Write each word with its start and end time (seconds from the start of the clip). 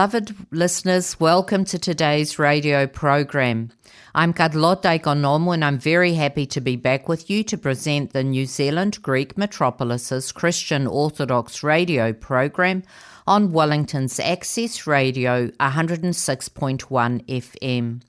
Beloved 0.00 0.34
listeners, 0.50 1.20
welcome 1.20 1.62
to 1.62 1.78
today's 1.78 2.38
radio 2.38 2.86
program. 2.86 3.68
I'm 4.14 4.32
Carlotta 4.32 4.88
Economo 4.88 5.52
and 5.52 5.62
I'm 5.62 5.78
very 5.78 6.14
happy 6.14 6.46
to 6.46 6.60
be 6.62 6.76
back 6.76 7.06
with 7.06 7.28
you 7.28 7.44
to 7.44 7.58
present 7.58 8.14
the 8.14 8.24
New 8.24 8.46
Zealand 8.46 9.02
Greek 9.02 9.36
Metropolis's 9.36 10.32
Christian 10.32 10.86
Orthodox 10.86 11.62
radio 11.62 12.14
program 12.14 12.82
on 13.26 13.52
Wellington's 13.52 14.18
Access 14.18 14.86
Radio 14.86 15.48
106.1 15.60 16.80
FM. 17.26 18.00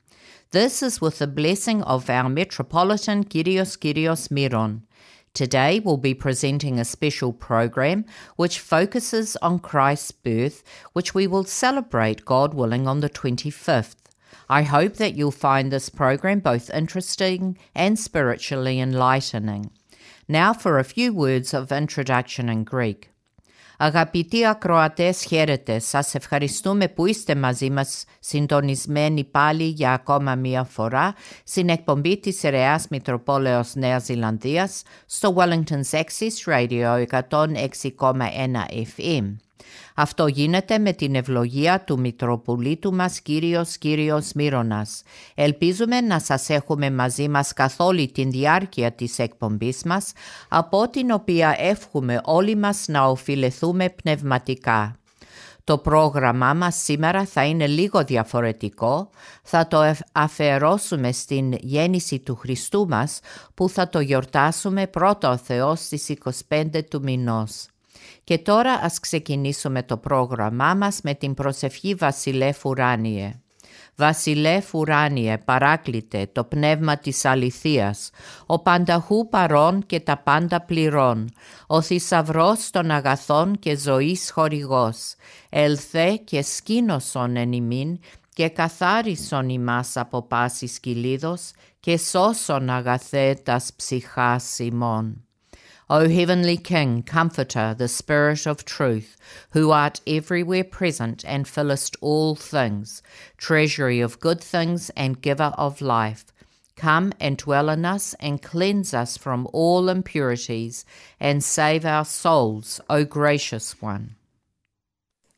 This 0.52 0.82
is 0.82 1.02
with 1.02 1.20
the 1.20 1.28
blessing 1.28 1.84
of 1.84 2.10
our 2.10 2.30
Metropolitan 2.30 3.26
Kyrios 3.26 3.78
Kyrios 3.78 4.32
Miron. 4.32 4.84
Today 5.34 5.80
we'll 5.80 5.96
be 5.96 6.14
presenting 6.14 6.78
a 6.78 6.84
special 6.84 7.32
program 7.32 8.04
which 8.36 8.60
focuses 8.60 9.38
on 9.38 9.60
Christ's 9.60 10.12
birth, 10.12 10.62
which 10.92 11.14
we 11.14 11.26
will 11.26 11.46
celebrate, 11.46 12.26
God 12.26 12.54
willing, 12.54 12.86
on 12.86 13.00
the 13.00 13.10
25th. 13.10 13.96
I 14.50 14.64
hope 14.64 14.96
that 14.96 15.16
you'll 15.16 15.32
find 15.32 15.72
this 15.72 15.88
program 15.88 16.40
both 16.40 16.70
interesting 16.72 17.58
and 17.74 17.98
spiritually 17.98 18.82
enlightening. 18.82 19.72
Now 20.28 20.52
for 20.52 20.78
a 20.78 20.84
few 20.84 21.14
words 21.14 21.54
of 21.54 21.72
introduction 21.72 22.50
in 22.50 22.66
Greek. 22.66 23.11
Αγαπητοί 23.84 24.46
ακροατές, 24.48 25.24
χαίρετε. 25.24 25.80
Σας 25.80 26.16
ευχαριστούμε 26.16 26.88
που 26.88 27.06
είστε 27.06 27.36
μαζί 27.36 27.70
μας 27.70 28.04
συντονισμένοι 28.20 29.24
πάλι 29.24 29.64
για 29.64 29.94
ακόμα 29.94 30.36
μία 30.36 30.64
φορά 30.64 31.14
στην 31.44 31.70
εκπομπή 31.70 32.20
της 32.20 32.42
Ρεάς 32.42 32.88
Μητροπόλεως 32.90 33.76
Νέας 33.76 34.04
Ζηλανδίας 34.04 34.82
στο 35.06 35.36
Wellington's 35.38 36.00
Access 36.00 36.54
Radio 36.54 37.06
106,1 37.10 38.66
FM. 38.98 39.36
Αυτό 39.96 40.28
γίνεται 40.28 40.78
με 40.78 40.94
την 40.94 41.16
ευλογία 41.16 41.84
του 41.84 42.00
Μητροπολίτου 42.00 42.94
μας 42.94 43.22
Κύριος 43.22 43.78
Κύριος 43.78 44.32
Μύρονας. 44.36 45.04
Ελπίζουμε 45.36 46.02
να 46.02 46.20
σας 46.20 46.50
έχουμε 46.50 46.92
μαζί 46.92 47.30
μας 47.30 47.54
καθ' 47.54 47.80
όλη 47.80 48.12
την 48.12 48.32
διάρκεια 48.32 48.92
της 48.92 49.20
εκπομπής 49.20 49.84
μας, 49.84 50.12
από 50.50 50.90
την 50.90 51.12
οποία 51.12 51.56
εύχομαι 51.58 52.22
όλοι 52.24 52.56
μας 52.56 52.86
να 52.88 53.04
οφειλεθούμε 53.06 53.90
πνευματικά. 53.90 54.96
Το 55.64 55.78
πρόγραμμά 55.78 56.54
μας 56.54 56.76
σήμερα 56.76 57.26
θα 57.26 57.46
είναι 57.46 57.68
λίγο 57.68 58.04
διαφορετικό. 58.04 59.10
Θα 59.44 59.68
το 59.68 59.94
αφιερώσουμε 60.12 61.12
στην 61.12 61.54
γέννηση 61.54 62.20
του 62.20 62.36
Χριστού 62.36 62.88
μας 62.88 63.20
που 63.54 63.70
θα 63.70 63.90
το 63.90 64.00
γιορτάσουμε 64.00 64.88
πρώτα 64.88 65.30
ο 65.30 65.38
Θεός 65.38 65.80
στις 65.80 66.10
25 66.50 66.84
του 66.90 67.02
μηνός. 67.04 67.66
Και 68.24 68.38
τώρα 68.38 68.74
ας 68.74 69.00
ξεκινήσουμε 69.00 69.84
το 69.84 69.98
πρόγραμμά 69.98 70.74
μας 70.74 71.00
με 71.04 71.14
την 71.14 71.34
προσευχή 71.34 71.96
Βασιλεύ 71.96 72.54
Ουράνιε. 72.66 73.42
Βασιλεύ 73.96 74.64
Ουράνιε, 74.74 75.38
παράκλητε 75.38 76.30
το 76.32 76.44
πνεύμα 76.44 76.98
της 76.98 77.26
αληθείας, 77.26 78.10
ο 78.46 78.60
πανταχού 78.60 79.30
παρών 79.30 79.86
και 79.86 80.00
τα 80.00 80.18
πάντα 80.18 80.62
πληρών, 80.62 81.30
ο 81.68 81.82
θησαυρός 81.82 82.70
των 82.70 82.92
αγαθών 82.92 83.60
και 83.60 83.78
ζωής 83.78 84.32
χορηγός, 84.32 85.14
ελθέ 85.50 86.16
και 86.16 86.42
σκήνωσον 86.42 87.36
εν 87.36 87.52
ημίν 87.52 88.00
και 88.34 88.50
καθάρισον 88.50 89.50
ημάς 89.50 89.98
από 89.98 90.22
πάσης 90.22 90.80
κυλίδος 90.80 91.52
και 91.80 91.98
σώσον 91.98 92.70
αγαθέ 92.70 93.34
τας 93.44 93.72
ψυχάς 93.76 94.60
ημών. 94.60 95.26
O 95.94 96.08
heavenly 96.08 96.56
King, 96.56 97.04
Comforter, 97.04 97.76
the 97.78 97.90
Spirit 97.90 98.48
of 98.48 98.64
truth, 98.64 99.18
who 99.52 99.72
art 99.72 100.00
everywhere 100.08 100.64
present 100.64 101.26
and 101.28 101.46
fillest 101.46 101.98
all 102.00 102.34
things, 102.34 103.04
treasury 103.36 104.00
of 104.00 104.22
good 104.22 104.40
things 104.40 104.90
and 104.92 105.22
giver 105.22 105.52
of 105.58 105.82
life, 105.82 106.32
come 106.78 107.12
and 107.20 107.36
dwell 107.36 107.68
in 107.68 107.84
us 107.84 108.14
and 108.22 108.42
cleanse 108.42 108.94
us 108.94 109.18
from 109.18 109.50
all 109.52 109.90
impurities 109.90 110.86
and 111.20 111.44
save 111.44 111.84
our 111.84 112.06
souls, 112.06 112.80
O 112.90 113.04
gracious 113.04 113.82
one. 113.82 114.16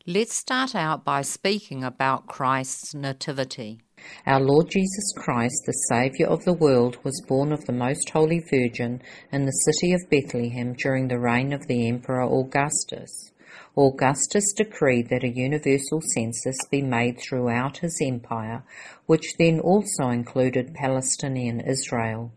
Let's 0.05 0.35
start 0.35 0.75
out 0.75 1.03
by 1.03 1.23
speaking 1.23 1.83
about 1.83 2.27
Christ's 2.27 2.93
nativity. 2.93 3.81
Our 4.25 4.41
Lord 4.41 4.69
Jesus 4.69 5.13
Christ, 5.15 5.63
the 5.65 5.73
Saviour 5.89 6.29
of 6.29 6.45
the 6.45 6.53
world, 6.53 6.97
was 7.03 7.23
born 7.27 7.51
of 7.51 7.65
the 7.65 7.73
Most 7.73 8.09
Holy 8.09 8.39
Virgin 8.39 9.01
in 9.31 9.45
the 9.45 9.51
city 9.51 9.93
of 9.93 10.09
Bethlehem 10.09 10.73
during 10.73 11.07
the 11.07 11.19
reign 11.19 11.53
of 11.53 11.67
the 11.67 11.87
Emperor 11.87 12.23
Augustus. 12.23 13.31
Augustus 13.77 14.53
decreed 14.53 15.09
that 15.09 15.23
a 15.23 15.29
universal 15.29 16.01
census 16.13 16.57
be 16.69 16.81
made 16.81 17.19
throughout 17.19 17.77
his 17.77 17.99
empire, 18.03 18.63
which 19.05 19.35
then 19.37 19.59
also 19.59 20.09
included 20.09 20.73
Palestinian 20.73 21.59
Israel. 21.59 22.31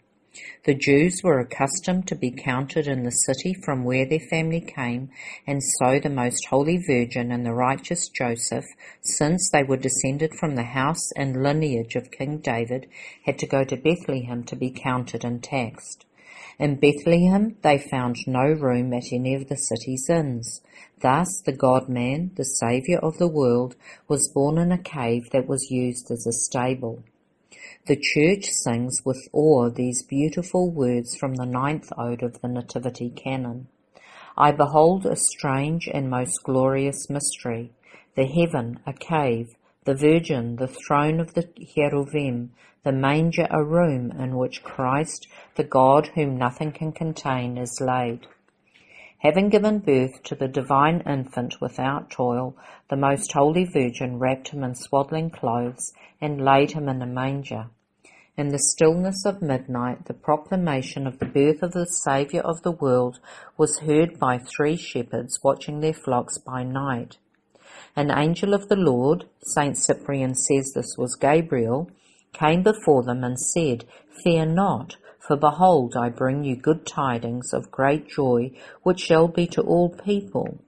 The 0.64 0.74
Jews 0.74 1.20
were 1.22 1.38
accustomed 1.38 2.06
to 2.08 2.14
be 2.14 2.30
counted 2.30 2.86
in 2.86 3.04
the 3.04 3.10
city 3.10 3.54
from 3.64 3.84
where 3.84 4.04
their 4.04 4.20
family 4.30 4.60
came, 4.60 5.10
and 5.46 5.62
so 5.62 5.98
the 5.98 6.10
Most 6.10 6.46
Holy 6.46 6.78
Virgin 6.78 7.30
and 7.30 7.46
the 7.46 7.54
righteous 7.54 8.08
Joseph, 8.08 8.64
since 9.02 9.50
they 9.50 9.62
were 9.62 9.76
descended 9.76 10.32
from 10.34 10.54
the 10.54 10.64
house 10.64 11.12
and 11.16 11.42
lineage 11.42 11.94
of 11.94 12.10
King 12.10 12.38
David, 12.38 12.88
had 13.24 13.38
to 13.38 13.46
go 13.46 13.64
to 13.64 13.76
Bethlehem 13.76 14.44
to 14.44 14.56
be 14.56 14.70
counted 14.70 15.24
and 15.24 15.42
taxed. 15.42 16.04
In 16.58 16.76
Bethlehem 16.76 17.56
they 17.62 17.78
found 17.78 18.16
no 18.26 18.44
room 18.44 18.92
at 18.94 19.12
any 19.12 19.34
of 19.34 19.48
the 19.48 19.56
city's 19.56 20.08
inns. 20.08 20.62
Thus 21.00 21.42
the 21.44 21.52
God-man, 21.52 22.30
the 22.36 22.44
Saviour 22.44 22.98
of 23.00 23.18
the 23.18 23.28
world, 23.28 23.76
was 24.08 24.32
born 24.32 24.56
in 24.56 24.72
a 24.72 24.78
cave 24.78 25.30
that 25.32 25.46
was 25.46 25.70
used 25.70 26.10
as 26.10 26.26
a 26.26 26.32
stable. 26.32 27.04
The 27.86 27.96
Church 27.96 28.50
sings 28.50 29.02
with 29.04 29.28
awe 29.32 29.70
these 29.70 30.02
beautiful 30.02 30.70
words 30.70 31.16
from 31.16 31.34
the 31.34 31.46
ninth 31.46 31.92
ode 31.96 32.22
of 32.22 32.40
the 32.40 32.48
Nativity 32.48 33.10
canon. 33.10 33.68
I 34.36 34.52
behold 34.52 35.06
a 35.06 35.16
strange 35.16 35.88
and 35.88 36.10
most 36.10 36.42
glorious 36.44 37.08
mystery, 37.08 37.72
the 38.14 38.26
heaven 38.26 38.80
a 38.86 38.92
cave, 38.92 39.54
the 39.84 39.94
Virgin 39.94 40.56
the 40.56 40.66
throne 40.66 41.20
of 41.20 41.34
the 41.34 41.44
cherubim, 41.44 42.50
the 42.82 42.92
manger 42.92 43.46
a 43.50 43.64
room 43.64 44.10
in 44.12 44.36
which 44.36 44.62
Christ, 44.62 45.26
the 45.54 45.64
God 45.64 46.08
whom 46.14 46.36
nothing 46.36 46.72
can 46.72 46.92
contain, 46.92 47.56
is 47.56 47.80
laid. 47.80 48.26
Having 49.26 49.48
given 49.48 49.78
birth 49.80 50.22
to 50.22 50.36
the 50.36 50.46
divine 50.46 51.02
infant 51.04 51.60
without 51.60 52.10
toil, 52.10 52.54
the 52.88 52.96
most 52.96 53.32
holy 53.32 53.64
Virgin 53.64 54.20
wrapped 54.20 54.50
him 54.50 54.62
in 54.62 54.76
swaddling 54.76 55.30
clothes 55.30 55.92
and 56.20 56.44
laid 56.44 56.70
him 56.70 56.88
in 56.88 57.02
a 57.02 57.06
manger. 57.06 57.66
In 58.36 58.50
the 58.50 58.60
stillness 58.60 59.26
of 59.26 59.42
midnight, 59.42 60.04
the 60.04 60.14
proclamation 60.14 61.08
of 61.08 61.18
the 61.18 61.26
birth 61.26 61.60
of 61.64 61.72
the 61.72 61.86
Saviour 61.86 62.44
of 62.44 62.62
the 62.62 62.70
world 62.70 63.18
was 63.58 63.80
heard 63.80 64.16
by 64.20 64.38
three 64.38 64.76
shepherds 64.76 65.40
watching 65.42 65.80
their 65.80 65.92
flocks 65.92 66.38
by 66.38 66.62
night. 66.62 67.16
An 67.96 68.12
angel 68.12 68.54
of 68.54 68.68
the 68.68 68.76
Lord, 68.76 69.24
Saint 69.42 69.76
Cyprian 69.76 70.36
says 70.36 70.70
this 70.72 70.94
was 70.96 71.16
Gabriel, 71.16 71.90
came 72.32 72.62
before 72.62 73.02
them 73.02 73.24
and 73.24 73.40
said, 73.40 73.86
Fear 74.22 74.46
not, 74.46 74.94
for 75.26 75.36
behold, 75.36 75.96
I 75.96 76.08
bring 76.08 76.44
you 76.44 76.54
good 76.54 76.86
tidings 76.86 77.52
of 77.52 77.70
great 77.70 78.08
joy, 78.08 78.52
which 78.82 79.00
shall 79.00 79.26
be 79.26 79.46
to 79.48 79.62
all 79.62 79.88
people. 79.88 80.58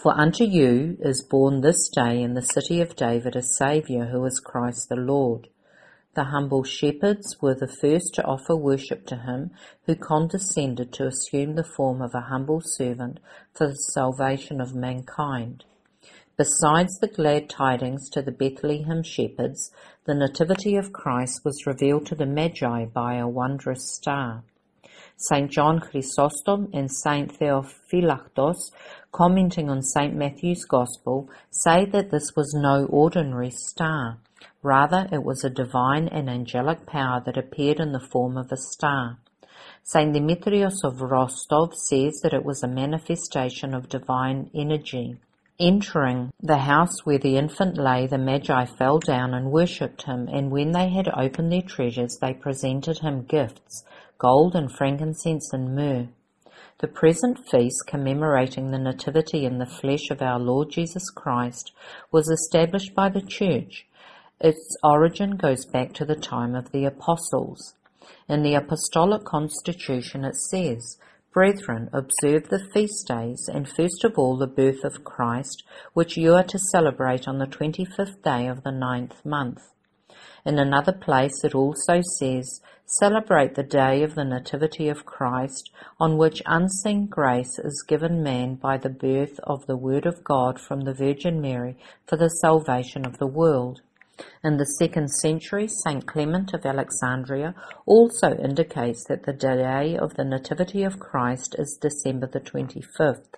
For 0.00 0.12
unto 0.12 0.44
you 0.44 0.96
is 1.00 1.22
born 1.22 1.60
this 1.60 1.88
day 1.88 2.22
in 2.22 2.34
the 2.34 2.42
city 2.42 2.80
of 2.80 2.94
David 2.94 3.34
a 3.34 3.42
Saviour 3.42 4.06
who 4.06 4.24
is 4.26 4.38
Christ 4.38 4.88
the 4.88 4.96
Lord. 4.96 5.48
The 6.14 6.24
humble 6.24 6.62
shepherds 6.62 7.36
were 7.42 7.54
the 7.54 7.66
first 7.66 8.14
to 8.14 8.24
offer 8.24 8.54
worship 8.54 9.06
to 9.06 9.16
him 9.16 9.50
who 9.86 9.96
condescended 9.96 10.92
to 10.94 11.06
assume 11.06 11.56
the 11.56 11.64
form 11.76 12.00
of 12.00 12.14
a 12.14 12.28
humble 12.28 12.60
servant 12.62 13.18
for 13.52 13.66
the 13.66 13.74
salvation 13.74 14.60
of 14.60 14.74
mankind. 14.74 15.64
Besides 16.36 16.98
the 16.98 17.08
glad 17.08 17.48
tidings 17.48 18.10
to 18.10 18.20
the 18.20 18.30
Bethlehem 18.30 19.02
shepherds, 19.02 19.70
the 20.06 20.14
Nativity 20.14 20.76
of 20.76 20.92
Christ 20.92 21.40
was 21.44 21.66
revealed 21.66 22.06
to 22.06 22.14
the 22.14 22.26
Magi 22.26 22.84
by 22.84 23.16
a 23.16 23.26
wondrous 23.26 23.92
star. 23.92 24.44
St. 25.16 25.50
John 25.50 25.80
Chrysostom 25.80 26.70
and 26.72 26.88
St. 26.92 27.36
Theophylactos, 27.36 28.70
commenting 29.10 29.68
on 29.68 29.82
St. 29.82 30.14
Matthew's 30.14 30.64
Gospel, 30.64 31.28
say 31.50 31.86
that 31.86 32.12
this 32.12 32.36
was 32.36 32.54
no 32.54 32.86
ordinary 32.86 33.50
star. 33.50 34.18
Rather, 34.62 35.08
it 35.10 35.24
was 35.24 35.42
a 35.42 35.50
divine 35.50 36.06
and 36.06 36.30
angelic 36.30 36.86
power 36.86 37.20
that 37.26 37.36
appeared 37.36 37.80
in 37.80 37.90
the 37.90 37.98
form 37.98 38.36
of 38.36 38.52
a 38.52 38.56
star. 38.56 39.18
St. 39.82 40.12
Demetrius 40.12 40.84
of 40.84 41.00
Rostov 41.00 41.74
says 41.74 42.20
that 42.22 42.34
it 42.34 42.44
was 42.44 42.62
a 42.62 42.68
manifestation 42.68 43.74
of 43.74 43.88
divine 43.88 44.50
energy. 44.54 45.16
Entering 45.58 46.32
the 46.40 46.58
house 46.58 47.04
where 47.04 47.18
the 47.18 47.36
infant 47.36 47.78
lay, 47.78 48.06
the 48.06 48.18
Magi 48.18 48.64
fell 48.64 48.98
down 48.98 49.32
and 49.34 49.50
worshipped 49.50 50.02
him, 50.02 50.28
and 50.28 50.50
when 50.50 50.72
they 50.72 50.88
had 50.88 51.08
opened 51.16 51.50
their 51.50 51.62
treasures, 51.62 52.18
they 52.20 52.34
presented 52.34 52.98
him 52.98 53.24
gifts, 53.24 53.84
gold 54.18 54.54
and 54.54 54.70
frankincense 54.70 55.52
and 55.52 55.74
myrrh. 55.74 56.08
The 56.78 56.88
present 56.88 57.38
feast 57.48 57.84
commemorating 57.86 58.70
the 58.70 58.78
Nativity 58.78 59.44
in 59.46 59.58
the 59.58 59.66
flesh 59.66 60.10
of 60.10 60.20
our 60.20 60.38
Lord 60.38 60.70
Jesus 60.70 61.08
Christ 61.10 61.72
was 62.12 62.28
established 62.28 62.94
by 62.94 63.08
the 63.08 63.22
Church 63.22 63.86
its 64.40 64.76
origin 64.84 65.36
goes 65.36 65.64
back 65.64 65.94
to 65.94 66.04
the 66.04 66.14
time 66.14 66.54
of 66.54 66.70
the 66.70 66.84
Apostles. 66.84 67.74
In 68.28 68.42
the 68.42 68.54
Apostolic 68.54 69.24
Constitution 69.24 70.24
it 70.24 70.36
says, 70.36 70.98
Brethren, 71.36 71.90
observe 71.92 72.48
the 72.48 72.66
feast 72.72 73.08
days, 73.08 73.46
and 73.52 73.68
first 73.68 74.04
of 74.04 74.14
all 74.16 74.38
the 74.38 74.46
birth 74.46 74.82
of 74.84 75.04
Christ, 75.04 75.64
which 75.92 76.16
you 76.16 76.32
are 76.32 76.42
to 76.44 76.58
celebrate 76.72 77.28
on 77.28 77.36
the 77.36 77.46
twenty-fifth 77.46 78.22
day 78.22 78.46
of 78.46 78.62
the 78.62 78.72
ninth 78.72 79.22
month. 79.22 79.60
In 80.46 80.58
another 80.58 80.94
place 80.94 81.44
it 81.44 81.54
also 81.54 82.00
says, 82.18 82.62
Celebrate 82.86 83.54
the 83.54 83.62
day 83.62 84.02
of 84.02 84.14
the 84.14 84.24
Nativity 84.24 84.88
of 84.88 85.04
Christ, 85.04 85.70
on 86.00 86.16
which 86.16 86.40
unseen 86.46 87.04
grace 87.06 87.58
is 87.58 87.84
given 87.86 88.22
man 88.22 88.54
by 88.54 88.78
the 88.78 88.88
birth 88.88 89.38
of 89.42 89.66
the 89.66 89.76
Word 89.76 90.06
of 90.06 90.24
God 90.24 90.58
from 90.58 90.80
the 90.80 90.94
Virgin 90.94 91.42
Mary 91.42 91.76
for 92.06 92.16
the 92.16 92.30
salvation 92.30 93.04
of 93.04 93.18
the 93.18 93.26
world. 93.26 93.82
In 94.42 94.56
the 94.56 94.64
second 94.64 95.08
century, 95.10 95.68
Saint 95.68 96.06
Clement 96.06 96.54
of 96.54 96.64
Alexandria 96.64 97.54
also 97.84 98.34
indicates 98.36 99.04
that 99.08 99.24
the 99.24 99.32
day 99.32 99.96
of 99.96 100.14
the 100.14 100.24
Nativity 100.24 100.84
of 100.84 100.98
Christ 100.98 101.54
is 101.58 101.78
December 101.80 102.26
the 102.26 102.40
25th. 102.40 103.34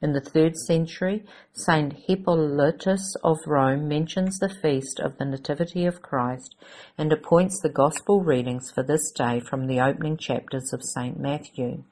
In 0.00 0.12
the 0.12 0.20
third 0.20 0.56
century, 0.56 1.24
Saint 1.52 1.92
Hippolytus 2.06 3.16
of 3.24 3.38
Rome 3.46 3.88
mentions 3.88 4.38
the 4.38 4.48
feast 4.48 5.00
of 5.00 5.18
the 5.18 5.24
Nativity 5.24 5.86
of 5.86 6.02
Christ 6.02 6.54
and 6.96 7.12
appoints 7.12 7.60
the 7.60 7.68
Gospel 7.68 8.22
readings 8.22 8.70
for 8.70 8.84
this 8.84 9.10
day 9.10 9.40
from 9.40 9.66
the 9.66 9.80
opening 9.80 10.16
chapters 10.16 10.72
of 10.72 10.84
Saint 10.84 11.18
Matthew. 11.18 11.82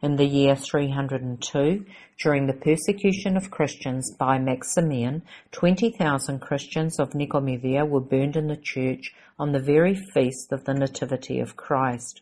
In 0.00 0.16
the 0.16 0.26
year 0.26 0.54
302, 0.54 1.84
during 2.20 2.46
the 2.46 2.52
persecution 2.52 3.36
of 3.36 3.50
Christians 3.50 4.14
by 4.14 4.38
Maximian, 4.38 5.22
20,000 5.52 6.38
Christians 6.38 7.00
of 7.00 7.14
Nicomedia 7.14 7.88
were 7.88 8.00
burned 8.00 8.36
in 8.36 8.46
the 8.46 8.56
church 8.56 9.14
on 9.38 9.52
the 9.52 9.58
very 9.58 9.94
feast 9.94 10.52
of 10.52 10.64
the 10.64 10.74
Nativity 10.74 11.40
of 11.40 11.56
Christ. 11.56 12.20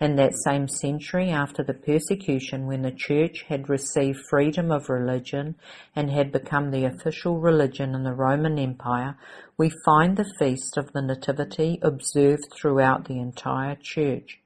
In 0.00 0.16
that 0.16 0.34
same 0.44 0.66
century, 0.66 1.30
after 1.30 1.62
the 1.62 1.74
persecution, 1.74 2.66
when 2.66 2.82
the 2.82 2.90
church 2.90 3.44
had 3.48 3.68
received 3.68 4.18
freedom 4.30 4.70
of 4.70 4.88
religion 4.88 5.56
and 5.94 6.10
had 6.10 6.32
become 6.32 6.70
the 6.70 6.84
official 6.84 7.38
religion 7.38 7.94
in 7.94 8.02
the 8.02 8.14
Roman 8.14 8.58
Empire, 8.58 9.16
we 9.58 9.70
find 9.84 10.16
the 10.16 10.32
feast 10.38 10.78
of 10.78 10.92
the 10.92 11.02
Nativity 11.02 11.78
observed 11.82 12.52
throughout 12.52 13.06
the 13.06 13.18
entire 13.18 13.76
church. 13.80 14.40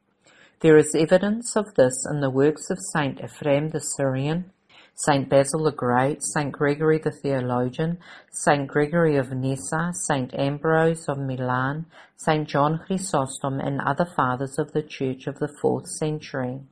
There 0.61 0.77
is 0.77 0.95
evidence 0.95 1.57
of 1.57 1.75
this 1.77 2.05
in 2.11 2.21
the 2.21 2.31
works 2.31 2.69
of 2.69 2.79
Saint 2.93 3.21
Ephraim 3.23 3.71
the 3.71 3.81
Syrian, 3.81 4.51
Saint 5.01 5.29
Basil 5.29 5.63
the 5.63 5.71
Great, 5.71 6.25
Saint 6.25 6.51
Gregory 6.51 6.99
the 6.99 7.13
Theologian, 7.13 7.99
Saint 8.33 8.67
Gregory 8.67 9.15
of 9.15 9.31
Nyssa, 9.31 9.93
Saint 9.93 10.35
Ambrose 10.35 11.09
of 11.09 11.19
Milan, 11.19 11.87
Saint 12.17 12.49
John 12.49 12.81
Chrysostom, 12.85 13.61
and 13.61 13.81
other 13.81 14.05
fathers 14.05 14.59
of 14.59 14.73
the 14.73 14.83
Church 14.83 15.29
of 15.29 15.39
the 15.39 15.55
fourth 15.63 15.87
century. 15.87 16.63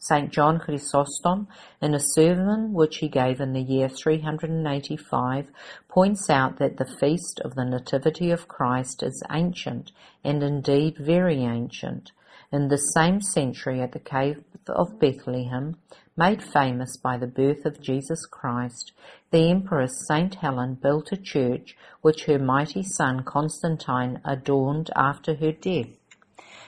St. 0.00 0.32
John 0.32 0.58
Chrysostom, 0.58 1.46
in 1.80 1.94
a 1.94 2.00
sermon 2.00 2.72
which 2.72 2.96
he 2.96 3.08
gave 3.08 3.40
in 3.40 3.52
the 3.52 3.62
year 3.62 3.88
385, 3.88 5.46
points 5.88 6.28
out 6.28 6.58
that 6.58 6.78
the 6.78 6.96
feast 6.98 7.40
of 7.44 7.54
the 7.54 7.64
Nativity 7.64 8.32
of 8.32 8.48
Christ 8.48 9.04
is 9.04 9.22
ancient, 9.30 9.92
and 10.24 10.42
indeed 10.42 10.96
very 10.98 11.44
ancient. 11.44 12.10
In 12.50 12.68
the 12.68 12.76
same 12.76 13.20
century 13.20 13.80
at 13.80 13.92
the 13.92 14.00
cave 14.00 14.42
of 14.68 14.98
Bethlehem, 14.98 15.76
made 16.18 16.42
famous 16.42 16.96
by 16.96 17.16
the 17.16 17.28
birth 17.28 17.64
of 17.64 17.80
Jesus 17.80 18.26
Christ, 18.26 18.90
the 19.30 19.48
Empress 19.50 20.04
Saint 20.08 20.34
Helen 20.34 20.74
built 20.74 21.12
a 21.12 21.16
church 21.16 21.76
which 22.02 22.24
her 22.24 22.40
mighty 22.40 22.82
son 22.82 23.22
Constantine 23.22 24.20
adorned 24.24 24.90
after 24.96 25.36
her 25.36 25.52
death. 25.52 25.96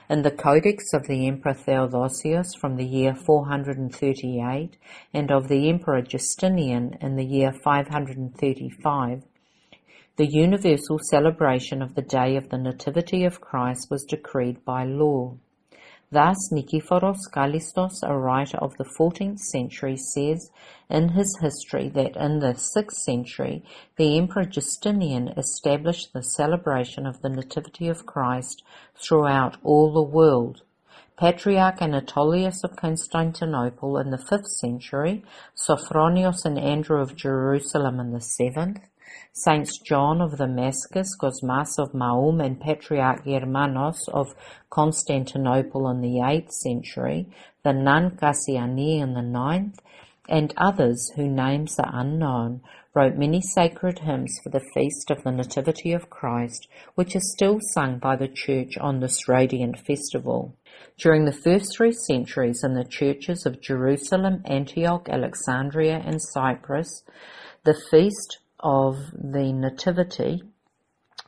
In 0.09 0.21
the 0.21 0.31
Codex 0.31 0.93
of 0.93 1.05
the 1.05 1.27
Emperor 1.27 1.53
Theodosius 1.53 2.55
from 2.55 2.77
the 2.77 2.85
year 2.85 3.13
438 3.13 4.77
and 5.13 5.31
of 5.31 5.49
the 5.49 5.67
Emperor 5.67 6.01
Justinian 6.01 6.97
in 7.01 7.17
the 7.17 7.25
year 7.25 7.51
535, 7.51 9.23
the 10.15 10.27
universal 10.27 10.97
celebration 11.09 11.81
of 11.81 11.95
the 11.95 12.01
day 12.01 12.37
of 12.37 12.47
the 12.49 12.57
Nativity 12.57 13.25
of 13.25 13.41
Christ 13.41 13.87
was 13.91 14.05
decreed 14.05 14.63
by 14.63 14.85
law. 14.85 15.35
Thus 16.13 16.51
Nikephoros 16.51 17.29
Kallistos, 17.33 18.03
a 18.03 18.17
writer 18.17 18.57
of 18.57 18.75
the 18.75 18.83
fourteenth 18.83 19.39
century, 19.39 19.95
says 19.95 20.51
in 20.89 21.07
his 21.09 21.37
history 21.41 21.87
that 21.87 22.17
in 22.17 22.39
the 22.39 22.53
sixth 22.53 22.97
century 22.97 23.63
the 23.95 24.17
Emperor 24.17 24.43
Justinian 24.43 25.29
established 25.29 26.11
the 26.11 26.21
celebration 26.21 27.05
of 27.05 27.21
the 27.21 27.29
Nativity 27.29 27.87
of 27.87 28.05
Christ 28.05 28.61
throughout 28.93 29.55
all 29.63 29.93
the 29.93 30.01
world. 30.01 30.63
Patriarch 31.15 31.81
Anatolius 31.81 32.61
of 32.65 32.75
Constantinople 32.75 33.97
in 33.97 34.09
the 34.09 34.17
fifth 34.17 34.47
century, 34.47 35.23
Sophronius 35.55 36.43
and 36.43 36.59
Andrew 36.59 36.99
of 36.99 37.15
Jerusalem 37.15 38.01
in 38.01 38.11
the 38.11 38.19
seventh, 38.19 38.81
Saints 39.33 39.79
John 39.79 40.21
of 40.21 40.37
Damascus, 40.37 41.15
Cosmas 41.15 41.79
of 41.79 41.93
Maum, 41.93 42.41
and 42.41 42.59
Patriarch 42.59 43.23
Germanos 43.25 44.07
of 44.09 44.35
Constantinople 44.69 45.89
in 45.89 46.01
the 46.01 46.19
8th 46.21 46.51
century, 46.51 47.27
the 47.63 47.73
nun 47.73 48.11
Cassiani 48.11 48.99
in 48.99 49.13
the 49.13 49.21
9th, 49.21 49.79
and 50.27 50.53
others 50.57 51.11
whose 51.15 51.29
names 51.29 51.79
are 51.79 51.91
unknown, 51.93 52.61
wrote 52.93 53.15
many 53.15 53.41
sacred 53.41 53.99
hymns 53.99 54.37
for 54.43 54.49
the 54.49 54.65
feast 54.73 55.09
of 55.09 55.23
the 55.23 55.31
Nativity 55.31 55.93
of 55.93 56.09
Christ, 56.09 56.67
which 56.95 57.15
is 57.15 57.31
still 57.31 57.59
sung 57.73 57.99
by 57.99 58.15
the 58.15 58.27
Church 58.27 58.77
on 58.79 58.99
this 58.99 59.27
radiant 59.27 59.79
festival. 59.79 60.53
During 60.97 61.25
the 61.25 61.31
first 61.31 61.75
three 61.75 61.93
centuries 61.93 62.63
in 62.63 62.73
the 62.73 62.83
churches 62.83 63.45
of 63.45 63.61
Jerusalem, 63.61 64.41
Antioch, 64.45 65.07
Alexandria, 65.09 66.01
and 66.05 66.21
Cyprus, 66.21 67.03
the 67.63 67.79
feast 67.89 68.39
of 68.61 68.95
the 69.13 69.51
Nativity 69.53 70.43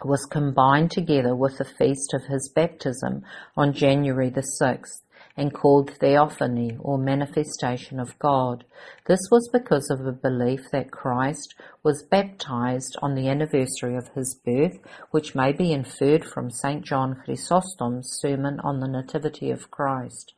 was 0.04 0.26
combined 0.26 0.92
together 0.92 1.36
with 1.36 1.58
the 1.58 1.66
feast 1.66 2.14
of 2.14 2.26
his 2.26 2.52
baptism 2.54 3.24
on 3.56 3.74
January 3.74 4.30
the 4.30 4.44
6th, 4.62 5.04
and 5.36 5.54
called 5.54 5.90
theophany 6.00 6.78
or 6.80 6.98
manifestation 6.98 8.00
of 8.00 8.18
God. 8.20 8.64
This 9.08 9.20
was 9.32 9.50
because 9.52 9.90
of 9.90 10.06
a 10.06 10.12
belief 10.12 10.70
that 10.72 10.92
Christ 10.92 11.56
was 11.82 12.04
baptized 12.04 12.96
on 13.02 13.16
the 13.16 13.28
anniversary 13.28 13.96
of 13.96 14.10
his 14.10 14.40
birth, 14.46 14.78
which 15.12 15.36
may 15.36 15.52
be 15.52 15.72
inferred 15.72 16.24
from 16.24 16.52
St. 16.52 16.86
John 16.86 17.16
Chrysostom's 17.26 18.18
sermon 18.22 18.60
on 18.64 18.80
the 18.80 18.88
Nativity 18.88 19.50
of 19.50 19.72
Christ. 19.72 20.34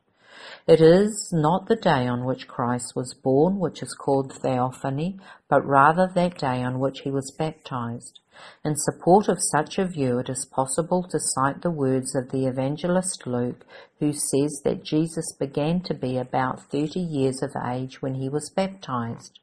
It 0.66 0.80
is 0.80 1.30
not 1.32 1.66
the 1.66 1.76
day 1.76 2.06
on 2.06 2.24
which 2.24 2.48
Christ 2.48 2.94
was 2.96 3.14
born 3.14 3.58
which 3.58 3.82
is 3.82 3.94
called 3.94 4.32
Theophany, 4.32 5.18
but 5.48 5.64
rather 5.64 6.10
that 6.14 6.38
day 6.38 6.62
on 6.62 6.78
which 6.78 7.00
he 7.00 7.10
was 7.10 7.34
baptized. 7.38 8.20
In 8.64 8.76
support 8.76 9.28
of 9.28 9.38
such 9.40 9.78
a 9.78 9.86
view, 9.86 10.18
it 10.18 10.28
is 10.28 10.44
possible 10.52 11.02
to 11.04 11.18
cite 11.18 11.62
the 11.62 11.70
words 11.70 12.14
of 12.14 12.30
the 12.30 12.46
evangelist 12.46 13.26
Luke, 13.26 13.64
who 13.98 14.12
says 14.12 14.60
that 14.64 14.84
Jesus 14.84 15.32
began 15.38 15.80
to 15.82 15.94
be 15.94 16.18
about 16.18 16.70
30 16.70 17.00
years 17.00 17.42
of 17.42 17.56
age 17.66 18.02
when 18.02 18.16
he 18.16 18.28
was 18.28 18.50
baptized. 18.50 19.40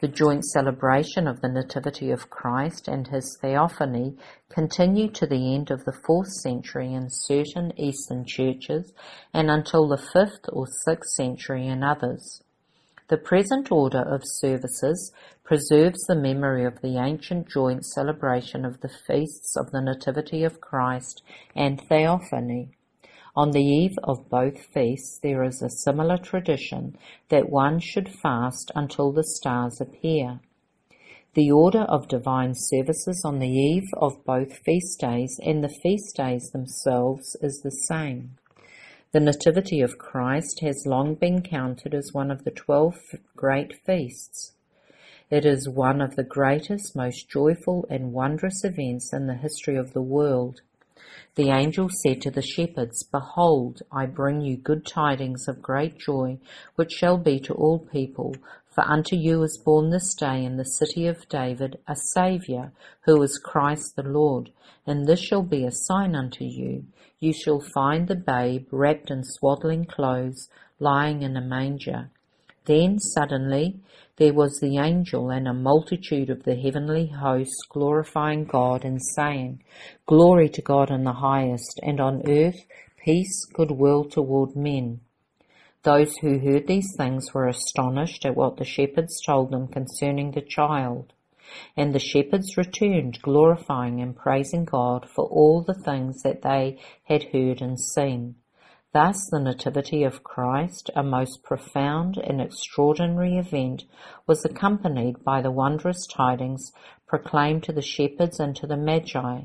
The 0.00 0.08
joint 0.08 0.44
celebration 0.46 1.28
of 1.28 1.40
the 1.40 1.48
Nativity 1.48 2.10
of 2.10 2.30
Christ 2.30 2.88
and 2.88 3.06
his 3.06 3.36
theophany 3.40 4.16
continued 4.48 5.14
to 5.16 5.26
the 5.26 5.54
end 5.54 5.70
of 5.70 5.84
the 5.84 5.92
fourth 5.92 6.32
century 6.32 6.94
in 6.94 7.08
certain 7.10 7.78
Eastern 7.78 8.24
churches 8.24 8.94
and 9.34 9.50
until 9.50 9.86
the 9.86 9.98
fifth 9.98 10.46
or 10.50 10.66
sixth 10.66 11.10
century 11.10 11.66
in 11.66 11.82
others. 11.82 12.42
The 13.08 13.18
present 13.18 13.70
order 13.72 14.02
of 14.02 14.22
services 14.24 15.12
preserves 15.44 16.06
the 16.06 16.14
memory 16.14 16.64
of 16.64 16.80
the 16.80 16.96
ancient 16.96 17.48
joint 17.48 17.84
celebration 17.84 18.64
of 18.64 18.80
the 18.80 18.88
feasts 18.88 19.56
of 19.56 19.72
the 19.72 19.80
Nativity 19.80 20.44
of 20.44 20.60
Christ 20.60 21.22
and 21.54 21.80
Theophany. 21.80 22.70
On 23.36 23.52
the 23.52 23.62
eve 23.62 23.96
of 24.02 24.28
both 24.28 24.58
feasts, 24.58 25.18
there 25.22 25.44
is 25.44 25.62
a 25.62 25.70
similar 25.70 26.18
tradition 26.18 26.96
that 27.28 27.48
one 27.48 27.78
should 27.78 28.08
fast 28.08 28.72
until 28.74 29.12
the 29.12 29.24
stars 29.24 29.80
appear. 29.80 30.40
The 31.34 31.52
order 31.52 31.82
of 31.82 32.08
divine 32.08 32.54
services 32.56 33.22
on 33.24 33.38
the 33.38 33.48
eve 33.48 33.88
of 33.96 34.24
both 34.24 34.58
feast 34.58 34.98
days 34.98 35.38
and 35.44 35.62
the 35.62 35.68
feast 35.68 36.16
days 36.16 36.50
themselves 36.50 37.36
is 37.40 37.60
the 37.60 37.70
same. 37.70 38.36
The 39.12 39.20
Nativity 39.20 39.80
of 39.80 39.98
Christ 39.98 40.58
has 40.60 40.86
long 40.86 41.14
been 41.14 41.42
counted 41.42 41.94
as 41.94 42.12
one 42.12 42.32
of 42.32 42.42
the 42.42 42.50
twelve 42.50 42.96
great 43.36 43.74
feasts. 43.86 44.54
It 45.30 45.44
is 45.44 45.68
one 45.68 46.00
of 46.00 46.16
the 46.16 46.24
greatest, 46.24 46.96
most 46.96 47.28
joyful 47.28 47.86
and 47.88 48.12
wondrous 48.12 48.64
events 48.64 49.12
in 49.12 49.28
the 49.28 49.34
history 49.34 49.76
of 49.76 49.92
the 49.92 50.02
world. 50.02 50.62
The 51.34 51.50
angel 51.50 51.88
said 51.90 52.20
to 52.22 52.30
the 52.30 52.42
shepherds, 52.42 53.02
Behold, 53.02 53.82
I 53.90 54.06
bring 54.06 54.40
you 54.40 54.56
good 54.56 54.86
tidings 54.86 55.48
of 55.48 55.62
great 55.62 55.98
joy, 55.98 56.38
which 56.76 56.92
shall 56.92 57.18
be 57.18 57.40
to 57.40 57.54
all 57.54 57.78
people. 57.78 58.34
For 58.66 58.82
unto 58.82 59.16
you 59.16 59.42
is 59.42 59.60
born 59.64 59.90
this 59.90 60.14
day 60.14 60.44
in 60.44 60.56
the 60.56 60.64
city 60.64 61.06
of 61.06 61.28
David 61.28 61.78
a 61.88 61.96
Saviour, 61.96 62.72
who 63.02 63.20
is 63.22 63.38
Christ 63.38 63.96
the 63.96 64.02
Lord. 64.02 64.50
And 64.86 65.06
this 65.06 65.20
shall 65.20 65.42
be 65.42 65.64
a 65.64 65.72
sign 65.72 66.14
unto 66.14 66.44
you. 66.44 66.84
You 67.18 67.32
shall 67.32 67.60
find 67.60 68.06
the 68.06 68.14
babe 68.14 68.68
wrapped 68.70 69.10
in 69.10 69.24
swaddling 69.24 69.86
clothes, 69.86 70.48
lying 70.78 71.22
in 71.22 71.36
a 71.36 71.40
manger. 71.40 72.10
Then 72.70 73.00
suddenly 73.00 73.80
there 74.16 74.32
was 74.32 74.60
the 74.60 74.78
angel 74.78 75.28
and 75.30 75.48
a 75.48 75.52
multitude 75.52 76.30
of 76.30 76.44
the 76.44 76.54
heavenly 76.54 77.08
hosts 77.08 77.66
glorifying 77.68 78.44
God 78.44 78.84
and 78.84 79.02
saying, 79.16 79.64
Glory 80.06 80.48
to 80.50 80.62
God 80.62 80.88
in 80.88 81.02
the 81.02 81.14
highest, 81.14 81.80
and 81.82 81.98
on 81.98 82.22
earth 82.30 82.64
peace, 83.04 83.44
goodwill 83.46 84.04
toward 84.04 84.54
men. 84.54 85.00
Those 85.82 86.16
who 86.18 86.38
heard 86.38 86.68
these 86.68 86.94
things 86.96 87.34
were 87.34 87.48
astonished 87.48 88.24
at 88.24 88.36
what 88.36 88.56
the 88.56 88.64
shepherds 88.64 89.20
told 89.20 89.50
them 89.50 89.66
concerning 89.66 90.30
the 90.30 90.40
child. 90.40 91.12
And 91.76 91.92
the 91.92 91.98
shepherds 91.98 92.56
returned, 92.56 93.20
glorifying 93.20 94.00
and 94.00 94.14
praising 94.14 94.64
God 94.64 95.08
for 95.10 95.24
all 95.24 95.64
the 95.66 95.74
things 95.74 96.22
that 96.22 96.42
they 96.42 96.78
had 97.02 97.24
heard 97.32 97.62
and 97.62 97.80
seen. 97.80 98.36
Thus 98.92 99.28
the 99.30 99.38
Nativity 99.38 100.02
of 100.02 100.24
Christ, 100.24 100.90
a 100.96 101.04
most 101.04 101.44
profound 101.44 102.16
and 102.16 102.40
extraordinary 102.40 103.36
event, 103.38 103.84
was 104.26 104.44
accompanied 104.44 105.22
by 105.22 105.40
the 105.42 105.52
wondrous 105.52 106.08
tidings 106.08 106.72
proclaimed 107.06 107.62
to 107.64 107.72
the 107.72 107.82
shepherds 107.82 108.40
and 108.40 108.56
to 108.56 108.66
the 108.66 108.76
Magi. 108.76 109.42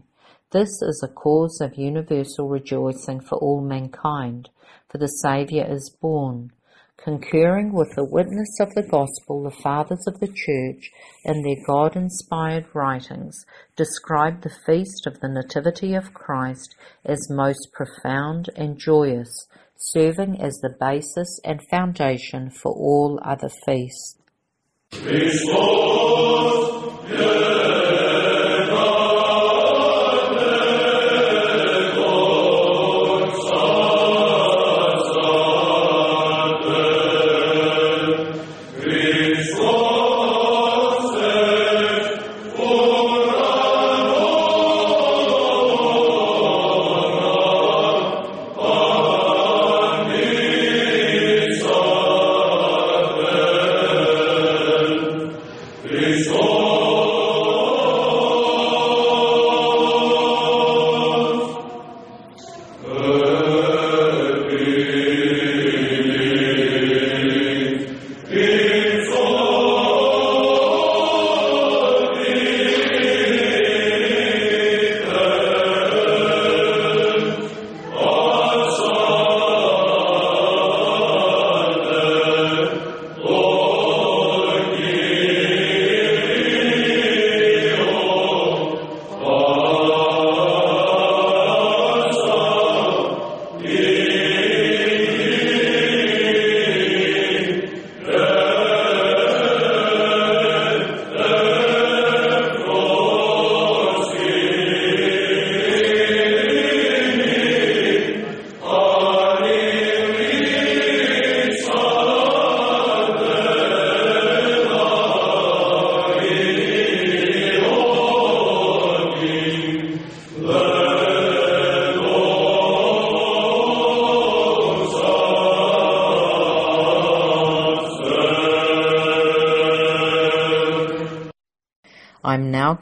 This 0.49 0.81
is 0.81 1.03
a 1.03 1.13
cause 1.13 1.61
of 1.61 1.75
universal 1.75 2.49
rejoicing 2.49 3.19
for 3.19 3.37
all 3.37 3.61
mankind, 3.61 4.49
for 4.89 4.97
the 4.97 5.07
Saviour 5.07 5.65
is 5.65 5.95
born. 6.01 6.51
Concurring 6.97 7.71
with 7.73 7.93
the 7.95 8.05
witness 8.05 8.57
of 8.59 8.73
the 8.73 8.81
Gospel, 8.81 9.43
the 9.43 9.51
Fathers 9.61 10.03
of 10.07 10.19
the 10.19 10.27
Church, 10.27 10.91
in 11.23 11.43
their 11.43 11.63
God 11.67 11.95
inspired 11.95 12.65
writings, 12.73 13.45
describe 13.75 14.41
the 14.41 14.55
feast 14.65 15.05
of 15.05 15.19
the 15.19 15.27
Nativity 15.27 15.93
of 15.93 16.13
Christ 16.13 16.75
as 17.03 17.29
most 17.29 17.69
profound 17.73 18.49
and 18.55 18.79
joyous, 18.79 19.47
serving 19.77 20.41
as 20.41 20.55
the 20.61 20.75
basis 20.79 21.39
and 21.43 21.61
foundation 21.69 22.49
for 22.49 22.71
all 22.71 23.19
other 23.23 23.49
feasts. 23.65 24.17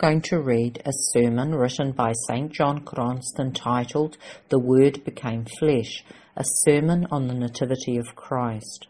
Going 0.04 0.20
to 0.20 0.38
read 0.38 0.82
a 0.86 0.92
sermon 1.14 1.56
written 1.56 1.90
by 1.94 2.12
St. 2.28 2.52
John 2.52 2.84
Cronst 2.84 3.40
entitled 3.40 4.18
The 4.50 4.60
Word 4.60 5.02
Became 5.06 5.46
Flesh, 5.46 6.04
a 6.36 6.44
sermon 6.66 7.08
on 7.10 7.28
the 7.28 7.34
Nativity 7.34 7.96
of 7.96 8.14
Christ. 8.14 8.88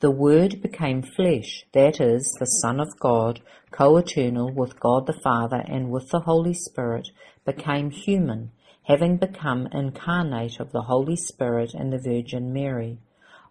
The 0.00 0.10
Word 0.10 0.62
became 0.62 1.02
flesh, 1.02 1.66
that 1.72 2.00
is, 2.00 2.34
the 2.40 2.46
Son 2.46 2.80
of 2.80 2.88
God, 2.98 3.40
co 3.70 3.98
eternal 3.98 4.50
with 4.50 4.80
God 4.80 5.06
the 5.06 5.20
Father 5.22 5.62
and 5.68 5.90
with 5.90 6.08
the 6.08 6.20
Holy 6.20 6.54
Spirit, 6.54 7.08
became 7.44 7.90
human 7.90 8.52
having 8.84 9.18
become 9.18 9.68
incarnate 9.70 10.60
of 10.60 10.72
the 10.72 10.82
Holy 10.82 11.16
Spirit 11.16 11.74
and 11.74 11.92
the 11.92 12.00
Virgin 12.02 12.54
Mary. 12.54 12.96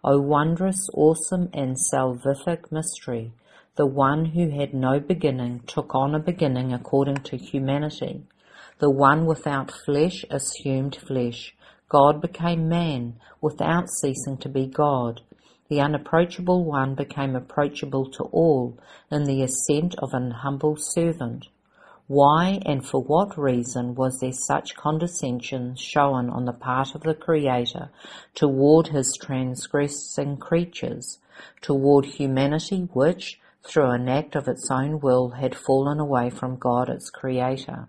O 0.02 0.20
wondrous, 0.20 0.88
awesome, 0.94 1.48
and 1.52 1.76
salvific 1.92 2.72
mystery! 2.72 3.32
The 3.76 3.86
one 3.86 4.24
who 4.24 4.48
had 4.48 4.72
no 4.72 5.00
beginning 5.00 5.60
took 5.66 5.94
on 5.94 6.14
a 6.14 6.18
beginning 6.18 6.72
according 6.72 7.16
to 7.24 7.36
humanity. 7.36 8.22
The 8.78 8.88
one 8.88 9.26
without 9.26 9.70
flesh 9.70 10.24
assumed 10.30 10.96
flesh. 10.96 11.54
God 11.90 12.22
became 12.22 12.70
man 12.70 13.16
without 13.42 13.90
ceasing 13.90 14.38
to 14.38 14.48
be 14.48 14.66
God. 14.66 15.20
The 15.68 15.80
unapproachable 15.80 16.64
one 16.64 16.94
became 16.94 17.36
approachable 17.36 18.10
to 18.12 18.22
all 18.24 18.78
in 19.10 19.24
the 19.24 19.42
ascent 19.42 19.94
of 19.98 20.14
an 20.14 20.30
humble 20.30 20.76
servant. 20.78 21.48
Why 22.06 22.60
and 22.64 22.82
for 22.82 23.02
what 23.02 23.36
reason 23.36 23.94
was 23.94 24.20
there 24.20 24.32
such 24.32 24.74
condescension 24.74 25.74
shown 25.76 26.30
on 26.30 26.46
the 26.46 26.54
part 26.54 26.94
of 26.94 27.02
the 27.02 27.14
Creator 27.14 27.90
toward 28.34 28.86
his 28.86 29.18
transgressing 29.20 30.38
creatures, 30.38 31.18
toward 31.60 32.06
humanity 32.06 32.88
which, 32.94 33.38
through 33.66 33.90
an 33.90 34.08
act 34.08 34.36
of 34.36 34.48
its 34.48 34.70
own 34.70 35.00
will, 35.00 35.30
had 35.30 35.54
fallen 35.54 36.00
away 36.00 36.30
from 36.30 36.56
God 36.56 36.88
its 36.88 37.10
Creator? 37.10 37.88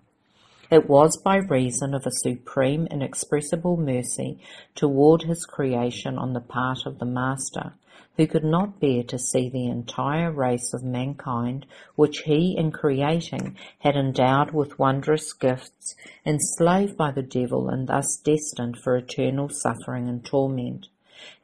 It 0.70 0.90
was 0.90 1.22
by 1.24 1.38
reason 1.38 1.94
of 1.94 2.06
a 2.06 2.12
supreme 2.12 2.88
inexpressible 2.88 3.78
mercy 3.78 4.40
toward 4.76 5.22
his 5.22 5.46
creation 5.46 6.18
on 6.18 6.34
the 6.34 6.42
part 6.42 6.86
of 6.86 7.00
the 7.00 7.06
Master 7.06 7.74
who 8.18 8.26
could 8.26 8.44
not 8.44 8.80
bear 8.80 9.04
to 9.04 9.20
see 9.20 9.48
the 9.48 9.68
entire 9.68 10.32
race 10.32 10.74
of 10.74 10.84
mankind, 10.84 11.66
which 11.96 12.24
he 12.26 12.58
in 12.58 12.72
creating 12.72 13.56
had 13.80 13.96
endowed 13.96 14.52
with 14.52 14.80
wondrous 14.80 15.32
gifts, 15.34 15.96
enslaved 16.26 16.98
by 16.98 17.12
the 17.12 17.22
devil 17.22 17.70
and 17.70 17.88
thus 17.88 18.18
destined 18.18 18.76
for 18.84 18.98
eternal 18.98 19.50
suffering 19.50 20.10
and 20.10 20.26
torment. 20.26 20.88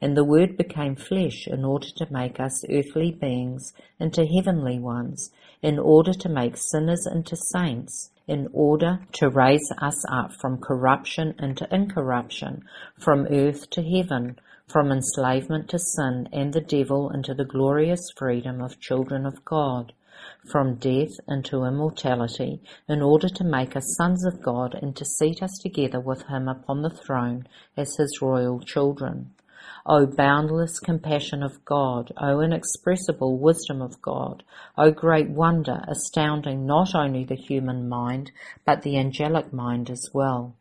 And 0.00 0.16
the 0.16 0.24
Word 0.24 0.56
became 0.56 0.96
flesh 0.96 1.46
in 1.46 1.64
order 1.64 1.88
to 1.96 2.12
make 2.12 2.40
us 2.40 2.64
earthly 2.70 3.10
beings 3.12 3.72
into 4.00 4.24
heavenly 4.24 4.78
ones, 4.78 5.30
in 5.62 5.78
order 5.78 6.12
to 6.12 6.28
make 6.28 6.56
sinners 6.56 7.06
into 7.06 7.36
saints, 7.36 8.10
in 8.26 8.48
order 8.52 9.00
to 9.12 9.28
raise 9.28 9.70
us 9.82 10.04
up 10.10 10.32
from 10.32 10.58
corruption 10.58 11.34
into 11.38 11.68
incorruption, 11.70 12.64
from 12.98 13.26
earth 13.30 13.68
to 13.70 13.82
heaven, 13.82 14.38
from 14.66 14.90
enslavement 14.90 15.68
to 15.68 15.78
sin 15.78 16.28
and 16.32 16.52
the 16.52 16.60
devil 16.60 17.10
into 17.10 17.34
the 17.34 17.44
glorious 17.44 18.10
freedom 18.16 18.62
of 18.62 18.80
children 18.80 19.26
of 19.26 19.44
God, 19.44 19.92
from 20.50 20.76
death 20.76 21.20
into 21.28 21.64
immortality, 21.64 22.62
in 22.88 23.02
order 23.02 23.28
to 23.28 23.44
make 23.44 23.76
us 23.76 23.94
sons 23.96 24.24
of 24.24 24.40
God 24.40 24.74
and 24.74 24.96
to 24.96 25.04
seat 25.04 25.42
us 25.42 25.58
together 25.62 26.00
with 26.00 26.26
him 26.28 26.48
upon 26.48 26.80
the 26.80 26.90
throne 26.90 27.46
as 27.76 27.96
his 27.96 28.20
royal 28.22 28.60
children. 28.60 29.30
O 29.86 30.06
boundless 30.06 30.80
compassion 30.80 31.42
of 31.42 31.62
God, 31.66 32.10
O 32.16 32.40
inexpressible 32.40 33.36
wisdom 33.36 33.82
of 33.82 34.00
God, 34.00 34.42
O 34.78 34.90
great 34.90 35.28
wonder, 35.28 35.84
astounding 35.86 36.64
not 36.64 36.94
only 36.94 37.22
the 37.22 37.34
human 37.34 37.86
mind, 37.86 38.32
but 38.64 38.80
the 38.80 38.96
angelic 38.96 39.52
mind 39.52 39.90
as 39.90 40.08
well. 40.14 40.54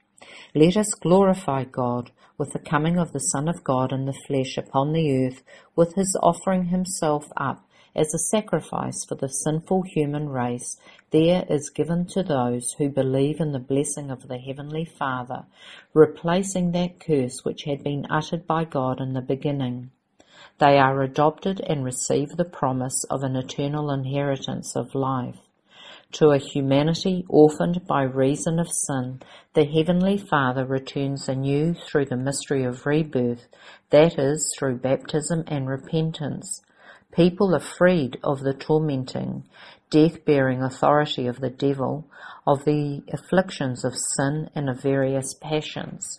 Let 0.54 0.76
us 0.76 0.94
glorify 0.94 1.64
God 1.64 2.12
with 2.38 2.52
the 2.52 2.60
coming 2.60 3.00
of 3.00 3.14
the 3.14 3.20
Son 3.20 3.48
of 3.48 3.64
God 3.64 3.94
in 3.94 4.06
the 4.06 4.20
flesh 4.28 4.58
upon 4.58 4.92
the 4.92 5.26
earth, 5.26 5.42
with 5.74 5.96
his 5.96 6.18
offering 6.22 6.66
himself 6.66 7.26
up 7.38 7.66
as 7.96 8.14
a 8.14 8.18
sacrifice 8.18 9.06
for 9.06 9.16
the 9.16 9.28
sinful 9.28 9.84
human 9.84 10.30
race, 10.30 10.78
there 11.12 11.46
is 11.50 11.70
given 11.70 12.06
to 12.08 12.24
those 12.24 12.74
who 12.78 12.90
believe 12.90 13.40
in 13.40 13.52
the 13.52 13.60
blessing 13.60 14.10
of 14.10 14.28
the 14.28 14.40
Heavenly 14.40 14.86
Father, 14.86 15.46
replacing 15.94 16.72
that 16.72 17.00
curse 17.00 17.44
which 17.44 17.64
had 17.64 17.84
been 17.84 18.08
uttered 18.10 18.48
by 18.48 18.66
God 18.66 19.00
in 19.00 19.14
the 19.14 19.22
beginning. 19.22 19.92
They 20.60 20.78
are 20.80 21.02
adopted 21.02 21.62
and 21.62 21.84
receive 21.84 22.30
the 22.30 22.46
promise 22.46 23.04
of 23.10 23.24
an 23.24 23.36
eternal 23.36 23.92
inheritance 23.92 24.76
of 24.76 24.96
life. 24.96 25.40
To 26.14 26.30
a 26.30 26.38
humanity 26.38 27.26
orphaned 27.28 27.88
by 27.88 28.04
reason 28.04 28.60
of 28.60 28.72
sin, 28.72 29.22
the 29.54 29.66
Heavenly 29.66 30.18
Father 30.18 30.64
returns 30.64 31.28
anew 31.28 31.74
through 31.74 32.06
the 32.06 32.18
mystery 32.18 32.64
of 32.64 32.86
rebirth, 32.86 33.48
that 33.90 34.20
is, 34.20 34.54
through 34.58 34.78
baptism 34.78 35.44
and 35.48 35.68
repentance. 35.68 36.62
People 37.16 37.54
are 37.54 37.60
freed 37.60 38.18
of 38.24 38.40
the 38.40 38.54
tormenting, 38.54 39.44
death-bearing 39.92 40.64
authority 40.64 41.28
of 41.28 41.40
the 41.40 41.50
devil, 41.50 42.08
of 42.48 42.66
the 42.66 43.04
afflictions 43.14 43.86
of 43.86 43.94
sin 44.16 44.50
and 44.56 44.68
of 44.68 44.82
various 44.82 45.36
passions. 45.36 46.18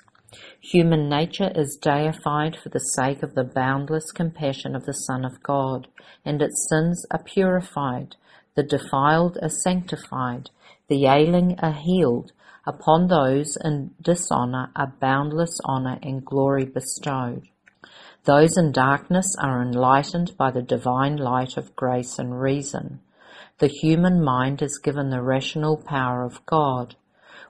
Human 0.61 1.09
nature 1.09 1.51
is 1.55 1.79
deified 1.81 2.57
for 2.57 2.69
the 2.69 2.79
sake 2.79 3.23
of 3.23 3.35
the 3.35 3.45
boundless 3.45 4.13
compassion 4.13 4.77
of 4.77 4.85
the 4.85 4.93
Son 4.93 5.25
of 5.25 5.43
God, 5.43 5.89
and 6.25 6.41
its 6.41 6.69
sins 6.69 7.05
are 7.11 7.23
purified, 7.23 8.15
the 8.55 8.63
defiled 8.63 9.37
are 9.43 9.49
sanctified, 9.49 10.51
the 10.89 11.07
ailing 11.07 11.59
are 11.59 11.73
healed, 11.73 12.33
upon 12.67 13.09
those 13.09 13.57
in 13.65 13.91
dishonour 14.01 14.71
are 14.77 14.95
boundless 15.01 15.59
honour 15.69 15.99
and 16.03 16.25
glory 16.25 16.65
bestowed. 16.65 17.49
Those 18.25 18.57
in 18.57 18.73
darkness 18.73 19.37
are 19.39 19.61
enlightened 19.61 20.37
by 20.39 20.51
the 20.51 20.63
divine 20.63 21.19
light 21.19 21.59
of 21.59 21.77
grace 21.77 22.19
and 22.19 22.41
reason. 22.41 23.01
The 23.59 23.69
human 23.69 24.25
mind 24.25 24.63
is 24.63 24.81
given 24.83 25.11
the 25.11 25.21
rational 25.21 25.77
power 25.77 26.25
of 26.25 26.45
God. 26.47 26.97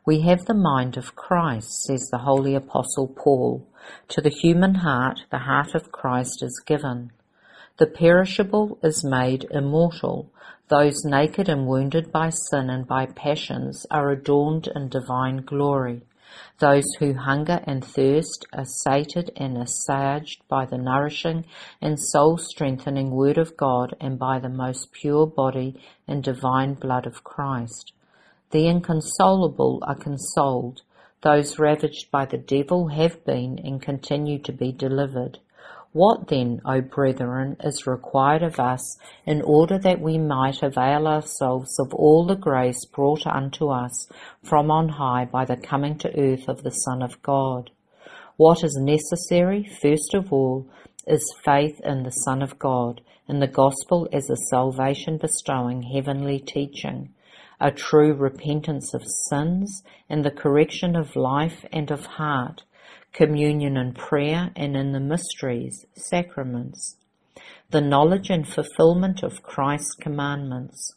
We 0.05 0.23
have 0.23 0.47
the 0.47 0.55
mind 0.55 0.97
of 0.97 1.15
Christ, 1.15 1.85
says 1.85 2.09
the 2.11 2.19
holy 2.19 2.57
apostle 2.57 3.07
Paul. 3.07 3.67
To 4.09 4.21
the 4.21 4.31
human 4.31 4.77
heart, 4.77 5.21
the 5.31 5.39
heart 5.39 5.77
of 5.77 5.93
Christ 5.93 6.43
is 6.43 6.61
given. 6.67 7.13
The 7.77 7.87
perishable 7.87 8.79
is 8.83 9.05
made 9.05 9.47
immortal, 9.51 10.31
those 10.69 11.05
naked 11.05 11.49
and 11.49 11.67
wounded 11.67 12.11
by 12.11 12.31
sin 12.31 12.69
and 12.69 12.87
by 12.87 13.07
passions 13.07 13.87
are 13.91 14.11
adorned 14.11 14.69
in 14.75 14.89
divine 14.89 15.39
glory. 15.45 16.03
Those 16.59 16.85
who 16.99 17.15
hunger 17.15 17.61
and 17.65 17.85
thirst 17.85 18.47
are 18.53 18.65
sated 18.65 19.31
and 19.37 19.59
assuaged 19.59 20.43
by 20.49 20.67
the 20.67 20.79
nourishing 20.79 21.47
and 21.81 21.99
soul 21.99 22.39
strengthening 22.39 23.11
Word 23.11 23.39
of 23.39 23.57
God 23.57 23.95
and 24.01 24.19
by 24.19 24.39
the 24.39 24.49
most 24.49 24.93
pure 24.93 25.27
body 25.27 25.81
and 26.09 26.23
divine 26.23 26.75
blood 26.75 27.07
of 27.07 27.25
Christ. 27.25 27.93
The 28.51 28.67
inconsolable 28.69 29.83
are 29.87 29.95
consoled. 29.95 30.83
Those 31.23 31.59
ravaged 31.59 32.11
by 32.11 32.27
the 32.27 32.39
devil 32.39 32.89
have 32.89 33.25
been 33.25 33.59
and 33.65 33.81
continue 33.81 34.39
to 34.41 34.53
be 34.53 34.73
delivered. 34.73 35.39
What 35.95 36.27
then, 36.27 36.61
O 36.65 36.81
brethren, 36.81 37.57
is 37.63 37.87
required 37.87 38.43
of 38.43 38.59
us 38.59 38.99
in 39.27 39.43
order 39.43 39.79
that 39.79 40.01
we 40.01 40.19
might 40.19 40.61
avail 40.61 41.07
ourselves 41.07 41.79
of 41.79 41.95
all 41.95 42.27
the 42.27 42.35
grace 42.35 42.85
brought 42.85 43.25
unto 43.29 43.69
us 43.69 44.09
from 44.43 44.73
on 44.73 44.89
high 44.89 45.25
by 45.25 45.45
the 45.45 45.57
coming 45.57 45.97
to 45.99 46.11
earth 46.19 46.49
of 46.49 46.65
the 46.65 46.73
Son 46.73 47.01
of 47.01 47.23
God? 47.23 47.71
What 48.37 48.65
is 48.65 48.77
necessary, 48.77 49.63
first 49.63 50.15
of 50.15 50.33
all, 50.33 50.67
is 51.07 51.33
faith 51.45 51.81
in 51.85 52.03
the 52.03 52.11
Son 52.11 52.43
of 52.43 52.59
God, 52.59 53.01
in 53.29 53.39
the 53.39 53.47
gospel 53.47 54.09
as 54.13 54.29
a 54.29 54.37
salvation 54.51 55.17
bestowing 55.17 55.83
heavenly 55.83 56.41
teaching, 56.41 57.15
a 57.61 57.71
true 57.71 58.15
repentance 58.15 58.95
of 58.95 59.05
sins, 59.29 59.85
and 60.11 60.25
the 60.25 60.33
correction 60.33 60.97
of 60.97 61.15
life 61.15 61.65
and 61.73 61.93
of 61.93 62.05
heart, 62.05 62.65
communion 63.15 63.77
and 63.77 63.95
prayer, 63.95 64.51
and 64.57 64.77
in 64.77 64.91
the 64.91 65.01
mysteries, 65.01 65.87
sacraments, 65.95 66.97
the 67.71 67.81
knowledge 67.81 68.29
and 68.29 68.47
fulfillment 68.47 69.23
of 69.23 69.43
Christ's 69.43 69.95
commandments. 69.95 70.93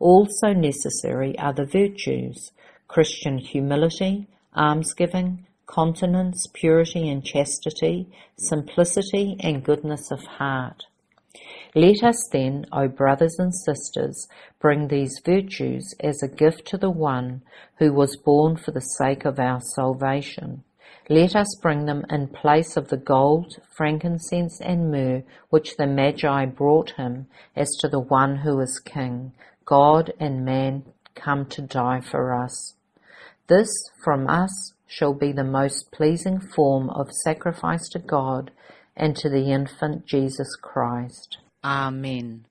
Also 0.00 0.52
necessary 0.52 1.38
are 1.38 1.52
the 1.52 1.64
virtues, 1.64 2.50
Christian 2.88 3.38
humility, 3.38 4.26
almsgiving, 4.56 5.46
continence, 5.66 6.46
purity 6.52 7.08
and 7.08 7.24
chastity, 7.24 8.08
simplicity 8.36 9.36
and 9.40 9.64
goodness 9.64 10.10
of 10.10 10.20
heart. 10.24 10.82
Let 11.76 12.02
us 12.02 12.28
then, 12.32 12.66
O 12.72 12.88
brothers 12.88 13.36
and 13.38 13.54
sisters, 13.54 14.26
bring 14.58 14.88
these 14.88 15.20
virtues 15.24 15.94
as 16.00 16.22
a 16.22 16.34
gift 16.34 16.66
to 16.68 16.78
the 16.78 16.90
one 16.90 17.42
who 17.78 17.92
was 17.92 18.16
born 18.16 18.56
for 18.56 18.72
the 18.72 18.80
sake 18.80 19.24
of 19.24 19.38
our 19.38 19.60
salvation 19.60 20.64
let 21.08 21.36
us 21.36 21.56
bring 21.62 21.86
them 21.86 22.04
in 22.10 22.28
place 22.28 22.76
of 22.76 22.88
the 22.88 22.96
gold, 22.96 23.54
frankincense, 23.76 24.60
and 24.60 24.90
myrrh 24.90 25.22
which 25.50 25.76
the 25.76 25.86
Magi 25.86 26.46
brought 26.46 26.90
him 26.92 27.28
as 27.54 27.68
to 27.80 27.88
the 27.88 28.00
one 28.00 28.36
who 28.38 28.58
is 28.60 28.80
King, 28.84 29.32
God 29.64 30.12
and 30.18 30.44
man 30.44 30.84
come 31.14 31.46
to 31.46 31.62
die 31.62 32.00
for 32.00 32.34
us. 32.34 32.74
This 33.46 33.68
from 34.02 34.28
us 34.28 34.72
shall 34.88 35.14
be 35.14 35.30
the 35.32 35.44
most 35.44 35.92
pleasing 35.92 36.40
form 36.40 36.90
of 36.90 37.12
sacrifice 37.24 37.88
to 37.90 38.00
God 38.00 38.50
and 38.96 39.14
to 39.16 39.28
the 39.28 39.52
infant 39.52 40.06
Jesus 40.06 40.56
Christ. 40.60 41.38
Amen. 41.62 42.46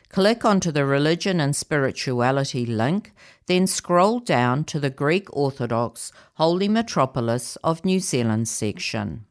Click 0.09 0.45
onto 0.45 0.71
the 0.71 0.85
Religion 0.85 1.39
and 1.39 1.55
Spirituality 1.55 2.65
link, 2.65 3.13
then 3.45 3.67
scroll 3.67 4.19
down 4.19 4.63
to 4.63 4.79
the 4.79 4.89
Greek 4.89 5.27
Orthodox 5.35 6.11
Holy 6.35 6.67
Metropolis 6.67 7.55
of 7.57 7.85
New 7.85 7.99
Zealand 7.99 8.47
section. 8.47 9.26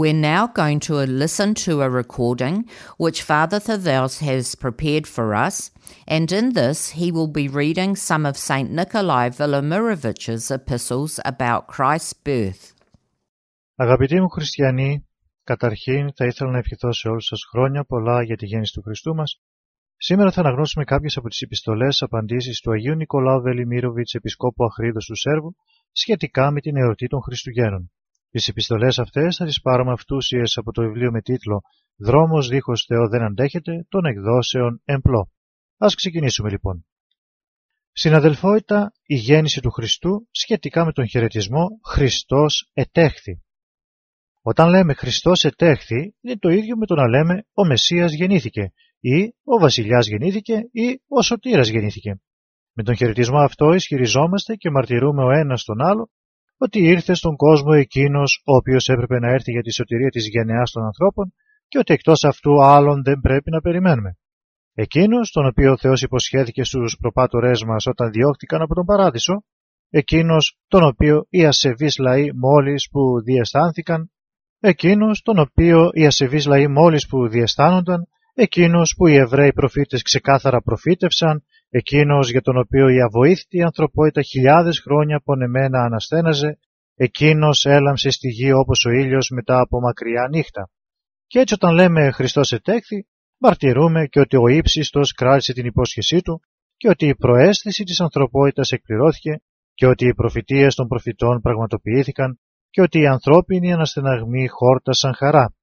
We're 0.00 0.28
now 0.34 0.46
going 0.46 0.78
to 0.88 0.94
listen 1.24 1.54
to 1.66 1.82
a 1.82 1.90
recording 1.90 2.56
which 2.98 3.24
Father 3.30 3.58
Thaddeus 3.58 4.14
has 4.20 4.54
prepared 4.54 5.06
for 5.08 5.34
us, 5.46 5.72
and 6.06 6.30
in 6.30 6.52
this 6.52 6.90
he 6.90 7.10
will 7.10 7.32
be 7.40 7.48
reading 7.48 7.96
some 7.96 8.24
of 8.24 8.36
St. 8.36 8.70
Nikolai 8.70 9.30
Velimirovich's 9.30 10.52
epistles 10.52 11.18
about 11.24 11.66
Christ's 11.66 12.12
birth. 12.12 12.74
Αγαπητοί 13.74 14.20
μου 14.20 14.28
χριστιανοί, 14.28 15.06
καταρχήν 15.44 16.12
θα 16.14 16.26
ήθελα 16.26 16.50
να 16.50 16.58
ευχηθώ 16.58 16.92
σε 16.92 17.08
όλους 17.08 17.24
σας 17.26 17.44
χρόνια 17.50 17.84
πολλά 17.84 18.22
για 18.22 18.36
τη 18.36 18.46
γέννηση 18.46 18.72
του 18.72 18.82
Χριστού 18.82 19.14
μας. 19.14 19.40
Σήμερα 19.96 20.32
θα 20.32 20.40
αναγνώσουμε 20.40 20.84
κάποιες 20.84 21.16
από 21.16 21.28
τις 21.28 21.40
επιστολές 21.40 22.02
απαντήσεις 22.02 22.60
του 22.60 22.72
Αγίου 22.72 22.94
Νικολάου 22.94 23.40
Βελιμίροβιτς, 23.40 24.14
Επισκόπου 24.14 24.64
Αχρίδος 24.64 25.06
του 25.06 25.16
Σέρβου, 25.16 25.56
σχετικά 25.92 26.50
με 26.50 26.60
την 26.60 26.76
εορτή 26.76 27.06
των 27.06 27.22
Χριστουγέννων. 27.22 27.90
Τις 28.30 28.48
επιστολές 28.48 28.98
αυτές 28.98 29.36
θα 29.36 29.44
τις 29.44 29.60
πάρουμε 29.60 29.92
αυτούσιες 29.92 30.56
από 30.56 30.72
το 30.72 30.82
βιβλίο 30.82 31.10
με 31.10 31.20
τίτλο 31.20 31.60
«Δρόμος 31.96 32.48
δίχως 32.48 32.84
Θεό 32.86 33.08
δεν 33.08 33.22
αντέχεται» 33.22 33.86
των 33.88 34.04
εκδόσεων 34.04 34.80
Εμπλό. 34.84 35.30
Ας 35.76 35.94
ξεκινήσουμε 35.94 36.50
λοιπόν. 36.50 36.86
Συναδελφότητα 37.92 38.92
η 39.02 39.14
γέννηση 39.14 39.60
του 39.60 39.70
Χριστού 39.70 40.28
σχετικά 40.30 40.84
με 40.84 40.92
τον 40.92 41.08
χαιρετισμό 41.08 41.66
Χριστός 41.86 42.70
ετέχθη. 42.72 43.42
Όταν 44.42 44.68
λέμε 44.68 44.94
Χριστός 44.94 45.44
ετέχθη 45.44 46.14
είναι 46.20 46.36
το 46.38 46.48
ίδιο 46.48 46.76
με 46.76 46.86
το 46.86 46.94
να 46.94 47.08
λέμε 47.08 47.46
ο 47.52 47.66
Μεσσίας 47.66 48.12
γεννήθηκε 48.12 48.72
ή 49.00 49.34
ο 49.44 49.58
Βασιλιάς 49.58 50.06
γεννήθηκε 50.06 50.54
ή 50.72 51.00
ο 51.08 51.22
Σωτήρας 51.22 51.68
γεννήθηκε. 51.68 52.20
Με 52.72 52.82
τον 52.82 52.96
χαιρετισμό 52.96 53.38
αυτό 53.38 53.72
ισχυριζόμαστε 53.72 54.54
και 54.54 54.70
μαρτυρούμε 54.70 55.24
ο 55.24 55.30
ένας 55.30 55.64
τον 55.64 55.80
άλλο 55.80 56.10
ότι 56.58 56.78
ήρθε 56.78 57.14
στον 57.14 57.36
κόσμο 57.36 57.72
εκείνος 57.74 58.42
ο 58.44 58.56
οποίος 58.56 58.88
έπρεπε 58.88 59.18
να 59.18 59.28
έρθει 59.30 59.50
για 59.50 59.62
τη 59.62 59.72
σωτηρία 59.72 60.08
της 60.08 60.28
γενεάς 60.28 60.70
των 60.70 60.84
ανθρώπων 60.84 61.32
και 61.68 61.78
ότι 61.78 61.92
εκτός 61.92 62.24
αυτού 62.24 62.64
άλλον 62.64 63.02
δεν 63.02 63.20
πρέπει 63.20 63.50
να 63.50 63.60
περιμένουμε. 63.60 64.16
Εκείνος 64.74 65.30
τον 65.30 65.46
οποίο 65.46 65.72
ο 65.72 65.76
Θεός 65.76 66.02
υποσχέθηκε 66.02 66.64
στους 66.64 66.96
προπάτορές 67.00 67.64
μας 67.64 67.86
όταν 67.86 68.10
διώχτηκαν 68.10 68.62
από 68.62 68.74
τον 68.74 68.84
Παράδεισο, 68.84 69.44
εκείνος 69.90 70.58
τον 70.68 70.82
οποίο 70.82 71.26
οι 71.28 71.44
ασεβείς 71.44 71.98
λαοί 71.98 72.32
μόλις 72.32 72.88
που 72.90 73.22
διαισθάνθηκαν, 73.22 74.10
εκείνος 74.60 75.22
τον 75.22 75.38
οποίο 75.38 75.90
οι 75.92 76.06
ασεβείς 76.06 76.46
λαοί 76.46 76.68
μόλις 76.68 77.06
που 77.08 77.28
διαισθάνονταν, 77.28 78.08
εκείνος 78.34 78.94
που 78.96 79.06
οι 79.06 79.14
Εβραίοι 79.14 79.52
προφήτες 79.52 80.02
ξεκάθαρα 80.02 80.62
προφήτευσαν 80.62 81.42
εκείνος 81.70 82.30
για 82.30 82.40
τον 82.40 82.56
οποίο 82.58 82.88
η 82.88 83.00
αβοήθητη 83.00 83.62
ανθρωπότητα 83.62 84.22
χιλιάδες 84.22 84.80
χρόνια 84.80 85.20
πονεμένα 85.24 85.82
αναστέναζε, 85.82 86.58
εκείνος 86.94 87.64
έλαμψε 87.64 88.10
στη 88.10 88.28
γη 88.28 88.52
όπως 88.52 88.84
ο 88.84 88.90
ήλιος 88.90 89.30
μετά 89.34 89.60
από 89.60 89.80
μακριά 89.80 90.28
νύχτα. 90.30 90.70
Και 91.26 91.38
έτσι 91.38 91.54
όταν 91.54 91.74
λέμε 91.74 92.10
Χριστός 92.10 92.52
ετέχθη, 92.52 93.06
μαρτυρούμε 93.38 94.06
και 94.06 94.20
ότι 94.20 94.36
ο 94.36 94.48
ύψιστος 94.48 95.12
κράτησε 95.12 95.52
την 95.52 95.66
υπόσχεσή 95.66 96.20
του 96.20 96.40
και 96.76 96.88
ότι 96.88 97.06
η 97.06 97.14
προαίσθηση 97.14 97.84
της 97.84 98.00
ανθρωπότητας 98.00 98.70
εκπληρώθηκε 98.70 99.40
και 99.74 99.86
ότι 99.86 100.06
οι 100.06 100.14
προφητείες 100.14 100.74
των 100.74 100.88
προφητών 100.88 101.40
πραγματοποιήθηκαν 101.40 102.40
και 102.70 102.80
ότι 102.80 102.98
οι 103.00 103.06
ανθρώπινοι 103.06 103.72
αναστεναγμοί 103.72 104.48
χόρτασαν 104.48 105.14
χαρά. 105.14 105.54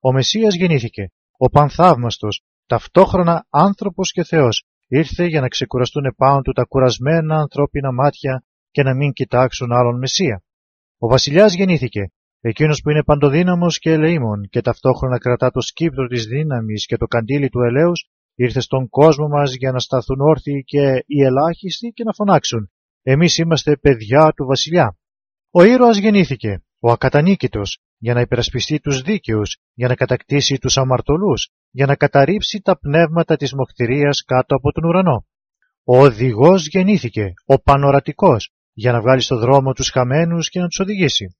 Ο 0.00 0.12
Μεσσίας 0.12 0.54
γεννήθηκε, 0.54 1.10
ο 1.36 1.48
Πανθαύμαστος, 1.48 2.42
ταυτόχρονα 2.66 3.46
άνθρωπος 3.50 4.12
και 4.12 4.24
Θεός, 4.24 4.66
ήρθε 4.98 5.24
για 5.26 5.40
να 5.40 5.48
ξεκουραστούν 5.48 6.04
επάνω 6.04 6.40
του 6.40 6.52
τα 6.52 6.64
κουρασμένα 6.64 7.36
ανθρώπινα 7.36 7.92
μάτια 7.92 8.44
και 8.70 8.82
να 8.82 8.94
μην 8.94 9.12
κοιτάξουν 9.12 9.72
άλλον 9.72 9.98
Μεσσία. 9.98 10.42
Ο 10.98 11.08
βασιλιάς 11.08 11.54
γεννήθηκε, 11.54 12.12
εκείνος 12.40 12.80
που 12.80 12.90
είναι 12.90 13.02
παντοδύναμος 13.02 13.78
και 13.78 13.90
ελεήμων 13.90 14.48
και 14.48 14.60
ταυτόχρονα 14.60 15.18
κρατά 15.18 15.50
το 15.50 15.60
σκύπτρο 15.60 16.06
της 16.06 16.24
δύναμης 16.24 16.86
και 16.86 16.96
το 16.96 17.06
καντήλι 17.06 17.48
του 17.48 17.60
ελέους, 17.60 18.08
ήρθε 18.34 18.60
στον 18.60 18.88
κόσμο 18.88 19.28
μας 19.28 19.54
για 19.54 19.72
να 19.72 19.78
σταθούν 19.78 20.20
όρθιοι 20.20 20.64
και 20.64 21.04
οι 21.06 21.22
ελάχιστοι 21.22 21.88
και 21.88 22.04
να 22.04 22.12
φωνάξουν 22.12 22.70
«Εμείς 23.02 23.38
είμαστε 23.38 23.76
παιδιά 23.76 24.32
του 24.36 24.44
βασιλιά». 24.46 24.96
Ο 25.50 25.62
ήρωας 25.62 25.98
γεννήθηκε, 25.98 26.62
ο 26.78 26.90
ακατανίκητος, 26.90 27.80
για 28.04 28.14
να 28.14 28.20
υπερασπιστεί 28.20 28.80
τους 28.80 29.02
δίκαιους, 29.02 29.56
για 29.74 29.88
να 29.88 29.94
κατακτήσει 29.94 30.58
τους 30.58 30.76
αμαρτωλούς, 30.76 31.50
για 31.70 31.86
να 31.86 31.96
καταρρύψει 31.96 32.60
τα 32.60 32.78
πνεύματα 32.78 33.36
της 33.36 33.52
μοχθηρίας 33.54 34.22
κάτω 34.26 34.54
από 34.54 34.72
τον 34.72 34.84
ουρανό. 34.84 35.26
Ο 35.84 35.98
οδηγός 35.98 36.66
γεννήθηκε, 36.66 37.32
ο 37.44 37.60
πανορατικός, 37.62 38.50
για 38.72 38.92
να 38.92 39.00
βγάλει 39.00 39.20
στο 39.20 39.36
δρόμο 39.36 39.72
τους 39.72 39.90
χαμένους 39.90 40.48
και 40.48 40.60
να 40.60 40.66
τους 40.66 40.78
οδηγήσει. 40.78 41.36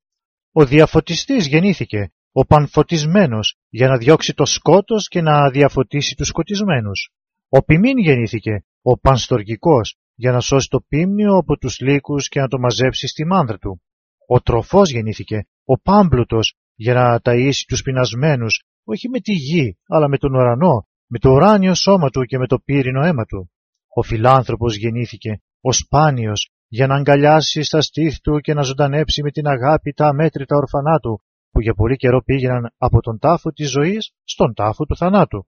Ο 0.52 0.64
διαφωτιστής 0.64 1.46
γεννήθηκε, 1.46 2.12
ο 2.32 2.46
πανφωτισμένος, 2.46 3.56
για 3.68 3.88
να 3.88 3.96
διώξει 3.96 4.34
το 4.34 4.44
σκότος 4.44 5.08
και 5.08 5.20
να 5.20 5.50
διαφωτίσει 5.50 6.14
τους 6.14 6.28
σκοτισμένους. 6.28 7.10
Ο 7.48 7.64
ποιμήν 7.64 7.98
γεννήθηκε, 7.98 8.64
ο 8.82 8.98
πανστοργικός, 8.98 9.96
για 10.14 10.32
να 10.32 10.40
σώσει 10.40 10.68
το 10.68 10.80
πίμνιο 10.88 11.36
από 11.36 11.56
τους 11.56 11.80
λύκους 11.80 12.28
και 12.28 12.40
να 12.40 12.48
το 12.48 12.58
μαζέψει 12.58 13.06
στη 13.06 13.26
μάνδρα 13.26 13.58
του. 13.58 13.82
Ο 14.26 14.40
τροφός 14.40 14.90
γεννήθηκε, 14.90 15.46
ο 15.64 15.80
πάμπλουτος, 15.80 16.54
για 16.74 16.94
να 16.94 17.20
ταΐσει 17.24 17.64
τους 17.66 17.82
πεινασμένους, 17.82 18.64
όχι 18.84 19.08
με 19.08 19.20
τη 19.20 19.32
γη, 19.32 19.78
αλλά 19.86 20.08
με 20.08 20.16
τον 20.16 20.34
ουρανό, 20.34 20.86
με 21.06 21.18
το 21.18 21.30
ουράνιο 21.30 21.74
σώμα 21.74 22.10
του 22.10 22.24
και 22.24 22.38
με 22.38 22.46
το 22.46 22.58
πύρινο 22.58 23.02
αίμα 23.04 23.24
του. 23.24 23.50
Ο 23.94 24.02
φιλάνθρωπος 24.02 24.76
γεννήθηκε, 24.76 25.42
ο 25.60 25.72
σπάνιος, 25.72 26.50
για 26.68 26.86
να 26.86 26.94
αγκαλιάσει 26.94 27.62
στα 27.62 27.80
στήθη 27.80 28.20
του 28.20 28.38
και 28.38 28.54
να 28.54 28.62
ζωντανέψει 28.62 29.22
με 29.22 29.30
την 29.30 29.46
αγάπη 29.46 29.92
τα 29.92 30.06
αμέτρητα 30.06 30.56
ορφανά 30.56 30.98
του, 30.98 31.22
που 31.50 31.60
για 31.60 31.74
πολύ 31.74 31.96
καιρό 31.96 32.22
πήγαιναν 32.22 32.72
από 32.76 33.00
τον 33.00 33.18
τάφο 33.18 33.50
της 33.50 33.70
ζωής 33.70 34.12
στον 34.24 34.54
τάφο 34.54 34.84
του 34.84 34.96
θανάτου. 34.96 35.46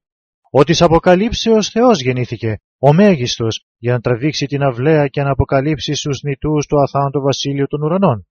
Ο 0.51 0.65
της 0.65 0.83
αποκαλύψεως 0.83 1.69
Θεός 1.69 2.01
γεννήθηκε, 2.01 2.61
ο 2.79 2.93
μέγιστος, 2.93 3.65
για 3.79 3.93
να 3.93 4.01
τραβήξει 4.01 4.47
την 4.47 4.63
αυλαία 4.63 5.07
και 5.09 5.23
να 5.23 5.31
αποκαλύψει 5.31 5.95
στους 5.95 6.23
νητούς 6.23 6.67
το 6.67 6.77
αθάνατο 6.77 7.21
βασίλειο 7.21 7.67
των 7.67 7.83
ουρανών. 7.83 8.27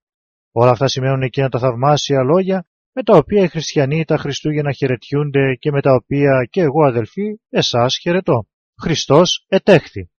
Όλα 0.56 0.72
αυτά 0.72 0.88
σημαίνουν 0.88 1.22
εκείνα 1.22 1.50
τα 1.50 1.60
θαυμάσια 1.60 2.24
λόγια 2.24 2.66
με 2.94 3.04
τα 3.04 3.18
οποία 3.18 3.44
οι 3.44 3.48
χριστιανοί 3.48 4.06
τα 4.06 4.18
Χριστούγεννα 4.18 4.72
χαιρετιούνται 4.72 5.54
και 5.60 5.72
με 5.72 5.82
τα 5.82 5.94
οποία 5.94 6.48
και 6.50 6.62
εγώ 6.62 6.84
αδελφοί 6.86 7.40
εσάς 7.50 7.98
χαιρετώ. 8.02 8.48
Χριστός 8.82 9.46
ετέχθη. 9.48 10.10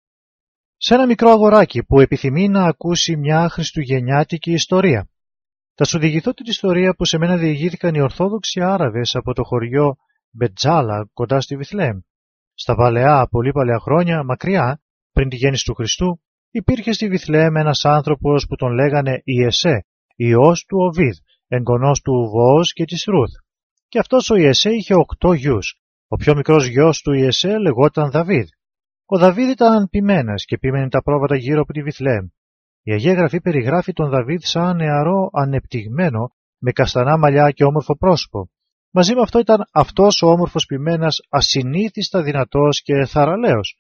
Σε 0.77 0.95
ένα 0.95 1.07
μικρό 1.07 1.31
αγοράκι 1.31 1.85
που 1.85 2.01
επιθυμεί 2.01 2.49
να 2.49 2.65
ακούσει 2.65 3.17
μια 3.17 3.49
χριστουγεννιάτικη 3.49 4.53
ιστορία. 4.53 5.09
Θα 5.75 5.85
σου 5.85 5.99
διηγηθώ 5.99 6.33
την 6.33 6.47
ιστορία 6.49 6.95
που 6.95 7.05
σε 7.05 7.19
μένα 7.19 7.37
διηγήθηκαν 7.37 7.95
οι 7.95 8.01
Ορθόδοξοι 8.01 8.61
Άραβες 8.61 9.15
από 9.15 9.33
το 9.33 9.43
χωριό 9.43 9.97
Μπετζάλα 10.31 11.09
κοντά 11.13 11.41
στη 11.41 11.57
Βιθλέμ. 11.57 11.99
Στα 12.55 12.75
παλαιά, 12.75 13.29
πολύ 13.31 13.53
παλαιά 13.53 13.79
χρόνια, 13.79 14.25
μακριά, 14.25 14.81
πριν 15.13 15.29
τη 15.29 15.37
γέννηση 15.37 15.65
του 15.65 15.75
Χριστού, 15.75 16.21
υπήρχε 16.51 16.93
στη 16.93 17.09
Βιθλέμ 17.09 17.57
ένας 17.57 17.85
άνθρωπος 17.85 18.47
που 18.47 18.57
τον 18.57 18.73
λέγανε 18.73 19.21
Ιεσέ, 19.25 19.87
ιός 20.17 20.65
του 20.65 20.79
Οβίδ, 20.79 21.15
εγγονός 21.49 22.01
του 22.01 22.13
Βόος 22.13 22.73
και 22.73 22.85
της 22.85 23.05
Ρούθ. 23.05 23.33
Και 23.89 23.99
αυτός 23.99 24.31
ο 24.31 24.37
Ιεσέ 24.37 24.71
είχε 24.71 24.95
οκτώ 24.95 25.33
γιους. 25.33 25.79
Ο 26.09 26.17
πιο 26.17 26.35
μικρός 26.35 26.67
γιος 26.67 27.01
του 27.01 27.13
Ιεσέ 27.13 27.59
λεγόταν 27.59 28.11
Δαβίδ. 28.11 28.47
Ο 29.07 29.19
Δαβίδ 29.19 29.49
ήταν 29.49 29.89
ποιμένας 29.89 30.45
και 30.45 30.59
πίμενε 30.59 30.89
τα 30.89 31.03
πρόβατα 31.03 31.37
γύρω 31.37 31.61
από 31.61 31.73
τη 31.73 31.83
Βιθλέμ. 31.83 32.27
Η 32.83 32.93
Αγία 32.93 33.13
Γραφή 33.13 33.41
περιγράφει 33.41 33.93
τον 33.93 34.11
Δαβίδ 34.11 34.41
σαν 34.43 34.77
νεαρό 34.77 35.31
ανεπτυγμένο, 35.33 36.35
με 36.59 36.73
καστανά 36.73 37.19
μαλλιά 37.19 37.51
και 37.51 37.65
όμορφο 37.65 37.97
πρόσωπο. 37.97 38.51
Μαζί 38.91 39.15
με 39.15 39.21
αυτό 39.21 39.39
ήταν 39.39 39.69
αυτός 39.73 40.23
ο 40.23 40.27
όμορφος 40.27 40.67
ποιμένας 40.67 41.21
ασυνήθιστα 41.29 42.23
δυνατός 42.23 42.83
και 42.83 43.05
θαραλέος. 43.05 43.77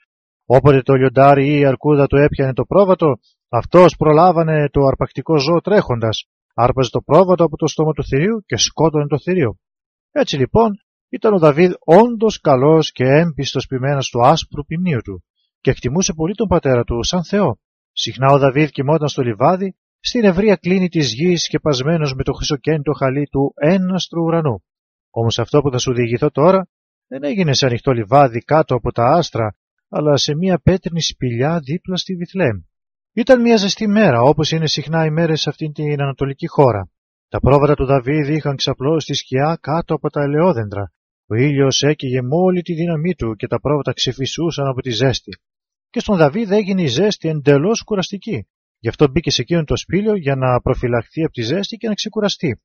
Όποτε 0.46 0.82
το 0.82 0.94
λιοντάρι 0.94 1.46
ή 1.46 1.58
η 1.58 1.64
αρκούδα 1.64 2.06
του 2.06 2.16
έπιανε 2.16 2.52
το 2.52 2.64
πρόβατο, 2.64 3.14
αυτός 3.58 3.96
προλάβανε 3.96 4.68
το 4.70 4.80
αρπακτικό 4.86 5.38
ζώο 5.38 5.60
τρέχοντας, 5.60 6.24
άρπαζε 6.54 6.90
το 6.90 7.00
πρόβατο 7.00 7.44
από 7.44 7.56
το 7.56 7.66
στόμα 7.66 7.92
του 7.92 8.04
θηρίου 8.04 8.42
και 8.46 8.56
σκότωνε 8.56 9.06
το 9.06 9.18
θηρίο. 9.18 9.58
Έτσι 10.10 10.36
λοιπόν 10.36 10.70
ήταν 11.08 11.34
ο 11.34 11.38
Δαβίδ 11.38 11.72
όντως 11.78 12.40
καλός 12.40 12.92
και 12.92 13.04
έμπιστος 13.04 13.66
ποιμένας 13.66 14.08
του 14.08 14.26
άσπρου 14.26 14.64
ποιμνίου 14.64 15.00
του 15.04 15.24
και 15.60 15.70
εκτιμούσε 15.70 16.12
πολύ 16.12 16.34
τον 16.34 16.48
πατέρα 16.48 16.84
του 16.84 17.04
σαν 17.04 17.24
Θεό. 17.24 17.58
Συχνά 17.92 18.32
ο 18.32 18.38
Δαβίδ 18.38 18.68
κοιμόταν 18.68 19.08
στο 19.08 19.22
λιβάδι, 19.22 19.76
στην 20.00 20.24
ευρεία 20.24 20.56
κλίνη 20.56 20.88
της 20.88 21.12
γης 21.12 21.42
σκεπασμένο 21.42 22.10
με 22.16 22.22
το 22.22 22.32
χρυσοκέντο 22.32 22.92
χαλί 22.92 23.26
του 23.26 23.52
έναστρου 23.56 24.22
ουρανού. 24.22 24.64
Όμως 25.10 25.38
αυτό 25.38 25.60
που 25.60 25.70
θα 25.70 25.78
σου 25.78 25.94
διηγηθώ 25.94 26.30
τώρα 26.30 26.68
δεν 27.06 27.24
έγινε 27.24 27.54
σε 27.54 27.66
ανοιχτό 27.66 27.92
λιβάδι 27.92 28.40
κάτω 28.40 28.74
από 28.74 28.92
τα 28.92 29.04
άστρα, 29.04 29.56
αλλά 29.88 30.16
σε 30.16 30.34
μια 30.34 30.58
πέτρινη 30.58 31.02
σπηλιά 31.02 31.58
δίπλα 31.58 31.96
στη 31.96 32.14
Βιθλέμ. 32.14 32.58
Ήταν 33.16 33.40
μια 33.40 33.56
ζεστή 33.56 33.88
μέρα, 33.88 34.20
όπως 34.20 34.50
είναι 34.50 34.66
συχνά 34.66 35.04
οι 35.04 35.10
μέρες 35.10 35.40
σε 35.40 35.48
αυτήν 35.48 35.72
την 35.72 36.02
ανατολική 36.02 36.46
χώρα. 36.46 36.90
Τα 37.28 37.40
πρόβατα 37.40 37.74
του 37.74 37.84
Δαβίδ 37.84 38.28
είχαν 38.28 38.56
ξαπλώσει 38.56 39.06
στη 39.06 39.14
σκιά 39.14 39.58
κάτω 39.60 39.94
από 39.94 40.10
τα 40.10 40.22
ελαιόδεντρα. 40.22 40.92
Ο 41.26 41.34
ήλιος 41.34 41.82
έκαιγε 41.82 42.22
με 42.22 42.28
όλη 42.30 42.62
τη 42.62 42.74
δύναμή 42.74 43.14
του 43.14 43.34
και 43.34 43.46
τα 43.46 43.60
πρόβατα 43.60 43.92
ξεφυσούσαν 43.92 44.66
από 44.66 44.80
τη 44.80 44.90
ζέστη. 44.90 45.30
Και 45.90 46.00
στον 46.00 46.16
Δαβίδ 46.16 46.50
έγινε 46.50 46.82
η 46.82 46.86
ζέστη 46.86 47.28
εντελώς 47.28 47.82
κουραστική. 47.82 48.46
Γι' 48.78 48.88
αυτό 48.88 49.08
μπήκε 49.08 49.30
σε 49.30 49.42
εκείνο 49.42 49.64
το 49.64 49.76
σπήλιο 49.76 50.16
για 50.16 50.36
να 50.36 50.60
προφυλαχθεί 50.60 51.24
από 51.24 51.32
τη 51.32 51.42
ζέστη 51.42 51.76
και 51.76 51.88
να 51.88 51.94
ξεκουραστεί. 51.94 52.60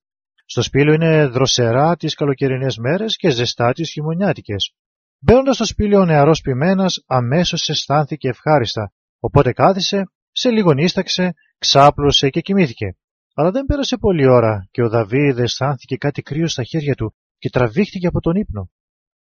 Στο 0.46 0.62
σπήλιο 0.62 0.94
είναι 0.94 1.26
δροσερά 1.26 1.96
τις 1.96 2.16
καλοκαιρινές 2.16 2.78
μέρες 2.78 3.16
και 3.16 3.30
ζεστά 3.30 3.74
τις 3.74 3.92
χειμωνιάτικες. 3.92 4.74
Μπαίνοντας 5.20 5.56
στο 5.56 5.66
σπήλιο, 5.66 6.00
ο 6.00 6.06
νεαρός 6.06 6.42
πειμένας 6.42 7.04
αμέσως 7.08 7.70
αισθάνθηκε 7.70 8.28
ευχάριστα, 8.28 8.92
οπότε 9.20 9.54
κάθισε, 9.54 10.04
σε 10.42 10.50
λίγο 10.50 10.74
νίσταξε, 10.74 11.34
ξάπλωσε 11.58 12.30
και 12.30 12.42
κοιμήθηκε. 12.42 12.98
Αλλά 13.34 13.52
δεν 13.52 13.66
πέρασε 13.66 13.98
πολλή 13.98 14.28
ώρα 14.28 14.68
και 14.72 14.82
ο 14.82 14.90
Δαβίδ 14.90 15.40
αισθάνθηκε 15.40 15.96
κάτι 15.96 16.22
κρύο 16.22 16.48
στα 16.48 16.64
χέρια 16.64 16.96
του 16.96 17.16
και 17.38 17.50
τραβήχτηκε 17.50 18.08
από 18.08 18.20
τον 18.20 18.36
ύπνο. 18.36 18.72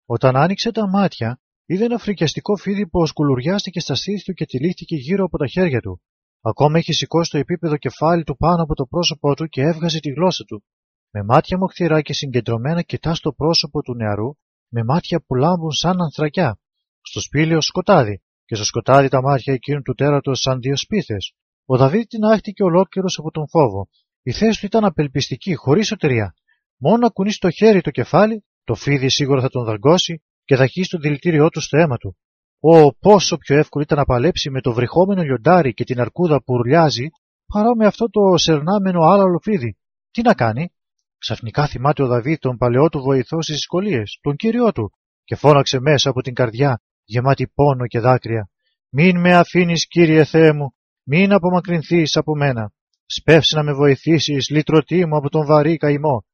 Όταν 0.06 0.36
άνοιξε 0.36 0.72
τα 0.72 0.90
μάτια, 0.90 1.40
είδε 1.66 1.86
ένα 1.86 1.98
φρικιαστικό 1.98 2.56
φίδι 2.56 2.88
που 2.88 3.06
σκουλουριάστηκε 3.06 3.80
στα 3.80 3.96
στήθη 3.96 4.24
του 4.24 4.34
και 4.34 4.46
τυλίχτηκε 4.46 4.96
γύρω 4.96 5.24
από 5.26 5.38
τα 5.38 5.48
χέρια 5.48 5.80
του. 5.80 6.02
Ακόμα 6.42 6.78
είχε 6.78 6.94
σηκώσει 6.94 7.32
το 7.32 7.38
επίπεδο 7.38 7.78
κεφάλι 7.78 8.24
του 8.24 8.38
πάνω 8.38 8.64
από 8.64 8.74
το 8.74 8.86
πρόσωπό 8.86 9.34
του 9.36 9.48
και 9.48 9.62
έβγαζε 9.62 10.00
τη 10.00 10.10
γλώσσα 10.10 10.44
του. 10.44 10.64
Με 11.10 11.24
μάτια 11.24 11.58
μοχθηρά 11.58 12.02
και 12.02 12.14
συγκεντρωμένα 12.14 12.82
κοιτά 12.82 13.16
το 13.22 13.32
πρόσωπο 13.32 13.82
του 13.82 13.96
νεαρού, 13.96 14.30
με 14.68 14.84
μάτια 14.84 15.24
που 15.26 15.36
λάμπουν 15.36 15.72
σαν 15.72 16.02
ανθρακιά. 16.02 16.60
Στο 17.02 17.22
σπήλαιο 17.22 17.62
σκοτάδι, 17.62 18.22
και 18.48 18.56
στο 18.56 18.64
σκοτάδι 18.64 19.08
τα 19.08 19.22
μάτια 19.22 19.54
εκείνου 19.54 19.82
του 19.82 19.94
τέρατος 19.94 20.40
σαν 20.40 20.60
δύο 20.60 20.78
σπίθες. 20.78 21.34
Ο 21.66 21.78
Δαβίδ 21.78 22.06
την 22.08 22.24
άχτηκε 22.24 22.64
ολόκληρος 22.64 23.18
από 23.20 23.32
τον 23.32 23.48
φόβο. 23.50 23.90
Η 24.22 24.32
θέση 24.32 24.60
του 24.60 24.66
ήταν 24.66 24.86
απελπιστική, 24.86 25.56
χωρίς 25.56 25.88
σωτηρία. 25.88 26.34
Μόνο 26.78 26.98
να 26.98 27.10
κουνήσει 27.10 27.40
το 27.40 27.50
χέρι 27.50 27.82
το 27.82 27.92
κεφάλι, 27.92 28.46
το 28.64 28.76
φίδι 28.76 29.10
σίγουρα 29.10 29.42
θα 29.42 29.50
τον 29.50 29.64
δαγκώσει 29.66 30.24
και 30.44 30.56
θα 30.56 30.68
χύσει 30.68 30.90
το 30.90 30.98
δηλητήριό 30.98 31.50
του 31.50 31.62
στο 31.62 31.78
αίμα 31.78 31.98
του. 31.98 32.18
Ω, 32.60 32.96
πόσο 32.96 33.38
πιο 33.38 33.58
εύκολο 33.58 33.84
ήταν 33.84 33.98
να 33.98 34.06
παλέψει 34.06 34.50
με 34.50 34.62
το 34.62 34.74
βρυχόμενο 34.74 35.22
λιοντάρι 35.22 35.74
και 35.74 35.84
την 35.84 36.00
αρκούδα 36.00 36.44
που 36.44 36.54
ουρλιάζει, 36.54 37.08
παρά 37.54 37.76
με 37.76 37.86
αυτό 37.86 38.10
το 38.10 38.38
σερνάμενο 38.38 39.02
άλλαλο 39.02 39.40
φίδι. 39.44 39.78
Τι 40.12 40.22
να 40.22 40.34
κάνει, 40.34 40.72
Ξαφνικά 41.18 41.68
θυμάται 41.68 42.04
ο 42.04 42.08
Δαβίδ 42.08 42.38
τον 42.40 42.58
παλαιό 42.58 42.90
του 42.90 43.02
βοηθό 43.02 43.42
στις 43.42 43.56
δυσκολίες, 43.56 44.20
τον 44.22 44.36
κύριό 44.36 44.72
του, 44.72 44.92
και 45.24 45.36
φώναξε 45.36 45.80
μέσα 45.80 46.10
από 46.10 46.22
την 46.22 46.34
καρδιά, 46.34 46.82
γεμάτη 47.08 47.48
πόνο 47.48 47.88
και 47.88 48.00
δάκρυα. 48.00 48.50
Μην 48.90 49.20
με 49.20 49.36
αφήνεις, 49.36 49.88
κύριε 49.88 50.24
Θεέ 50.24 50.54
μου, 50.54 50.74
μην 51.04 51.34
απομακρυνθείς 51.34 52.16
από 52.16 52.36
μένα. 52.36 52.72
Σπεύσει 53.06 53.56
να 53.56 53.64
με 53.64 53.74
βοηθήσεις, 53.74 54.50
λυτρωτή 54.50 55.06
μου 55.06 55.16
από 55.16 55.30
τον 55.30 55.46
βαρύ 55.46 55.78
καημό. 55.78 56.26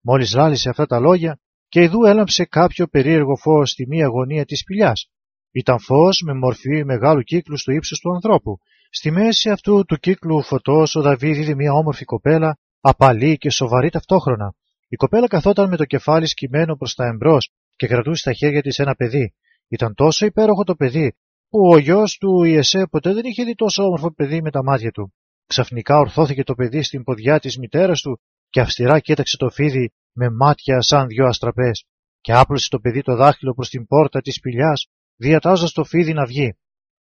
Μόλις 0.00 0.34
λάλησε 0.34 0.68
αυτά 0.68 0.86
τα 0.86 1.00
λόγια, 1.00 1.40
και 1.68 1.82
ειδού 1.82 2.04
έλαμψε 2.04 2.44
κάποιο 2.44 2.86
περίεργο 2.86 3.36
φως 3.36 3.70
στη 3.70 3.86
μία 3.86 4.06
γωνία 4.06 4.44
της 4.44 4.58
σπηλιάς. 4.58 5.10
Ήταν 5.52 5.78
φως 5.80 6.22
με 6.24 6.34
μορφή 6.34 6.84
μεγάλου 6.84 7.22
κύκλου 7.22 7.58
στο 7.58 7.72
ύψος 7.72 7.98
του 7.98 8.14
ανθρώπου. 8.14 8.58
Στη 8.90 9.10
μέση 9.10 9.50
αυτού 9.50 9.84
του 9.84 9.96
κύκλου 9.96 10.42
φωτός 10.42 10.94
ο 10.94 11.00
Δαβίδ 11.02 11.38
είδε 11.38 11.54
μια 11.54 11.72
όμορφη 11.72 12.04
κοπέλα 12.04 12.58
απαλή 12.80 13.36
και 13.36 13.50
σοβαρή 13.50 13.90
ταυτόχρονα. 13.90 14.54
Η 14.88 14.96
κοπέλα 14.96 15.26
καθόταν 15.26 15.68
με 15.68 15.76
το 15.76 15.84
κεφάλι 15.84 16.26
σκυμμένο 16.26 16.76
προς 16.76 16.94
τα 16.94 17.06
εμπρός 17.06 17.50
και 17.76 17.86
κρατούσε 17.86 18.20
στα 18.20 18.32
χέρια 18.32 18.62
της 18.62 18.78
ένα 18.78 18.94
παιδί. 18.94 19.34
Ήταν 19.72 19.94
τόσο 19.94 20.26
υπέροχο 20.26 20.64
το 20.64 20.74
παιδί, 20.74 21.16
που 21.48 21.58
ο 21.72 21.78
γιος 21.78 22.16
του 22.20 22.42
Ιεσέ 22.42 22.86
ποτέ 22.90 23.12
δεν 23.12 23.24
είχε 23.24 23.44
δει 23.44 23.54
τόσο 23.54 23.82
όμορφο 23.82 24.12
παιδί 24.14 24.42
με 24.42 24.50
τα 24.50 24.62
μάτια 24.62 24.90
του. 24.90 25.14
Ξαφνικά 25.46 25.98
ορθώθηκε 25.98 26.42
το 26.44 26.54
παιδί 26.54 26.82
στην 26.82 27.02
ποδιά 27.02 27.38
της 27.38 27.58
μητέρας 27.58 28.00
του 28.00 28.20
και 28.48 28.60
αυστηρά 28.60 29.00
κοίταξε 29.00 29.36
το 29.36 29.50
φίδι 29.50 29.92
με 30.12 30.30
μάτια 30.30 30.80
σαν 30.80 31.06
δυο 31.06 31.26
αστραπές, 31.26 31.84
και 32.20 32.32
άπλωσε 32.32 32.68
το 32.68 32.78
παιδί 32.78 33.02
το 33.02 33.16
δάχτυλο 33.16 33.54
προς 33.54 33.68
την 33.68 33.86
πόρτα 33.86 34.20
της 34.20 34.34
σπηλιάς, 34.34 34.86
διατάζοντας 35.16 35.72
το 35.72 35.84
φίδι 35.84 36.12
να 36.12 36.26
βγει. 36.26 36.56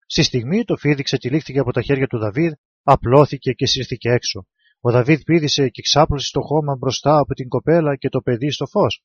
Στη 0.06 0.22
στιγμή 0.22 0.64
το 0.64 0.76
φίδι 0.76 1.02
ξετυλίχθηκε 1.02 1.58
από 1.58 1.72
τα 1.72 1.82
χέρια 1.82 2.06
του 2.06 2.18
Δαβίδ, 2.18 2.52
απλώθηκε 2.82 3.52
και 3.52 3.66
σύρθηκε 3.66 4.10
έξω. 4.10 4.46
Ο 4.80 4.90
Δαβίδ 4.90 5.20
πήδησε 5.22 5.68
και 5.68 5.82
ξάπλωσε 5.82 6.30
το 6.32 6.40
χώμα 6.40 6.76
μπροστά 6.76 7.18
από 7.18 7.34
την 7.34 7.48
κοπέλα 7.48 7.96
και 7.96 8.08
το 8.08 8.20
παιδί 8.20 8.50
στο 8.50 8.66
φως. 8.66 9.02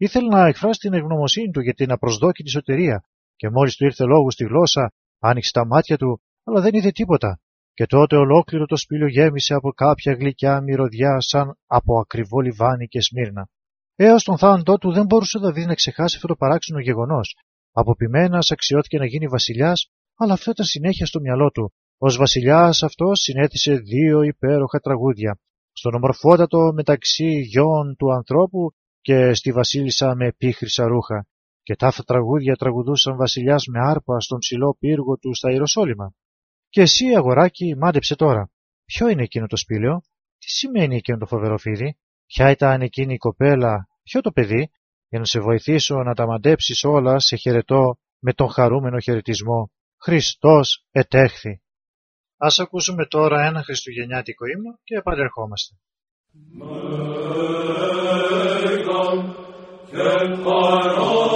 Ήθελε 0.00 0.28
να 0.28 0.46
εκφράσει 0.46 0.78
την 0.80 0.92
ευγνωμοσύνη 0.92 1.50
του 1.50 1.60
για 1.60 1.74
την 1.74 1.90
απροσδόκητη 1.92 2.50
σωτηρία, 2.50 3.04
και 3.36 3.50
μόλις 3.50 3.76
του 3.76 3.84
ήρθε 3.84 4.04
λόγος 4.04 4.32
στη 4.32 4.44
γλώσσα, 4.44 4.92
άνοιξε 5.18 5.50
τα 5.52 5.66
μάτια 5.66 5.96
του, 5.96 6.20
αλλά 6.44 6.60
δεν 6.60 6.74
είδε 6.74 6.90
τίποτα. 6.90 7.40
Και 7.74 7.86
τότε 7.86 8.16
ολόκληρο 8.16 8.66
το 8.66 8.76
σπήλιο 8.76 9.06
γέμισε 9.06 9.54
από 9.54 9.72
κάποια 9.72 10.12
γλυκιά 10.12 10.60
μυρωδιά 10.60 11.20
σαν 11.20 11.58
από 11.66 11.98
ακριβό 12.00 12.40
λιβάνι 12.40 12.86
και 12.86 13.00
σμύρνα. 13.02 13.48
Έως 13.96 14.24
τον 14.24 14.38
θάνατό 14.38 14.78
του 14.78 14.92
δεν 14.92 15.04
μπορούσε 15.04 15.38
ο 15.38 15.40
Δαβίδ 15.40 15.66
να 15.66 15.74
ξεχάσει 15.74 16.16
αυτό 16.16 16.28
το 16.28 16.36
παράξενο 16.36 16.80
γεγονός. 16.80 17.36
Αποπειμένα 17.72 18.38
αξιώθηκε 18.52 18.98
να 18.98 19.06
γίνει 19.06 19.26
βασιλιάς, 19.26 19.90
αλλά 20.16 20.32
αυτό 20.32 20.50
ήταν 20.50 20.66
συνέχεια 20.66 21.06
στο 21.06 21.20
μυαλό 21.20 21.50
του 21.50 21.72
ως 22.00 22.16
βασιλιάς 22.16 22.82
αυτός 22.82 23.18
συνέθισε 23.20 23.74
δύο 23.74 24.22
υπέροχα 24.22 24.78
τραγούδια, 24.78 25.38
στον 25.72 25.94
ομορφότατο 25.94 26.72
μεταξύ 26.74 27.40
γιών 27.40 27.96
του 27.96 28.12
ανθρώπου 28.12 28.72
και 29.08 29.34
στη 29.34 29.52
βασίλισσα 29.52 30.14
με 30.14 30.32
πίχρυσα 30.32 30.86
ρούχα, 30.86 31.26
και 31.62 31.76
τάφα 31.76 32.02
τραγούδια 32.02 32.56
τραγουδούσαν 32.56 33.16
βασιλιάς 33.16 33.66
με 33.66 33.78
άρπα 33.80 34.20
στον 34.20 34.38
ψηλό 34.38 34.76
πύργο 34.78 35.16
του 35.16 35.34
στα 35.34 35.50
Ιεροσόλυμα. 35.50 36.14
Και 36.68 36.80
εσύ, 36.80 37.06
αγοράκι, 37.16 37.76
μάντεψε 37.76 38.14
τώρα. 38.14 38.50
Ποιο 38.84 39.08
είναι 39.08 39.22
εκείνο 39.22 39.46
το 39.46 39.56
σπήλαιο, 39.56 40.00
τι 40.38 40.50
σημαίνει 40.50 40.96
εκείνο 40.96 41.18
το 41.18 41.26
φοβερό 41.26 41.58
φίδι, 41.58 41.98
ποια 42.26 42.50
ήταν 42.50 42.80
εκείνη 42.80 43.14
η 43.14 43.16
κοπέλα, 43.16 43.88
ποιο 44.02 44.20
το 44.20 44.32
παιδί, 44.32 44.70
για 45.08 45.18
να 45.18 45.24
σε 45.24 45.40
βοηθήσω 45.40 46.02
να 46.02 46.14
τα 46.14 46.26
μαντέψεις 46.26 46.84
όλα 46.84 47.18
σε 47.18 47.36
χαιρετώ 47.36 47.98
με 48.18 48.32
τον 48.32 48.48
χαρούμενο 48.50 48.98
χαιρετισμό. 48.98 49.70
Χριστός 50.00 50.84
ετέχθη. 50.90 51.62
Ας 52.36 52.58
ακούσουμε 52.58 53.06
τώρα 53.06 53.44
ένα 53.44 53.62
χριστουγεννιάτικο 53.62 54.46
ύμνο 54.46 54.78
και 54.84 54.94
επανερχόμαστε. 54.94 55.74
Mögen 56.52 58.28
kämpfar 59.90 61.27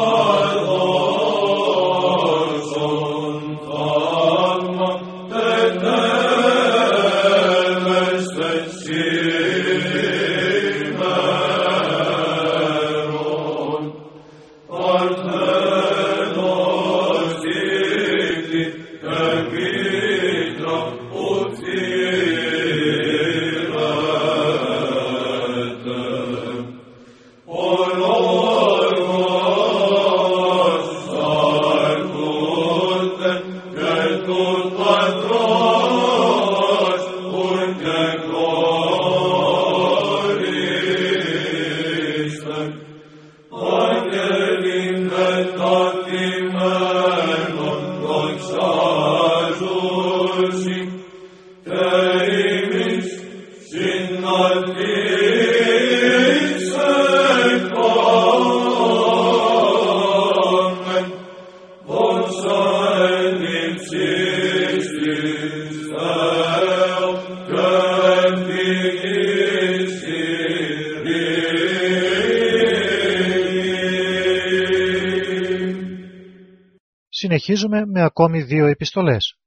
συνεχίζουμε 77.43 77.87
με 77.87 78.03
ακόμη 78.03 78.43
δύο 78.43 78.67
επιστολές. 78.67 79.39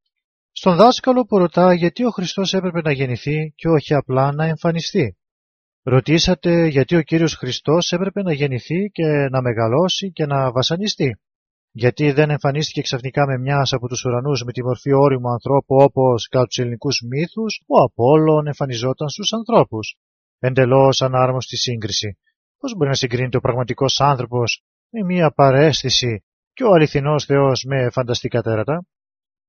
Στον 0.51 0.75
δάσκαλο 0.75 1.25
που 1.25 1.37
ρωτά 1.37 1.73
γιατί 1.73 2.05
ο 2.05 2.09
Χριστός 2.09 2.53
έπρεπε 2.53 2.81
να 2.81 2.91
γεννηθεί 2.91 3.53
και 3.55 3.67
όχι 3.67 3.93
απλά 3.93 4.33
να 4.33 4.45
εμφανιστεί. 4.45 5.17
Ρωτήσατε 5.83 6.67
γιατί 6.67 6.95
ο 6.95 7.01
Κύριος 7.01 7.33
Χριστός 7.35 7.91
έπρεπε 7.91 8.21
να 8.21 8.33
γεννηθεί 8.33 8.89
και 8.91 9.07
να 9.31 9.41
μεγαλώσει 9.41 10.11
και 10.11 10.25
να 10.25 10.51
βασανιστεί. 10.51 11.19
Γιατί 11.71 12.11
δεν 12.11 12.29
εμφανίστηκε 12.29 12.81
ξαφνικά 12.81 13.25
με 13.25 13.37
μιας 13.37 13.73
από 13.73 13.87
τους 13.87 14.03
ουρανούς 14.05 14.43
με 14.43 14.51
τη 14.51 14.63
μορφή 14.63 14.93
όριμου 14.93 15.29
ανθρώπου 15.29 15.75
όπως 15.75 16.27
κατά 16.27 16.45
τους 16.45 16.57
ελληνικούς 16.57 17.01
μύθους 17.09 17.61
ο 17.67 17.83
Απόλλων 17.83 18.47
εμφανιζόταν 18.47 19.09
στους 19.09 19.33
ανθρώπους. 19.33 19.95
Εντελώς 20.39 21.01
ανάρμοστη 21.01 21.57
σύγκριση. 21.57 22.17
Πώς 22.57 22.75
μπορεί 22.75 22.89
να 22.89 22.95
συγκρίνεται 22.95 23.37
ο 23.37 23.39
πραγματικός 23.39 23.99
άνθρωπος 23.99 24.63
με 24.89 25.03
μια 25.03 25.31
παρέστηση 25.31 26.24
και 26.55 26.63
ο 26.63 26.73
αληθινός 26.73 27.25
Θεός 27.25 27.63
με 27.67 27.89
φανταστικά 27.89 28.41
τέρατα. 28.41 28.85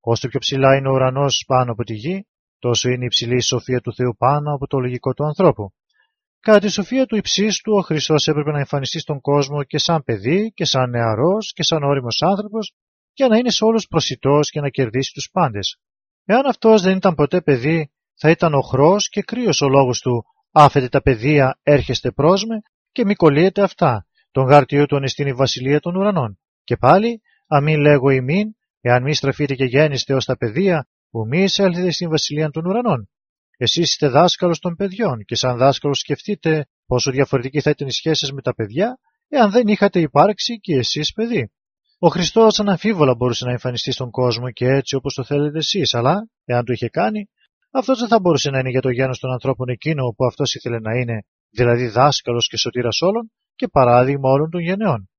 Όσο 0.01 0.29
πιο 0.29 0.39
ψηλά 0.39 0.77
είναι 0.77 0.89
ο 0.89 0.93
ουρανός 0.93 1.45
πάνω 1.47 1.73
από 1.73 1.85
τη 1.85 1.95
γη, 1.95 2.27
τόσο 2.59 2.89
είναι 2.89 3.05
υψηλή 3.05 3.37
η 3.37 3.41
σοφία 3.41 3.81
του 3.81 3.95
Θεού 3.95 4.17
πάνω 4.19 4.55
από 4.55 4.67
το 4.67 4.79
λογικό 4.79 5.13
του 5.15 5.25
ανθρώπου. 5.25 5.71
Κατά 6.41 6.59
τη 6.59 6.69
σοφία 6.69 7.07
του 7.07 7.17
υψίστου, 7.17 7.73
ο 7.77 7.81
Χριστός 7.81 8.27
έπρεπε 8.27 8.51
να 8.51 8.59
εμφανιστεί 8.59 8.99
στον 8.99 9.21
κόσμο 9.21 9.63
και 9.65 9.79
σαν 9.79 10.03
παιδί 10.05 10.53
και 10.55 10.65
σαν 10.65 10.91
νεαρός 10.91 11.53
και 11.53 11.63
σαν 11.63 11.83
όριμος 11.83 12.23
άνθρωπος 12.23 12.75
για 13.13 13.29
να 13.29 13.37
είναι 13.37 13.51
σε 13.51 13.65
όλους 13.65 13.87
προσιτός 13.87 14.51
και 14.51 14.61
να 14.61 14.69
κερδίσει 14.69 15.13
τους 15.13 15.31
πάντες. 15.33 15.79
Εάν 16.25 16.47
αυτός 16.47 16.83
δεν 16.83 16.97
ήταν 16.97 17.15
ποτέ 17.15 17.41
παιδί, 17.41 17.91
θα 18.15 18.31
ήταν 18.31 18.55
οχρός 18.55 19.09
και 19.09 19.23
κρύος 19.23 19.61
ο 19.61 19.69
λόγος 19.69 20.01
του 20.01 20.25
«Άφετε 20.53 20.89
τα 20.89 21.03
παιδεία, 21.03 21.59
έρχεστε 21.63 22.11
πρόσμε 22.11 22.57
και 22.93 23.05
μη 23.05 23.15
κολλείετε 23.15 23.63
αυτά, 23.63 24.07
τον 24.31 24.45
γάρτιο 24.45 24.87
του 24.87 24.97
εστίν 24.97 25.27
η 25.27 25.33
βασιλεία 25.33 25.81
των 25.81 25.97
ουρανών». 25.97 26.39
Και 26.67 26.77
πάλι, 26.77 27.21
αμή 27.47 27.77
λέγω 27.77 28.11
ημίν, 28.11 28.49
εάν 28.81 29.03
μη 29.03 29.15
στραφείτε 29.15 29.55
και 29.55 29.65
γέννηστε 29.65 30.15
ως 30.15 30.25
τα 30.25 30.37
παιδεία, 30.37 30.89
που 31.11 31.27
μη 31.27 31.43
εισέλθετε 31.43 31.91
στην 31.91 32.09
βασιλεία 32.09 32.51
των 32.51 32.67
ουρανών. 32.67 33.09
Εσείς 33.57 33.89
είστε 33.89 34.09
δάσκαλος 34.09 34.59
των 34.59 34.75
παιδιών 34.77 35.25
και 35.25 35.35
σαν 35.35 35.57
δάσκαλος 35.57 35.99
σκεφτείτε 35.99 36.67
πόσο 36.87 37.11
διαφορετική 37.11 37.61
θα 37.61 37.71
ήταν 37.71 37.87
οι 37.89 37.93
σχέσεις 37.93 38.33
με 38.33 38.43
τα 38.43 38.55
παιδιά 38.55 38.99
εάν 39.29 39.51
δεν 39.51 39.67
είχατε 39.67 40.01
υπάρξει 40.01 40.59
και 40.61 40.75
εσείς 40.75 41.13
παιδί. 41.13 41.51
Ο 41.99 42.09
Χριστός 42.09 42.61
αναμφίβολα 42.61 43.15
μπορούσε 43.15 43.45
να 43.45 43.51
εμφανιστεί 43.51 43.93
στον 43.93 44.11
κόσμο 44.11 44.51
και 44.51 44.67
έτσι 44.67 44.95
όπως 44.95 45.15
το 45.15 45.25
θέλετε 45.25 45.59
εσείς, 45.59 45.95
αλλά 45.95 46.29
εάν 46.45 46.65
το 46.65 46.73
είχε 46.73 46.89
κάνει, 46.89 47.29
αυτό 47.71 47.95
δεν 47.95 48.09
θα 48.09 48.21
μπορούσε 48.21 48.51
να 48.51 48.59
είναι 48.59 48.71
για 48.71 48.81
το 48.81 48.91
γένος 48.91 49.19
των 49.19 49.31
ανθρώπων 49.31 49.69
εκείνο 49.69 50.15
που 50.17 50.25
αυτός 50.27 50.55
ήθελε 50.55 50.79
να 50.79 50.93
είναι, 50.95 51.23
δηλαδή 51.51 51.87
δάσκαλος 51.87 52.49
και 52.49 52.57
σωτήρας 52.57 53.01
όλων 53.01 53.33
και 53.55 53.69
παράδειγμα 53.69 54.31
όλων 54.31 54.51
των 54.51 54.61
γενεών. 54.61 55.11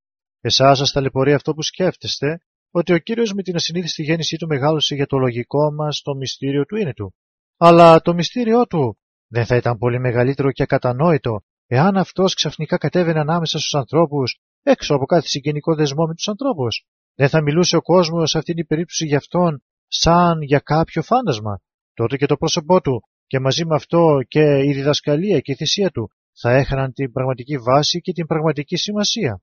Εσάς 0.47 0.77
σας 0.77 0.91
ταλαιπωρεί 0.91 1.33
αυτό 1.33 1.53
που 1.53 1.61
σκέφτεστε, 1.61 2.39
ότι 2.71 2.93
ο 2.93 2.97
κύριος 2.97 3.33
με 3.33 3.41
την 3.41 3.55
ασυνήθιστη 3.55 4.03
γέννησή 4.03 4.35
του 4.37 4.47
μεγάλωσε 4.47 4.95
για 4.95 5.05
το 5.05 5.17
λογικό 5.17 5.73
μας 5.73 6.01
το 6.01 6.15
μυστήριο 6.15 6.65
του 6.65 6.75
είναι 6.75 6.93
του. 6.93 7.13
Αλλά 7.57 8.01
το 8.01 8.13
μυστήριό 8.13 8.65
του 8.65 8.97
δεν 9.27 9.45
θα 9.45 9.55
ήταν 9.55 9.77
πολύ 9.77 9.99
μεγαλύτερο 9.99 10.51
και 10.51 10.63
ακατανόητο 10.63 11.41
εάν 11.67 11.97
αυτός 11.97 12.33
ξαφνικά 12.33 12.77
κατέβαινε 12.77 13.19
ανάμεσα 13.19 13.59
στους 13.59 13.73
ανθρώπους 13.73 14.39
έξω 14.63 14.95
από 14.95 15.05
κάθε 15.05 15.27
συγγενικό 15.27 15.75
δεσμό 15.75 16.05
με 16.05 16.13
τους 16.13 16.27
ανθρώπους. 16.27 16.85
Δεν 17.15 17.29
θα 17.29 17.41
μιλούσε 17.41 17.75
ο 17.75 17.81
κόσμος 17.81 18.29
σε 18.29 18.37
αυτήν 18.37 18.55
την 18.55 18.67
περίπτωση 18.67 19.05
για 19.05 19.17
αυτόν 19.17 19.63
σαν 19.87 20.41
για 20.41 20.59
κάποιο 20.59 21.01
φάντασμα. 21.01 21.59
Τότε 21.93 22.17
και 22.17 22.25
το 22.25 22.37
πρόσωπό 22.37 22.81
του 22.81 23.01
και 23.27 23.39
μαζί 23.39 23.65
με 23.65 23.75
αυτό 23.75 24.19
και 24.27 24.59
η 24.63 24.73
διδασκαλία 24.73 25.39
και 25.39 25.51
η 25.51 25.55
θυσία 25.55 25.89
του 25.89 26.09
θα 26.39 26.51
έχαναν 26.51 26.93
την 26.93 27.11
πραγματική 27.11 27.57
βάση 27.57 27.99
και 27.99 28.11
την 28.11 28.25
πραγματική 28.25 28.75
σημασία. 28.75 29.41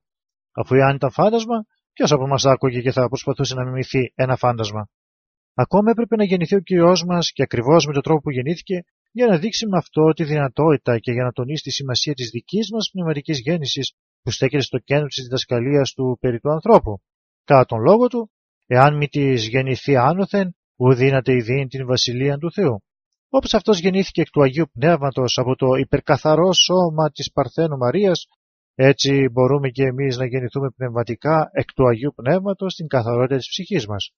Αφού 0.59 0.75
εάν 0.75 0.95
ήταν 0.95 1.11
φάντασμα, 1.11 1.57
ποιος 1.93 2.11
από 2.11 2.23
εμάς 2.23 2.41
θα 2.41 2.51
άκουγε 2.51 2.81
και 2.81 2.91
θα 2.91 3.07
προσπαθούσε 3.07 3.53
να 3.55 3.65
μιμηθεί 3.65 4.11
ένα 4.15 4.35
φάντασμα; 4.35 4.89
Ακόμα 5.53 5.89
έπρεπε 5.91 6.15
να 6.15 6.23
γεννηθεί 6.23 6.55
ο 6.55 6.59
Κύριό 6.59 6.93
μας 7.07 7.31
και 7.31 7.43
ακριβώς 7.43 7.85
με 7.85 7.93
τον 7.93 8.01
τρόπο 8.01 8.21
που 8.21 8.31
γεννήθηκε 8.31 8.83
για 9.11 9.27
να 9.27 9.37
δείξει 9.37 9.67
με 9.67 9.77
αυτό 9.77 10.03
τη 10.13 10.23
δυνατότητα 10.23 10.99
και 10.99 11.11
για 11.11 11.23
να 11.23 11.31
τονίσει 11.31 11.63
τη 11.63 11.71
σημασία 11.71 12.13
της 12.13 12.29
δικής 12.29 12.71
μας 12.73 12.89
πνευματικής 12.91 13.39
γέννησης 13.39 13.93
που 14.21 14.31
στέκεται 14.31 14.63
στο 14.63 14.77
κέντρο 14.77 15.07
της 15.07 15.23
διδασκαλίας 15.23 15.93
του 15.93 16.17
περί 16.19 16.39
του 16.39 16.51
ανθρώπου. 16.51 17.01
Κατά 17.43 17.65
τον 17.65 17.79
λόγο 17.79 18.07
του, 18.07 18.31
εάν 18.65 18.97
μη 18.97 19.07
της 19.07 19.47
γεννηθεί 19.47 19.95
άνωθεν, 19.95 20.55
ου 20.75 20.93
δύναται 20.93 21.33
η 21.33 21.41
δίνη 21.41 21.67
την 21.67 21.85
βασιλεία 21.85 22.37
του 22.37 22.51
Θεού. 22.51 22.83
Όπως 23.29 23.53
αυτός 23.53 23.79
γεννήθηκε 23.79 24.21
εκ 24.21 24.29
του 24.29 24.43
Αγίου 24.43 24.69
Πνεύματος 24.73 25.37
από 25.37 25.55
το 25.55 25.67
υπερκαθαρό 25.79 26.53
σώμα 26.53 27.11
της 27.11 27.31
Παρθένου 27.31 27.77
Μαρίας, 27.77 28.25
έτσι 28.75 29.29
μπορούμε 29.31 29.69
και 29.69 29.83
εμείς 29.83 30.17
να 30.17 30.25
γεννηθούμε 30.25 30.69
πνευματικά 30.69 31.49
εκ 31.51 31.73
του 31.73 31.87
Αγίου 31.87 32.13
Πνεύματος 32.15 32.73
στην 32.73 32.87
καθαρότητα 32.87 33.37
της 33.37 33.47
ψυχής 33.47 33.87
μας. 33.87 34.13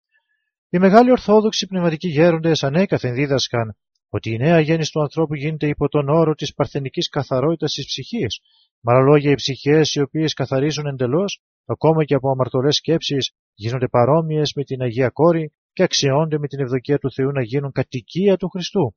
Οι 0.70 0.78
μεγάλοι 0.78 1.12
Ορθόδοξοι 1.12 1.68
πνευματικοί 1.68 2.08
γέροντες 2.08 2.64
ανέκαθεν 2.64 3.14
δίδασκαν 3.14 3.76
ότι 4.10 4.32
η 4.32 4.38
νέα 4.38 4.60
γέννηση 4.60 4.92
του 4.92 5.02
ανθρώπου 5.02 5.36
γίνεται 5.36 5.68
υπό 5.68 5.88
τον 5.88 6.10
όρο 6.10 6.34
της 6.34 6.54
παρθενικής 6.54 7.10
καθαρότητας 7.10 7.74
της 7.74 7.86
ψυχής. 7.86 8.40
Με 8.80 8.94
άλλα 8.94 9.02
λόγια, 9.02 9.32
οι 9.32 9.36
ψυχές 9.36 9.94
οι 9.94 10.02
οποίες 10.02 10.34
καθαρίζουν 10.34 10.86
εντελώς, 10.86 11.42
ακόμα 11.66 12.04
και 12.04 12.14
από 12.14 12.30
αμαρτωλές 12.30 12.76
σκέψεις, 12.76 13.32
γίνονται 13.54 13.88
παρόμοιες 13.88 14.54
με 14.56 14.64
την 14.64 14.82
Αγία 14.82 15.10
Κόρη 15.10 15.54
και 15.74 15.84
αξιώνται 15.84 16.40
με 16.40 16.48
την 16.48 16.60
ευδοκία 16.60 16.98
του 16.98 17.12
Θεού 17.12 17.32
να 17.32 17.42
γίνουν 17.42 17.72
κατοικία 17.72 18.38
του 18.38 18.50
Χριστού. 18.50 18.96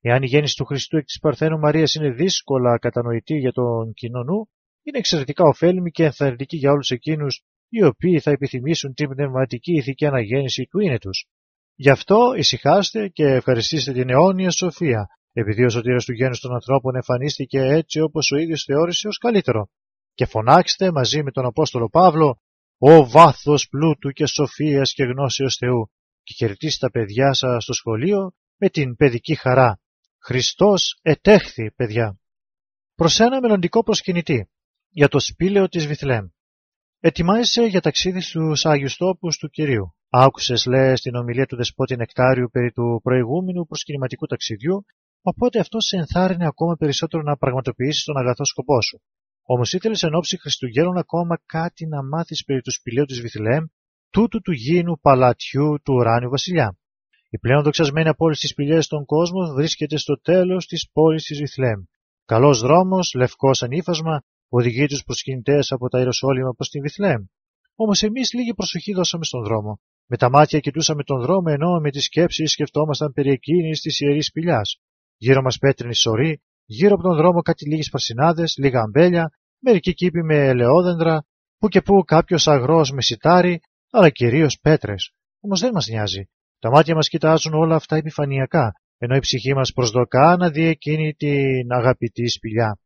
Εάν 0.00 0.22
η 0.22 0.26
γέννηση 0.26 0.56
του 0.56 0.64
Χριστού 0.64 0.96
εκ 0.96 1.04
της 1.04 1.18
Παρθένου 1.18 1.58
Μαρίας 1.58 1.94
είναι 1.94 2.10
δύσκολα 2.10 2.78
κατανοητή 2.78 3.34
για 3.34 3.52
τον 3.52 3.92
κοινό 3.92 4.22
νου, 4.22 4.48
είναι 4.82 4.98
εξαιρετικά 4.98 5.44
ωφέλιμη 5.44 5.90
και 5.90 6.04
ενθαρρυντική 6.04 6.56
για 6.56 6.70
όλους 6.70 6.90
εκείνους 6.90 7.42
οι 7.68 7.84
οποίοι 7.84 8.20
θα 8.20 8.30
επιθυμήσουν 8.30 8.94
την 8.94 9.08
πνευματική 9.08 9.72
ηθική 9.72 10.06
αναγέννηση 10.06 10.66
του 10.70 10.78
είναι 10.78 10.98
τους. 10.98 11.26
Γι' 11.74 11.90
αυτό 11.90 12.34
ησυχάστε 12.36 13.08
και 13.08 13.24
ευχαριστήστε 13.24 13.92
την 13.92 14.10
αιώνια 14.10 14.50
σοφία, 14.50 15.06
επειδή 15.32 15.64
ο 15.64 15.68
σωτήρας 15.68 16.04
του 16.04 16.12
γένους 16.12 16.40
των 16.40 16.54
ανθρώπων 16.54 16.94
εμφανίστηκε 16.94 17.58
έτσι 17.58 18.00
όπως 18.00 18.30
ο 18.30 18.36
ίδιος 18.36 18.64
θεώρησε 18.64 19.08
ως 19.08 19.18
καλύτερο. 19.18 19.68
Και 20.14 20.26
φωνάξτε 20.26 20.92
μαζί 20.92 21.22
με 21.22 21.30
τον 21.30 21.46
Απόστολο 21.46 21.88
Παύλο 21.88 22.40
«Ο 22.78 23.08
βάθος 23.08 23.68
πλούτου 23.68 24.10
και 24.10 24.26
σοφίας 24.26 24.92
και 24.92 25.04
γνώσεως 25.04 25.56
Θεού» 25.56 25.90
και 26.22 26.34
χαιρετήστε 26.36 26.86
τα 26.86 26.92
παιδιά 26.92 27.32
σας 27.32 27.62
στο 27.62 27.72
σχολείο 27.72 28.32
με 28.56 28.68
την 28.68 28.96
παιδική 28.96 29.34
χαρά. 29.34 29.80
Χριστός 30.18 30.98
ετέχθη, 31.02 31.72
παιδιά. 31.72 32.20
Προς 32.94 33.20
ένα 33.20 33.40
μελλοντικό 33.40 33.82
προσκυνητή 33.82 34.51
για 34.94 35.08
το 35.08 35.18
σπήλαιο 35.20 35.68
της 35.68 35.86
Βιθλέμ. 35.86 36.26
Ετοιμάζεσαι 37.00 37.62
για 37.62 37.80
ταξίδι 37.80 38.20
στους 38.20 38.66
Άγιους 38.66 38.96
Τόπους 38.96 39.36
του 39.36 39.48
κυρίου. 39.48 39.94
Άκουσες, 40.08 40.66
λέει, 40.66 40.96
στην 40.96 41.14
ομιλία 41.14 41.46
του 41.46 41.56
δεσπότη 41.56 41.96
Νεκτάριου 41.96 42.48
περί 42.52 42.72
του 42.72 43.00
προηγούμενου 43.02 43.66
προσκυνηματικού 43.66 44.26
ταξιδιού, 44.26 44.84
οπότε 45.22 45.58
αυτό 45.58 45.80
σε 45.80 45.96
ενθάρρυνε 45.96 46.46
ακόμα 46.46 46.76
περισσότερο 46.76 47.22
να 47.22 47.36
πραγματοποιήσεις 47.36 48.04
τον 48.04 48.16
αγαθό 48.16 48.44
σκοπό 48.44 48.82
σου. 48.82 49.02
Όμως 49.42 49.72
ήθελες 49.72 50.02
εν 50.02 50.14
ώψη 50.14 50.38
Χριστουγέννων 50.40 50.96
ακόμα 50.96 51.38
κάτι 51.46 51.86
να 51.86 52.04
μάθεις 52.04 52.44
περί 52.44 52.60
του 52.60 52.72
σπηλαίου 52.72 53.04
της 53.04 53.20
Βιθλέμ, 53.20 53.64
τούτου 54.10 54.40
του 54.40 54.52
γήινου 54.52 54.98
παλατιού 55.00 55.76
του 55.82 55.94
ουράνιου 55.94 56.30
βασιλιά. 56.30 56.78
Η 57.28 57.38
πλέον 57.38 57.62
δοξασμένη 57.62 58.08
από 58.08 58.24
όλες 58.24 58.38
τις 58.38 58.50
σπηλιές 58.50 58.84
στον 58.84 59.04
κόσμο 59.04 59.52
βρίσκεται 59.54 59.96
στο 59.96 60.20
τέλος 60.20 60.66
της 60.66 60.90
πόλης 60.92 61.24
της 61.24 61.38
Βιθλέμ. 61.38 61.80
Καλός 62.24 62.60
δρόμος, 62.60 63.12
λευκός 63.16 63.62
ανήφασμα, 63.62 64.22
οδηγεί 64.58 64.86
τους 64.86 65.02
προσκυνητές 65.04 65.72
από 65.72 65.88
τα 65.88 65.98
Ιεροσόλυμα 65.98 66.52
προς 66.52 66.68
τη 66.68 66.80
Βιθλέμ. 66.80 67.22
Όμως 67.74 68.02
εμείς 68.02 68.32
λίγη 68.32 68.54
προσοχή 68.54 68.92
δώσαμε 68.92 69.24
στον 69.24 69.42
δρόμο. 69.44 69.80
Με 70.06 70.16
τα 70.16 70.30
μάτια 70.30 70.58
κοιτούσαμε 70.58 71.02
τον 71.02 71.20
δρόμο 71.20 71.44
ενώ 71.46 71.80
με 71.80 71.90
τις 71.90 72.04
σκέψεις 72.04 72.50
σκεφτόμασταν 72.50 73.12
περί 73.12 73.30
εκείνης 73.30 73.80
της 73.80 74.00
ιερής 74.00 74.26
σπηλιάς. 74.26 74.80
Γύρω 75.16 75.42
μας 75.42 75.58
πέτρινη 75.58 75.94
σωρή, 75.94 76.42
γύρω 76.64 76.94
από 76.94 77.02
τον 77.02 77.16
δρόμο 77.16 77.40
κάτι 77.40 77.68
λίγες 77.68 77.88
πασινάδε, 77.88 78.44
λίγα 78.56 78.80
αμπέλια, 78.80 79.30
μερικοί 79.58 79.94
κήποι 79.94 80.22
με 80.22 80.48
ελαιόδεντρα, 80.48 81.24
που 81.58 81.68
και 81.68 81.82
που 81.82 82.02
κάποιος 82.04 82.48
αγρός 82.48 82.90
με 82.92 83.02
σιτάρι, 83.02 83.60
αλλά 83.90 84.10
κυρίως 84.10 84.58
πέτρες. 84.62 85.12
Όμως 85.40 85.60
δεν 85.60 85.72
μας 85.72 85.86
νοιάζει. 85.88 86.22
Τα 86.58 86.70
μάτια 86.70 86.94
μας 86.94 87.08
κοιτάζουν 87.08 87.54
όλα 87.54 87.74
αυτά 87.74 87.96
επιφανειακά, 87.96 88.72
ενώ 88.98 89.14
η 89.16 89.18
ψυχή 89.18 89.54
μας 89.54 89.72
προσδοκά 89.72 90.36
να 90.36 90.50
δει 90.50 90.66
εκείνη 90.66 91.14
την 91.14 91.72
αγαπητή 91.72 92.28
σπηλιά. 92.28 92.78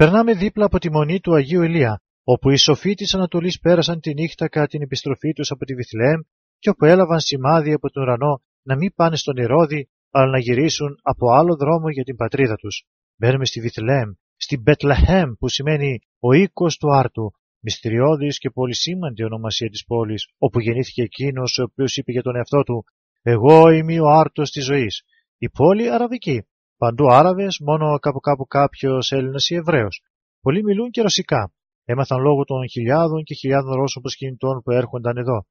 Περνάμε 0.00 0.34
δίπλα 0.34 0.64
από 0.64 0.78
τη 0.78 0.90
μονή 0.90 1.20
του 1.20 1.34
Αγίου 1.34 1.62
Ηλία, 1.62 2.00
όπου 2.24 2.50
οι 2.50 2.56
σοφοί 2.56 2.94
της 2.94 3.14
Ανατολής 3.14 3.58
πέρασαν 3.58 4.00
τη 4.00 4.14
νύχτα 4.14 4.48
κατά 4.48 4.66
την 4.66 4.82
επιστροφή 4.82 5.32
τους 5.32 5.50
από 5.50 5.64
τη 5.64 5.74
Βιθλέμ 5.74 6.20
και 6.58 6.68
όπου 6.68 6.84
έλαβαν 6.84 7.20
σημάδι 7.20 7.72
από 7.72 7.90
τον 7.90 8.02
ουρανό 8.02 8.42
να 8.62 8.76
μην 8.76 8.94
πάνε 8.94 9.16
στον 9.16 9.36
Ηρώδη, 9.36 9.88
αλλά 10.10 10.30
να 10.30 10.38
γυρίσουν 10.38 10.98
από 11.02 11.32
άλλο 11.32 11.56
δρόμο 11.56 11.90
για 11.90 12.04
την 12.04 12.16
πατρίδα 12.16 12.54
τους. 12.54 12.84
Μπαίνουμε 13.16 13.44
στη 13.44 13.60
Βιθλέμ, 13.60 14.10
στην 14.36 14.60
Μπετλαχέμ, 14.60 15.32
που 15.38 15.48
σημαίνει 15.48 15.98
ο 16.18 16.32
οίκος 16.32 16.76
του 16.76 16.88
Άρτου, 16.94 17.30
μυστηριώδης 17.60 18.38
και 18.38 18.50
πολύ 18.50 18.74
σήμαντη 18.74 19.24
ονομασία 19.24 19.68
της 19.68 19.84
πόλης, 19.84 20.28
όπου 20.38 20.60
γεννήθηκε 20.60 21.02
εκείνος 21.02 21.58
ο 21.58 21.62
οποίος 21.62 21.96
είπε 21.96 22.12
για 22.12 22.22
τον 22.22 22.36
εαυτό 22.36 22.62
του: 22.62 22.84
Εγώ 23.22 23.68
είμαι 23.70 24.00
ο 24.00 24.08
Άρτος 24.08 24.50
της 24.50 24.64
ζωής. 24.64 25.02
Η 25.38 25.48
πόλη 25.48 25.90
αραβική, 25.90 26.46
Παντού 26.78 27.12
Άραβες, 27.12 27.58
μόνο 27.60 27.98
κάπου 27.98 28.20
κάπου 28.20 28.46
κάποιος 28.46 29.12
Έλληνας 29.12 29.48
ή 29.48 29.54
Εβραίος. 29.54 30.02
Πολλοί 30.40 30.62
μιλούν 30.62 30.90
και 30.90 31.02
ρωσικά. 31.02 31.52
Έμαθαν 31.84 32.20
λόγω 32.20 32.44
των 32.44 32.68
χιλιάδων 32.68 33.22
και 33.22 33.34
χιλιάδων 33.34 33.74
Ρώσων 33.74 34.02
προσκυνητών 34.02 34.62
που 34.62 34.70
έρχονταν 34.70 35.16
εδώ. 35.16 35.46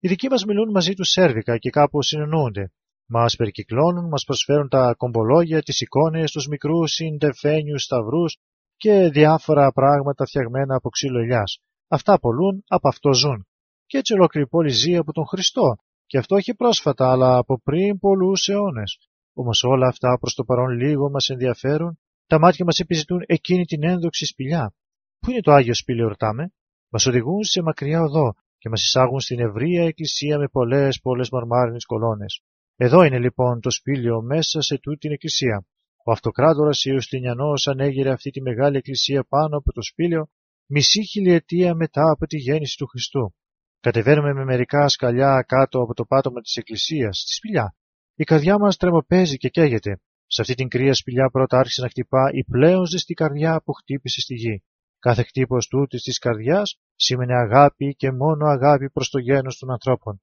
Οι 0.00 0.08
δικοί 0.08 0.28
μας 0.28 0.44
μιλούν 0.44 0.70
μαζί 0.70 0.92
τους 0.94 1.08
σέρβικα 1.08 1.58
και 1.58 1.70
κάπου 1.70 2.02
συνεννοούνται. 2.02 2.72
Μας 3.06 3.36
περικυκλώνουν, 3.36 4.08
μας 4.08 4.24
προσφέρουν 4.24 4.68
τα 4.68 4.94
κομπολόγια, 4.96 5.62
τις 5.62 5.80
εικόνες, 5.80 6.30
τους 6.30 6.46
μικρούς 6.46 6.92
συντεφένιους 6.92 7.82
σταυρούς 7.82 8.36
και 8.76 9.08
διάφορα 9.12 9.72
πράγματα 9.72 10.26
φτιαγμένα 10.26 10.76
από 10.76 10.88
ξύλο 10.88 11.18
ελιά. 11.18 11.42
Αυτά 11.88 12.18
πολλούν, 12.18 12.64
από 12.66 12.88
αυτό 12.88 13.12
ζουν. 13.12 13.46
Και 13.86 13.98
έτσι 13.98 14.12
ολόκληρη 14.12 14.48
πόλη 14.48 14.70
ζει 14.70 14.96
από 14.96 15.12
τον 15.12 15.26
Χριστό. 15.26 15.76
Και 16.06 16.18
αυτό 16.18 16.34
όχι 16.34 16.54
πρόσφατα, 16.54 17.10
αλλά 17.10 17.36
από 17.36 17.60
πριν 17.62 17.98
πολλούς 17.98 18.48
αιώνες. 18.48 18.98
Όμως 19.34 19.62
όλα 19.62 19.86
αυτά 19.86 20.18
προς 20.18 20.34
το 20.34 20.44
παρόν 20.44 20.70
λίγο 20.70 21.10
μας 21.10 21.28
ενδιαφέρουν. 21.28 21.98
Τα 22.26 22.38
μάτια 22.38 22.64
μας 22.64 22.78
επιζητούν 22.78 23.22
εκείνη 23.26 23.64
την 23.64 23.84
ένδοξη 23.84 24.26
σπηλιά. 24.26 24.74
Πού 25.18 25.30
είναι 25.30 25.40
το 25.40 25.52
Άγιο 25.52 25.74
Σπήλαιο, 25.74 26.08
ρωτάμε. 26.08 26.52
Μας 26.88 27.06
οδηγούν 27.06 27.44
σε 27.44 27.62
μακριά 27.62 28.00
οδό 28.00 28.34
και 28.58 28.68
μας 28.68 28.82
εισάγουν 28.82 29.20
στην 29.20 29.38
ευρεία 29.40 29.84
εκκλησία 29.84 30.38
με 30.38 30.48
πολλές 30.48 31.00
πολλές 31.00 31.30
μαρμάρινες 31.30 31.84
κολόνες. 31.84 32.42
Εδώ 32.76 33.02
είναι 33.02 33.18
λοιπόν 33.18 33.60
το 33.60 33.70
σπήλαιο 33.70 34.22
μέσα 34.22 34.60
σε 34.60 34.78
τούτη 34.78 34.98
την 34.98 35.12
εκκλησία. 35.12 35.66
Ο 36.04 36.12
αυτοκράτορας 36.12 36.84
Ιωστινιανό 36.84 37.52
ανέγειρε 37.70 38.10
αυτή 38.10 38.30
τη 38.30 38.40
μεγάλη 38.40 38.76
εκκλησία 38.76 39.24
πάνω 39.28 39.56
από 39.56 39.72
το 39.72 39.82
σπήλαιο 39.82 40.28
μισή 40.66 41.04
χιλιετία 41.06 41.74
μετά 41.74 42.10
από 42.10 42.26
τη 42.26 42.36
γέννηση 42.36 42.76
του 42.76 42.86
Χριστού. 42.86 43.34
Κατεβαίνουμε 43.80 44.32
με 44.32 44.44
μερικά 44.44 44.88
σκαλιά 44.88 45.44
κάτω 45.48 45.80
από 45.82 45.94
το 45.94 46.04
πάτωμα 46.04 46.40
της 46.40 46.56
εκκλησίας, 46.56 47.18
στη 47.18 47.32
σπηλιά. 47.32 47.74
Η 48.14 48.24
καρδιά 48.24 48.58
μας 48.58 48.76
τρεμοπαίζει 48.76 49.36
και 49.36 49.48
καίγεται. 49.48 50.00
Σε 50.26 50.40
αυτή 50.40 50.54
την 50.54 50.68
κρύα 50.68 50.94
σπηλιά 50.94 51.30
πρώτα 51.30 51.58
άρχισε 51.58 51.82
να 51.82 51.88
χτυπά 51.88 52.30
η 52.32 52.44
πλέον 52.44 52.86
ζεστή 52.86 53.14
καρδιά 53.14 53.62
που 53.64 53.72
χτύπησε 53.72 54.20
στη 54.20 54.34
γη. 54.34 54.62
Κάθε 54.98 55.22
χτύπος 55.22 55.66
τούτη 55.66 55.98
της 55.98 56.18
καρδιάς 56.18 56.78
σήμαινε 56.96 57.34
αγάπη 57.34 57.94
και 57.94 58.12
μόνο 58.12 58.46
αγάπη 58.46 58.90
προς 58.90 59.08
το 59.08 59.18
γένος 59.18 59.58
των 59.58 59.70
ανθρώπων. 59.70 60.22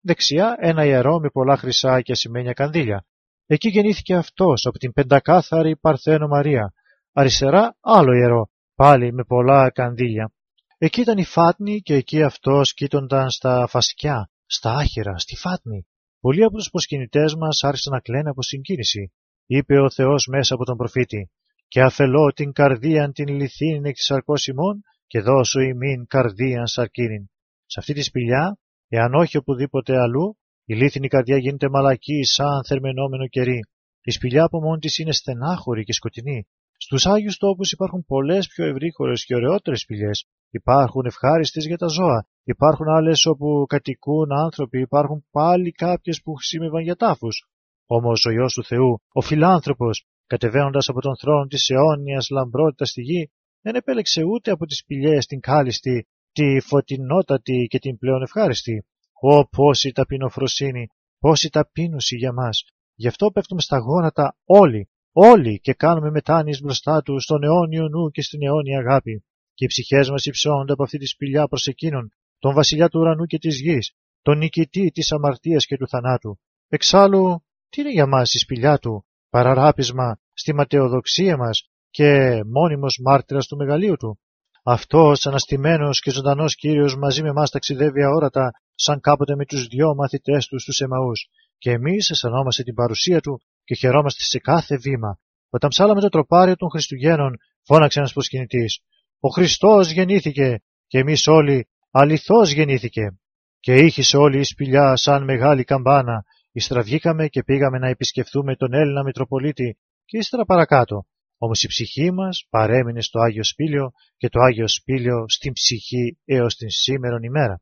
Δεξιά 0.00 0.56
ένα 0.58 0.84
ιερό 0.84 1.18
με 1.20 1.28
πολλά 1.28 1.56
χρυσά 1.56 2.00
και 2.00 2.12
ασημένια 2.12 2.52
κανδύλια. 2.52 3.06
Εκεί 3.46 3.68
γεννήθηκε 3.68 4.14
αυτός 4.14 4.66
από 4.66 4.78
την 4.78 4.92
πεντακάθαρη 4.92 5.76
Παρθένο 5.76 6.26
Μαρία. 6.26 6.72
Αριστερά 7.12 7.76
άλλο 7.80 8.12
ιερό, 8.12 8.50
πάλι 8.74 9.12
με 9.12 9.24
πολλά 9.24 9.70
κανδύλια. 9.70 10.32
Εκεί 10.78 11.00
ήταν 11.00 11.18
η 11.18 11.24
Φάτνη 11.24 11.80
και 11.80 11.94
εκεί 11.94 12.22
αυτός 12.22 12.74
κοίτονταν 12.74 13.30
στα 13.30 13.66
φασκιά, 13.66 14.30
στα 14.46 14.72
άχυρα, 14.72 15.18
στη 15.18 15.36
Φάτνη. 15.36 15.86
Πολλοί 16.24 16.44
από 16.44 16.56
τους 16.56 16.70
προσκυνητές 16.70 17.34
μας 17.34 17.62
άρχισαν 17.62 17.92
να 17.92 18.00
κλαίνουν 18.00 18.28
από 18.28 18.42
συγκίνηση. 18.42 19.12
Είπε 19.46 19.74
ο 19.80 19.90
Θεός 19.90 20.26
μέσα 20.26 20.54
από 20.54 20.64
τον 20.64 20.76
προφήτη: 20.76 21.30
Και 21.68 21.80
αφελώ 21.82 22.32
την 22.32 22.52
καρδίαν 22.52 23.12
την 23.12 23.28
λυθύνην 23.28 23.84
εκ 23.84 23.94
της 23.94 24.46
ημών 24.46 24.82
και 25.06 25.20
δώσω 25.20 25.60
ημίν 25.60 26.06
καρδίαν 26.06 26.66
σαρκίνην. 26.66 27.30
Σε 27.66 27.80
αυτή 27.80 27.92
τη 27.92 28.02
σπηλιά 28.02 28.56
Εάν 28.96 29.14
όχι 29.14 29.36
οπουδήποτε 29.36 29.92
αλλού, 29.98 30.36
η 30.64 30.74
λίθινη 30.74 31.08
καρδιά 31.08 31.36
γίνεται 31.36 31.68
μαλακή 31.68 32.24
σαν 32.24 32.64
θερμενόμενο 32.66 33.26
κερί. 33.26 33.60
Η 34.02 34.10
σπηλιά 34.10 34.44
από 34.44 34.60
μόνη 34.60 34.78
της 34.78 34.98
είναι 34.98 35.12
στενάχωρη 35.12 35.84
και 35.84 35.92
σκοτεινή. 35.92 36.46
Στους 36.76 37.06
Άγιους 37.06 37.36
τόπους 37.36 37.72
υπάρχουν 37.72 38.04
πολλές 38.06 38.46
πιο 38.46 38.66
ευρύχωρες 38.66 39.24
και 39.24 39.34
ωραιότερες 39.34 39.80
σπηλιές. 39.80 40.26
Υπάρχουν 40.50 41.04
ευχάριστες 41.06 41.66
για 41.66 41.76
τα 41.76 41.86
ζώα. 41.86 42.26
Υπάρχουν 42.44 42.88
άλλες 42.88 43.26
όπου 43.26 43.64
κατοικούν 43.68 44.32
άνθρωποι. 44.32 44.80
Υπάρχουν 44.80 45.26
πάλι 45.30 45.72
κάποιες 45.72 46.22
που 46.22 46.34
χρησιμεύαν 46.34 46.82
για 46.82 46.96
τάφους. 46.96 47.46
Όμως 47.86 48.24
ο 48.24 48.30
ιό 48.30 48.46
του 48.46 48.64
Θεού, 48.64 49.00
ο 49.12 49.20
φιλάνθρωπος, 49.20 50.06
κατεβαίνοντας 50.26 50.88
από 50.88 51.00
τον 51.00 51.16
θρόνο 51.16 51.46
της 51.46 51.68
αιώνιας 51.70 52.28
λαμπρότητας 52.30 52.88
στη 52.88 53.02
γη, 53.02 53.30
δεν 53.60 53.74
επέλεξε 53.74 54.22
ούτε 54.22 54.50
από 54.50 54.66
τις 54.66 54.78
σπηλιές 54.78 55.26
την 55.26 55.40
κάλιστη, 55.40 56.06
τη 56.32 56.60
φωτεινότατη 56.60 57.66
και 57.70 57.78
την 57.78 57.98
πλέον 57.98 58.22
ευχάριστη. 58.22 58.86
Ω 59.20 59.48
πόση 59.48 59.92
ταπεινοφροσύνη, 59.92 60.86
πόση 61.18 61.50
ταπείνωση 61.50 62.16
για 62.16 62.32
μας. 62.32 62.64
Γι' 62.94 63.08
αυτό 63.08 63.30
πέφτουμε 63.30 63.60
στα 63.60 63.78
γόνατα 63.78 64.36
όλοι, 64.44 64.88
όλοι 65.12 65.60
και 65.60 65.74
κάνουμε 65.74 66.10
μετάνοιες 66.10 66.60
μπροστά 66.60 67.02
του 67.02 67.20
στον 67.20 67.42
αιώνιο 67.42 67.88
νου 67.88 68.10
και 68.10 68.22
στην 68.22 68.42
αιώνια 68.42 68.78
αγάπη. 68.78 69.24
Και 69.54 69.64
οι 69.64 69.68
ψυχές 69.68 70.10
μας 70.10 70.24
υψώνονται 70.24 70.72
από 70.72 70.82
αυτή 70.82 70.98
τη 70.98 71.06
σπηλιά 71.06 71.48
προς 71.48 71.66
εκείνον, 71.66 72.12
τον 72.42 72.54
βασιλιά 72.54 72.88
του 72.88 73.00
ουρανού 73.00 73.24
και 73.24 73.38
της 73.38 73.60
γης, 73.60 73.92
τον 74.22 74.38
νικητή 74.38 74.90
της 74.90 75.12
αμαρτίας 75.12 75.66
και 75.66 75.76
του 75.76 75.88
θανάτου. 75.88 76.38
Εξάλλου, 76.68 77.44
τι 77.68 77.80
είναι 77.80 77.90
για 77.90 78.06
μας 78.06 78.34
η 78.34 78.38
σπηλιά 78.38 78.78
του, 78.78 79.04
παραράπισμα 79.30 80.18
στη 80.32 80.54
ματαιοδοξία 80.54 81.36
μας 81.36 81.68
και 81.90 82.40
μόνιμος 82.46 82.98
μάρτυρας 83.04 83.46
του 83.46 83.56
μεγαλείου 83.56 83.96
του; 83.96 84.18
Αυτός 84.64 85.26
αναστημένος 85.26 86.00
και 86.00 86.10
ζωντανός 86.10 86.54
κύριος 86.54 86.96
μαζί 86.96 87.22
με 87.22 87.28
εμάς 87.28 87.50
ταξιδεύει 87.50 88.02
αόρατα, 88.02 88.50
σαν 88.74 89.00
κάποτε 89.00 89.34
με 89.36 89.44
τους 89.44 89.66
δυο 89.66 89.94
μαθητές 89.94 90.46
τους 90.46 90.62
στους 90.62 90.80
Εμαούς. 90.80 91.28
Και 91.58 91.70
εμείς 91.70 92.10
αισθανόμαστε 92.10 92.62
την 92.62 92.74
παρουσία 92.74 93.20
του 93.20 93.42
και 93.64 93.74
χαιρόμαστε 93.74 94.22
σε 94.22 94.38
κάθε 94.38 94.76
βήμα. 94.76 95.18
Όταν 95.50 95.70
ψάλαμε 95.70 96.00
το 96.00 96.08
τροπάριο 96.08 96.56
των 96.56 96.70
Χριστουγέννων, 96.70 97.36
φώναξε 97.66 97.98
ένας 97.98 98.12
προσκυνητής. 98.12 98.80
Ο 99.20 99.28
Χριστός 99.28 99.90
γεννήθηκε, 99.90 100.62
και 100.86 100.98
εμείς 100.98 101.26
όλοι 101.26 101.66
αληθώς 101.92 102.50
γεννήθηκε. 102.50 103.18
Και 103.60 103.74
ήχησε 103.74 104.16
όλη 104.16 104.38
η 104.38 104.44
σπηλιά 104.44 104.96
σαν 104.96 105.24
μεγάλη 105.24 105.64
καμπάνα. 105.64 106.24
Ύστερα 106.52 106.82
βγήκαμε 106.82 107.28
και 107.28 107.42
πήγαμε 107.42 107.78
να 107.78 107.88
επισκεφθούμε 107.88 108.56
τον 108.56 108.72
Έλληνα 108.72 109.02
Μητροπολίτη 109.02 109.78
και 110.04 110.18
ύστερα 110.18 110.44
παρακάτω. 110.44 111.06
Όμως 111.38 111.62
η 111.62 111.66
ψυχή 111.66 112.10
μας 112.10 112.46
παρέμεινε 112.50 113.02
στο 113.02 113.20
Άγιο 113.20 113.44
Σπήλιο 113.44 113.90
και 114.16 114.28
το 114.28 114.40
Άγιο 114.40 114.68
Σπήλιο 114.68 115.24
στην 115.28 115.52
ψυχή 115.52 116.18
έως 116.24 116.54
την 116.54 116.70
σήμερον 116.70 117.22
ημέρα. 117.22 117.60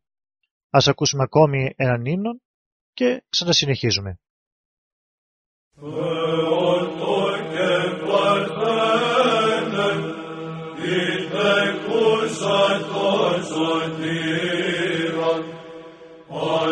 Ας 0.71 0.89
ακούσουμε 0.89 1.23
ακόμη 1.23 1.73
έναν 1.77 2.05
ύμνο 2.05 2.41
και 2.93 3.25
ξανασυνεχίζουμε. 3.29 4.19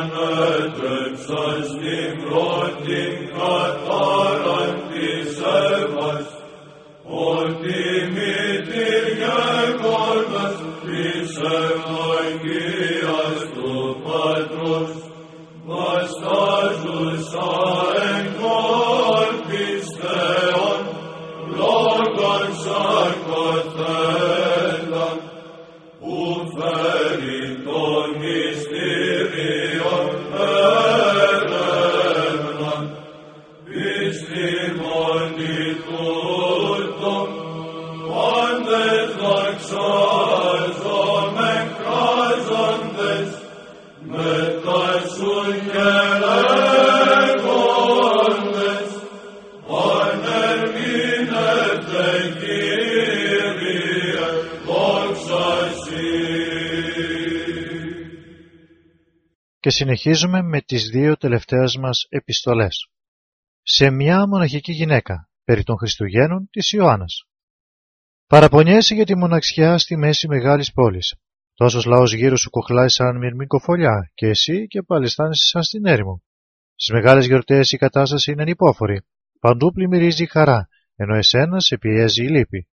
on 0.01 0.11
earth. 0.13 0.68
Και 59.69 59.75
συνεχίζουμε 59.75 60.43
με 60.43 60.61
τις 60.61 60.89
δύο 60.89 61.17
τελευταίες 61.17 61.77
μας 61.77 62.07
επιστολές. 62.09 62.89
Σε 63.63 63.91
μια 63.91 64.27
μοναχική 64.27 64.73
γυναίκα, 64.73 65.31
περί 65.45 65.63
των 65.63 65.77
Χριστουγέννων 65.77 66.49
της 66.51 66.73
Ιωάννας. 66.73 67.25
Παραπονιέσαι 68.27 68.95
για 68.95 69.05
τη 69.05 69.17
μοναξιά 69.17 69.79
στη 69.79 69.97
μέση 69.97 70.29
μεγάλης 70.29 70.73
πόλης. 70.73 71.15
Τόσος 71.55 71.85
λαός 71.85 72.13
γύρω 72.13 72.37
σου 72.37 72.51
κοχλάει 72.51 72.89
σαν 72.89 73.17
μυρμικοφολιά 73.17 74.11
και 74.15 74.27
εσύ 74.27 74.67
και 74.67 74.83
πάλι 74.83 75.05
αισθάνεσαι 75.05 75.47
σαν 75.47 75.63
στην 75.63 75.87
έρημο. 75.87 76.23
Στις 76.75 76.95
μεγάλες 76.95 77.27
γιορτές 77.27 77.73
η 77.73 77.77
κατάσταση 77.77 78.31
είναι 78.33 78.43
ανυπόφορη. 78.43 79.03
Παντού 79.41 79.73
πλημμυρίζει 79.73 80.23
η 80.23 80.27
χαρά, 80.27 80.69
ενώ 80.95 81.17
εσένας 81.17 81.65
σε 81.65 81.79
πιέζει 81.79 82.25
η 82.25 82.29
λύπη. 82.29 82.69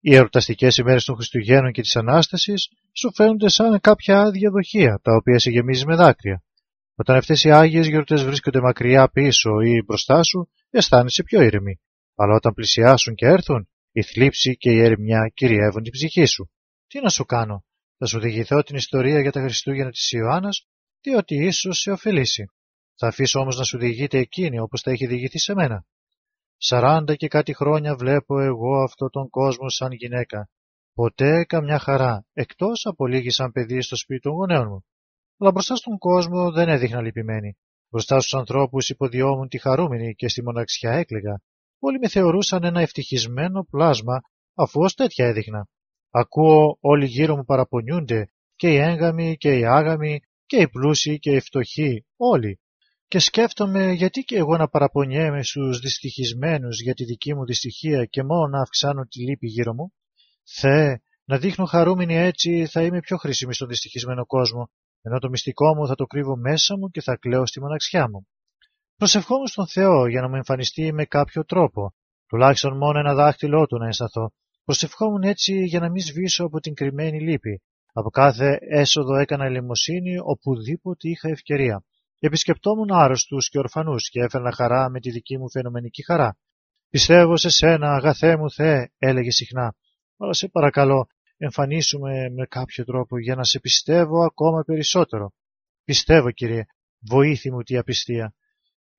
Οι 0.00 0.14
εορταστικές 0.14 0.76
ημέρες 0.76 1.04
των 1.04 1.14
Χριστουγέννων 1.14 1.72
και 1.72 1.82
της 1.82 1.96
Ανάστασης 1.96 2.68
σου 2.92 3.14
φαίνονται 3.14 3.48
σαν 3.48 3.80
κάποια 3.80 4.20
άδεια 4.20 4.50
δοχεία, 4.50 5.00
τα 5.02 5.14
οποία 5.14 5.38
σε 5.38 5.50
γεμίζει 5.50 5.86
με 5.86 5.94
δάκρυα. 5.96 6.42
Όταν 6.94 7.16
αυτές 7.16 7.44
οι 7.44 7.50
άγιες 7.50 7.86
γιορτές 7.86 8.24
βρίσκονται 8.24 8.60
μακριά 8.60 9.08
πίσω 9.08 9.60
ή 9.60 9.82
μπροστά 9.86 10.22
σου, 10.22 10.50
αισθάνεσαι 10.70 11.22
πιο 11.22 11.42
ήρεμη. 11.42 11.80
Αλλά 12.14 12.34
όταν 12.34 12.54
πλησιάσουν 12.54 13.14
και 13.14 13.26
έρθουν, 13.26 13.68
η 13.92 14.02
θλίψη 14.02 14.56
και 14.56 14.70
η 14.70 14.80
ερημιά 14.80 15.30
κυριεύουν 15.34 15.82
την 15.82 15.92
ψυχή 15.92 16.24
σου. 16.24 16.50
Τι 16.86 17.00
να 17.00 17.08
σου 17.08 17.24
κάνω, 17.24 17.64
θα 17.98 18.06
σου 18.06 18.20
διηγηθώ 18.20 18.62
την 18.62 18.76
ιστορία 18.76 19.20
για 19.20 19.32
τα 19.32 19.40
Χριστούγεννα 19.40 19.90
της 19.90 20.10
Ιωάννας, 20.12 20.66
διότι 21.00 21.34
ίσως 21.34 21.78
σε 21.78 21.90
ωφελήσει. 21.90 22.44
Θα 22.96 23.06
αφήσω 23.06 23.40
όμως 23.40 23.56
να 23.56 23.64
σου 23.64 23.78
διηγείται 23.78 24.18
εκείνη 24.18 24.58
όπως 24.60 24.80
θα 24.80 24.90
έχει 24.90 25.06
διηγηθεί 25.06 25.38
σε 25.38 25.54
μένα. 25.54 25.84
Σαράντα 26.56 27.14
και 27.14 27.28
κάτι 27.28 27.54
χρόνια 27.54 27.96
βλέπω 27.96 28.40
εγώ 28.40 28.82
αυτό 28.82 29.10
τον 29.10 29.28
κόσμο 29.28 29.68
σαν 29.68 29.92
γυναίκα. 29.92 30.48
Ποτέ 30.94 31.44
καμιά 31.44 31.78
χαρά, 31.78 32.26
εκτός 32.32 32.86
από 32.86 33.06
λίγη 33.06 33.30
σαν 33.30 33.52
παιδί 33.52 33.82
στο 33.82 33.96
σπίτι 33.96 34.20
των 34.20 34.32
γονέων 34.32 34.66
μου. 34.68 34.84
Αλλά 35.38 35.50
μπροστά 35.50 35.76
στον 35.76 35.98
κόσμο 35.98 36.52
δεν 36.52 36.68
έδειχνα 36.68 37.00
λυπημένη. 37.00 37.56
Μπροστά 37.88 38.20
στους 38.20 38.34
ανθρώπους 38.34 38.88
υποδιόμουν 38.88 39.48
τη 39.48 39.58
χαρούμενη 39.58 40.14
και 40.14 40.28
στη 40.28 40.42
μοναξιά 40.42 40.90
έκλαιγα. 40.90 41.42
Όλοι 41.78 41.98
με 41.98 42.08
θεωρούσαν 42.08 42.64
ένα 42.64 42.80
ευτυχισμένο 42.80 43.66
πλάσμα, 43.70 44.20
αφού 44.54 44.80
ως 44.80 44.94
τέτοια 44.94 45.26
έδειχνα. 45.26 45.68
Ακούω 46.10 46.76
όλοι 46.80 47.06
γύρω 47.06 47.36
μου 47.36 47.44
παραπονιούνται, 47.44 48.30
και 48.56 48.68
οι 48.68 48.76
έγγαμοι 48.76 49.36
και 49.36 49.58
οι 49.58 49.64
άγαμοι, 49.64 50.20
και 50.46 50.56
οι 50.56 50.68
πλούσιοι 50.68 51.18
και 51.18 51.30
οι 51.30 51.40
φτωχοί, 51.40 52.04
όλοι. 52.16 52.60
Και 53.08 53.18
σκέφτομαι 53.18 53.92
γιατί 53.92 54.20
και 54.20 54.36
εγώ 54.36 54.56
να 54.56 54.68
παραπονιέμαι 54.68 55.42
στους 55.42 55.78
δυστυχισμένους 55.78 56.82
για 56.82 56.94
τη 56.94 57.04
δική 57.04 57.34
μου 57.34 57.44
δυστυχία 57.44 58.04
και 58.04 58.22
μόνο 58.22 58.46
να 58.46 58.60
αυξάνω 58.60 59.04
τη 59.04 59.20
λύπη 59.20 59.46
γύρω 59.46 59.74
μου. 59.74 59.92
Θεέ, 60.52 61.02
να 61.24 61.38
δείχνω 61.38 61.64
χαρούμενη 61.64 62.16
έτσι 62.16 62.66
θα 62.66 62.82
είμαι 62.82 63.00
πιο 63.00 63.16
χρήσιμη 63.16 63.54
στον 63.54 63.68
δυστυχισμένο 63.68 64.26
κόσμο, 64.26 64.70
ενώ 65.02 65.18
το 65.18 65.28
μυστικό 65.28 65.74
μου 65.74 65.86
θα 65.86 65.94
το 65.94 66.06
κρύβω 66.06 66.36
μέσα 66.36 66.76
μου 66.76 66.88
και 66.88 67.00
θα 67.00 67.16
κλαίω 67.16 67.46
στη 67.46 67.60
μοναξιά 67.60 68.08
μου. 68.10 68.26
Προσευχόμουν 68.96 69.46
στον 69.46 69.66
Θεό 69.66 70.06
για 70.06 70.20
να 70.20 70.28
μου 70.28 70.34
εμφανιστεί 70.34 70.92
με 70.92 71.04
κάποιο 71.04 71.44
τρόπο, 71.44 71.94
τουλάχιστον 72.26 72.76
μόνο 72.76 72.98
ένα 72.98 73.14
δάχτυλό 73.14 73.66
του 73.66 73.78
να 73.78 73.88
αισθανθώ. 73.88 74.32
Προσευχόμουν 74.64 75.22
έτσι 75.22 75.64
για 75.64 75.80
να 75.80 75.90
μην 75.90 76.02
σβήσω 76.02 76.44
από 76.44 76.60
την 76.60 76.74
κρυμμένη 76.74 77.20
λύπη. 77.20 77.62
Από 77.92 78.10
κάθε 78.10 78.58
έσοδο 78.60 79.14
έκανα 79.16 79.44
ελεημοσύνη 79.44 80.18
οπουδήποτε 80.18 81.08
είχα 81.08 81.28
ευκαιρία. 81.28 81.84
Επισκεπτόμουν 82.18 82.92
άρρωστους 82.92 83.48
και 83.48 83.58
ορφανούς 83.58 84.08
και 84.10 84.20
έφερνα 84.20 84.52
χαρά 84.52 84.90
με 84.90 85.00
τη 85.00 85.10
δική 85.10 85.38
μου 85.38 85.50
φαινομενική 85.50 86.04
χαρά. 86.04 86.36
Πιστεύω 86.90 87.36
σε 87.36 87.48
σένα, 87.48 87.94
αγαθέ 87.94 88.36
μου 88.36 88.50
Θεέ, 88.50 88.90
έλεγε 88.98 89.30
συχνά. 89.30 89.74
Αλλά 90.22 90.32
σε 90.32 90.48
παρακαλώ, 90.48 91.08
εμφανίσουμε 91.36 92.30
με 92.30 92.46
κάποιο 92.46 92.84
τρόπο 92.84 93.18
για 93.18 93.34
να 93.34 93.44
σε 93.44 93.60
πιστεύω 93.60 94.24
ακόμα 94.24 94.62
περισσότερο. 94.62 95.32
Πιστεύω, 95.84 96.30
Κύριε, 96.30 96.64
βοήθη 97.08 97.50
μου 97.52 97.62
τη 97.62 97.76
απιστία. 97.76 98.34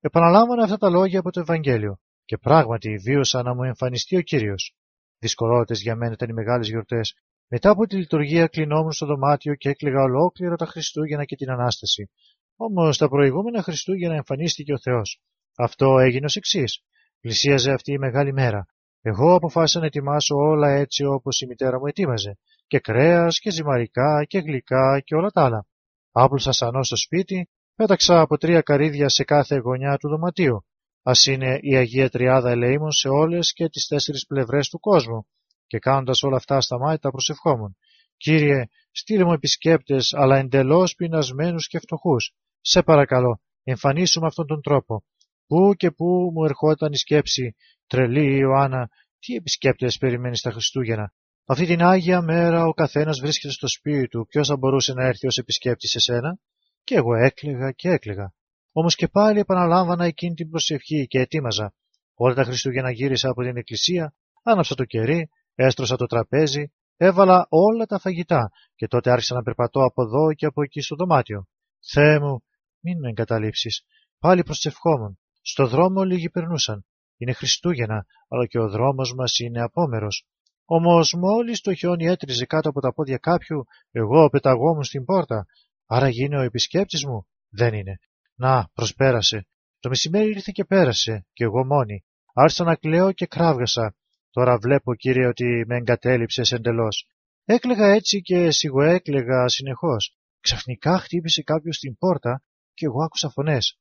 Επαναλάμβανα 0.00 0.62
αυτά 0.62 0.76
τα 0.76 0.90
λόγια 0.90 1.18
από 1.18 1.30
το 1.30 1.40
Ευαγγέλιο 1.40 1.98
και 2.24 2.38
πράγματι 2.38 2.96
βίωσα 2.96 3.42
να 3.42 3.54
μου 3.54 3.62
εμφανιστεί 3.62 4.16
ο 4.16 4.20
Κύριος. 4.20 4.74
Δυσκολότητες 5.18 5.80
για 5.80 5.96
μένα 5.96 6.12
ήταν 6.12 6.28
οι 6.28 6.32
μεγάλες 6.32 6.68
γιορτές. 6.68 7.14
Μετά 7.48 7.70
από 7.70 7.86
τη 7.86 7.96
λειτουργία 7.96 8.46
κλεινόμουν 8.46 8.92
στο 8.92 9.06
δωμάτιο 9.06 9.54
και 9.54 9.68
έκλαιγα 9.68 10.02
ολόκληρα 10.02 10.56
τα 10.56 10.66
Χριστούγεννα 10.66 11.24
και 11.24 11.36
την 11.36 11.50
Ανάσταση. 11.50 12.10
Όμως 12.56 12.98
τα 12.98 13.08
προηγούμενα 13.08 13.62
Χριστούγεννα 13.62 14.14
εμφανίστηκε 14.14 14.72
ο 14.72 14.78
Θεός. 14.78 15.20
Αυτό 15.56 15.98
έγινε 15.98 16.24
ως 16.24 16.36
εξής. 16.36 16.82
Πλησίαζε 17.20 17.72
αυτή 17.72 17.92
η 17.92 17.98
μεγάλη 17.98 18.32
μέρα. 18.32 18.66
Εγώ 19.04 19.34
αποφάσισα 19.34 19.80
να 19.80 19.86
ετοιμάσω 19.86 20.34
όλα 20.36 20.70
έτσι 20.70 21.04
όπως 21.04 21.40
η 21.40 21.46
μητέρα 21.46 21.78
μου 21.78 21.86
ετοίμαζε. 21.86 22.38
Και 22.66 22.78
κρέας 22.78 23.38
και 23.38 23.50
ζυμαρικά 23.50 24.24
και 24.24 24.38
γλυκά 24.38 25.00
και 25.04 25.14
όλα 25.14 25.30
τα 25.30 25.44
άλλα. 25.44 25.66
Άπλωσα 26.12 26.52
σανό 26.52 26.82
στο 26.82 26.96
σπίτι, 26.96 27.48
πέταξα 27.74 28.20
από 28.20 28.38
τρία 28.38 28.60
καρύδια 28.60 29.08
σε 29.08 29.24
κάθε 29.24 29.56
γωνιά 29.56 29.96
του 29.96 30.08
δωματίου. 30.08 30.64
Α 31.02 31.12
είναι 31.28 31.58
η 31.60 31.76
Αγία 31.76 32.10
Τριάδα 32.10 32.50
ελεήμων 32.50 32.92
σε 32.92 33.08
όλες 33.08 33.52
και 33.52 33.68
τις 33.68 33.86
τέσσερις 33.86 34.26
πλευρές 34.26 34.68
του 34.68 34.78
κόσμου. 34.78 35.26
Και 35.66 35.78
κάνοντας 35.78 36.22
όλα 36.22 36.36
αυτά 36.36 36.60
στα 36.60 36.78
μάτια 36.78 37.10
προσευχόμουν. 37.10 37.76
Κύριε, 38.16 38.64
στείλε 38.90 39.24
μου 39.24 39.32
επισκέπτες, 39.32 40.14
αλλά 40.14 40.36
εντελώς 40.36 40.94
πεινασμένους 40.94 41.66
και 41.66 41.78
φτωχούς. 41.78 42.32
Σε 42.60 42.82
παρακαλώ, 42.82 43.40
εμφανίσου 43.62 44.20
με 44.20 44.26
αυτόν 44.26 44.46
τον 44.46 44.60
τρόπο. 44.62 45.04
Πού 45.46 45.74
και 45.76 45.90
πού 45.90 46.30
μου 46.34 46.44
ερχόταν 46.44 46.92
η 46.92 46.96
σκέψη, 46.96 47.54
τρελή 47.92 48.36
Ιωάννα, 48.36 48.88
τι 49.18 49.34
επισκέπτες 49.34 49.96
περιμένεις 49.98 50.38
στα 50.38 50.50
Χριστούγεννα; 50.50 51.12
Αυτή 51.46 51.66
την 51.66 51.82
άγια 51.82 52.22
μέρα 52.22 52.64
ο 52.64 52.72
καθένας 52.72 53.20
βρίσκεται 53.20 53.52
στο 53.52 53.68
σπίτι 53.68 54.08
του, 54.08 54.26
ποιος 54.28 54.48
θα 54.48 54.56
μπορούσε 54.56 54.92
να 54.92 55.04
έρθει 55.04 55.26
ως 55.26 55.38
επισκέπτη 55.38 55.88
σε 55.88 55.98
σένα; 55.98 56.38
Και 56.84 56.94
εγώ 56.94 57.14
έκλαιγα 57.14 57.70
και 57.70 57.88
έκλαιγα. 57.88 58.34
Όμως 58.72 58.94
και 58.94 59.08
πάλι 59.08 59.38
επαναλάμβανα 59.38 60.04
εκείνη 60.04 60.34
την 60.34 60.50
προσευχή 60.50 61.06
και 61.06 61.18
ετοίμαζα. 61.18 61.74
Όλα 62.14 62.34
τα 62.34 62.44
Χριστούγεννα 62.44 62.90
γύρισα 62.90 63.28
από 63.28 63.42
την 63.42 63.56
εκκλησία, 63.56 64.14
άναψα 64.42 64.74
το 64.74 64.84
κερί, 64.84 65.28
έστρωσα 65.54 65.96
το 65.96 66.06
τραπέζι, 66.06 66.72
έβαλα 66.96 67.46
όλα 67.48 67.86
τα 67.86 67.98
φαγητά 67.98 68.50
και 68.74 68.86
τότε 68.86 69.10
άρχισα 69.10 69.34
να 69.34 69.42
περπατώ 69.42 69.84
από 69.84 70.02
εδώ 70.02 70.34
και 70.34 70.46
από 70.46 70.62
εκεί 70.62 70.80
στο 70.80 70.96
δωμάτιο. 70.96 71.46
Θεέ 71.92 72.18
μου, 72.20 72.42
μην 72.80 72.98
με 72.98 73.08
εγκαταλείψεις. 73.08 73.82
Πάλι 74.18 74.42
προσευχόμουν. 74.42 75.18
Στο 75.42 75.66
δρόμο 75.66 76.02
λίγοι 76.02 76.30
περνούσαν. 76.30 76.86
Είναι 77.22 77.32
Χριστούγεννα, 77.32 78.06
αλλά 78.28 78.46
και 78.46 78.58
ο 78.58 78.68
δρόμος 78.68 79.14
μας 79.14 79.38
είναι 79.38 79.62
απόμερος. 79.62 80.26
Όμως 80.64 81.14
μόλις 81.18 81.60
το 81.60 81.74
χιόνι 81.74 82.06
έτριζε 82.06 82.46
κάτω 82.46 82.68
από 82.68 82.80
τα 82.80 82.92
πόδια 82.92 83.16
κάποιου, 83.16 83.64
εγώ 83.90 84.28
πεταγόμουν 84.28 84.82
στην 84.84 85.04
πόρτα. 85.04 85.46
Άρα 85.86 86.08
γίνει 86.08 86.36
ο 86.36 86.40
επισκέπτης 86.40 87.04
μου. 87.04 87.26
Δεν 87.48 87.74
είναι. 87.74 87.98
Να, 88.34 88.70
προσπέρασε. 88.74 89.46
Το 89.80 89.88
μεσημέρι 89.88 90.28
ήρθε 90.28 90.50
και 90.54 90.64
πέρασε, 90.64 91.26
και 91.32 91.44
εγώ 91.44 91.64
μόνη. 91.64 92.04
Άρχισα 92.34 92.64
να 92.64 92.74
κλαίω 92.74 93.12
και 93.12 93.26
κράβγασα. 93.26 93.96
Τώρα 94.30 94.58
βλέπω, 94.58 94.94
κύριε, 94.94 95.26
ότι 95.26 95.64
με 95.66 95.76
εγκατέλειψες 95.76 96.52
εντελώς. 96.52 97.06
Έκλεγα 97.44 97.86
έτσι 97.86 98.20
και 98.20 98.50
σιγοέκλεγα 98.50 99.48
συνεχώς. 99.48 100.16
Ξαφνικά 100.40 100.98
χτύπησε 100.98 101.42
κάποιος 101.42 101.78
την 101.78 101.96
πόρτα 101.98 102.42
και 102.74 102.86
εγώ 102.86 103.02
άκουσα 103.04 103.30
φωνές. 103.30 103.78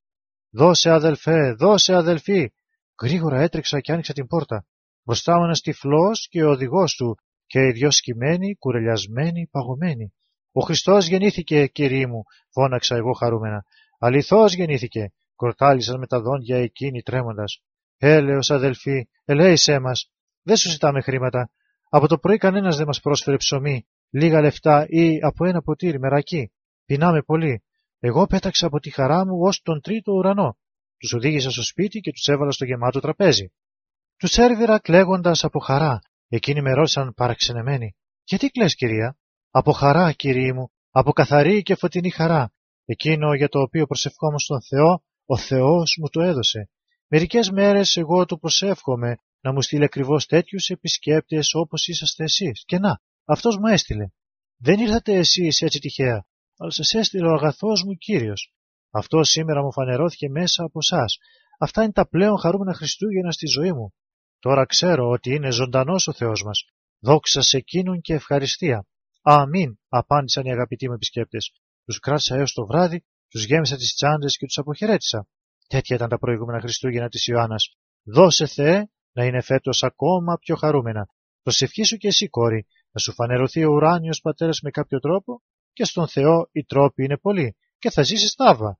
Δώσε 0.49 0.89
αδελφέ, 0.89 1.53
δώσε 1.53 1.93
αδελφή. 1.93 2.51
Γρήγορα 3.01 3.39
έτρεξα 3.41 3.79
και 3.79 3.91
άνοιξα 3.91 4.13
την 4.13 4.27
πόρτα. 4.27 4.65
Μπροστά 5.03 5.37
μου 5.37 5.43
ένας 5.43 5.61
τυφλός 5.61 6.27
και 6.29 6.43
ο 6.43 6.49
οδηγός 6.49 6.95
του 6.95 7.17
και 7.45 7.59
οι 7.59 7.71
δυο 7.71 7.91
σκυμμένοι, 7.91 8.55
κουρελιασμένοι, 8.55 9.47
παγωμένοι. 9.51 10.13
Ο 10.51 10.61
Χριστός 10.61 11.07
γεννήθηκε, 11.07 11.67
κύριε 11.67 12.07
μου, 12.07 12.23
φώναξα 12.53 12.95
εγώ 12.95 13.11
χαρούμενα. 13.11 13.65
Αληθώς 13.99 14.53
γεννήθηκε, 14.53 15.13
κορτάλισαν 15.35 15.99
με 15.99 16.07
τα 16.07 16.21
δόντια 16.21 16.57
εκείνη 16.57 17.01
τρέμοντας. 17.01 17.61
Έλεος 17.97 18.51
αδελφοί, 18.51 19.07
ελέησέ 19.25 19.79
μας. 19.79 20.11
Δεν 20.41 20.55
σου 20.55 20.69
ζητάμε 20.69 21.01
χρήματα. 21.01 21.51
Από 21.89 22.07
το 22.07 22.17
πρωί 22.17 22.37
κανένας 22.37 22.77
δεν 22.77 22.85
μας 22.85 22.99
πρόσφερε 22.99 23.37
ψωμί, 23.37 23.87
λίγα 24.09 24.41
λεφτά 24.41 24.85
ή 24.87 25.17
από 25.21 25.45
ένα 25.45 25.61
ποτήρι 25.61 25.99
μερακή. 25.99 26.51
Πεινάμε 26.85 27.21
πολύ. 27.21 27.63
Εγώ 27.99 28.25
πέταξα 28.27 28.65
από 28.65 28.79
τη 28.79 28.89
χαρά 28.89 29.25
μου 29.25 29.39
ως 29.41 29.61
τον 29.61 29.81
τρίτο 29.81 30.11
ουρανό. 30.11 30.57
Τους 31.01 31.13
οδήγησα 31.13 31.49
στο 31.51 31.63
σπίτι 31.63 31.99
και 31.99 32.11
τους 32.11 32.27
έβαλα 32.27 32.51
στο 32.51 32.65
γεμάτο 32.65 32.99
τραπέζι. 32.99 33.51
Τους 34.17 34.37
έρβηρα 34.37 34.79
κλαίγοντας 34.79 35.43
από 35.43 35.59
χαρά. 35.59 35.99
Εκείνοι 36.27 36.61
με 36.61 36.73
ρώτησαν 36.73 37.13
παραξενεμένοι. 37.13 37.95
Γιατί 38.23 38.49
κλε, 38.49 38.65
κυρία; 38.65 39.17
Από 39.49 39.71
χαρά, 39.71 40.11
κύριοι 40.11 40.53
μου, 40.53 40.71
από 40.89 41.11
καθαρή 41.11 41.61
και 41.61 41.75
φωτεινή 41.75 42.09
χαρά. 42.09 42.53
Εκείνο 42.85 43.33
για 43.33 43.47
το 43.47 43.59
οποίο 43.59 43.85
προσευχόμουν 43.85 44.39
στον 44.39 44.61
Θεό, 44.61 45.03
ο 45.25 45.37
Θεός 45.37 45.97
μου 46.01 46.09
το 46.09 46.21
έδωσε. 46.21 46.69
Μερικές 47.07 47.49
μέρες 47.49 47.95
εγώ 47.95 48.25
του 48.25 48.39
προσεύχομαι 48.39 49.15
να 49.41 49.53
μου 49.53 49.61
στείλει 49.61 49.83
ακριβώς 49.83 50.25
τέτοιους 50.25 50.69
επισκέπτες 50.69 51.53
όπως 51.53 51.87
είσαστε 51.87 52.23
εσείς. 52.23 52.63
Και 52.65 52.79
να, 52.79 53.01
αυτός 53.25 53.57
μου 53.57 53.67
έστειλε. 53.67 54.07
Δεν 54.57 54.79
ήρθατε 54.79 55.13
εσείς 55.13 55.61
έτσι 55.61 55.79
τυχαία, 55.79 56.25
αλλά 56.57 56.71
σας 56.71 56.93
έστειλε 56.93 57.27
ο 57.27 57.33
αγαθός 57.33 57.83
μου 57.83 57.93
Κύριος. 57.93 58.53
Αυτό 58.91 59.23
σήμερα 59.23 59.61
μου 59.63 59.71
φανερώθηκε 59.71 60.29
μέσα 60.29 60.63
από 60.63 60.79
εσάς. 60.81 61.17
Αυτά 61.59 61.83
είναι 61.83 61.91
τα 61.91 62.07
πλέον 62.07 62.39
χαρούμενα 62.39 62.73
Χριστούγεννα 62.73 63.31
στη 63.31 63.47
ζωή 63.47 63.73
μου. 63.73 63.93
Τώρα 64.39 64.65
ξέρω 64.65 65.09
ότι 65.09 65.33
είναι 65.33 65.51
ζωντανός 65.51 66.07
ο 66.07 66.13
Θεός 66.13 66.43
μας. 66.43 66.63
Δόξα 66.99 67.41
σε 67.41 67.57
εκείνον 67.57 68.01
και 68.01 68.13
ευχαριστία. 68.13 68.85
Αμήν, 69.21 69.77
απάντησαν 69.89 70.45
οι 70.45 70.51
αγαπητοί 70.51 70.87
μου 70.87 70.93
επισκέπτες. 70.93 71.51
Τους 71.85 71.99
κράτησα 71.99 72.35
έως 72.35 72.53
το 72.53 72.65
βράδυ, 72.65 73.05
τους 73.29 73.43
γέμισα 73.43 73.75
τις 73.75 73.93
τσάντες 73.93 74.37
και 74.37 74.45
τους 74.45 74.57
αποχαιρέτησα. 74.57 75.27
Τέτοια 75.67 75.95
ήταν 75.95 76.09
τα 76.09 76.17
προηγούμενα 76.17 76.59
Χριστούγεννα 76.59 77.09
της 77.09 77.27
Ιωάννας. 77.27 77.75
Δώσε 78.03 78.45
Θεέ 78.45 78.89
να 79.11 79.25
είναι 79.25 79.41
φέτος 79.41 79.83
ακόμα 79.83 80.37
πιο 80.37 80.55
χαρούμενα. 80.55 81.07
Προσευχήσου 81.43 81.97
και 81.97 82.07
εσύ, 82.07 82.29
κόρη, 82.29 82.67
να 82.91 82.99
σου 82.99 83.13
φανερωθεί 83.13 83.65
ο 83.65 83.71
ουράνιος 83.71 84.21
πατέρας 84.21 84.59
με 84.61 84.69
κάποιο 84.69 84.99
τρόπο 84.99 85.41
και 85.73 85.83
στον 85.85 86.07
Θεό 86.07 86.49
οι 86.51 86.63
τρόποι 86.63 87.03
είναι 87.03 87.17
πολλοί 87.17 87.55
και 87.77 87.89
θα 87.89 88.03
ζήσεις 88.03 88.33
θαύμα. 88.33 88.79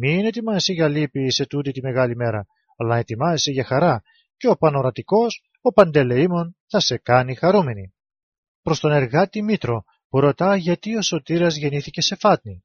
Μην 0.00 0.24
ετοιμάσαι 0.24 0.72
για 0.72 0.88
λύπη 0.88 1.30
σε 1.30 1.46
τούτη 1.46 1.70
τη 1.70 1.80
μεγάλη 1.82 2.16
μέρα, 2.16 2.46
αλλά 2.76 2.96
ετοιμάσαι 2.96 3.50
για 3.50 3.64
χαρά 3.64 4.02
και 4.36 4.48
ο 4.48 4.56
πανορατικός, 4.56 5.42
ο 5.60 5.72
παντελεήμων, 5.72 6.56
θα 6.66 6.80
σε 6.80 6.98
κάνει 6.98 7.34
χαρούμενη. 7.34 7.94
Προς 8.62 8.80
τον 8.80 8.92
εργάτη 8.92 9.42
Μήτρο, 9.42 9.84
που 10.08 10.20
ρωτά 10.20 10.56
γιατί 10.56 10.96
ο 10.96 11.02
Σωτήρας 11.02 11.56
γεννήθηκε 11.56 12.00
σε 12.00 12.16
φάτνη. 12.16 12.64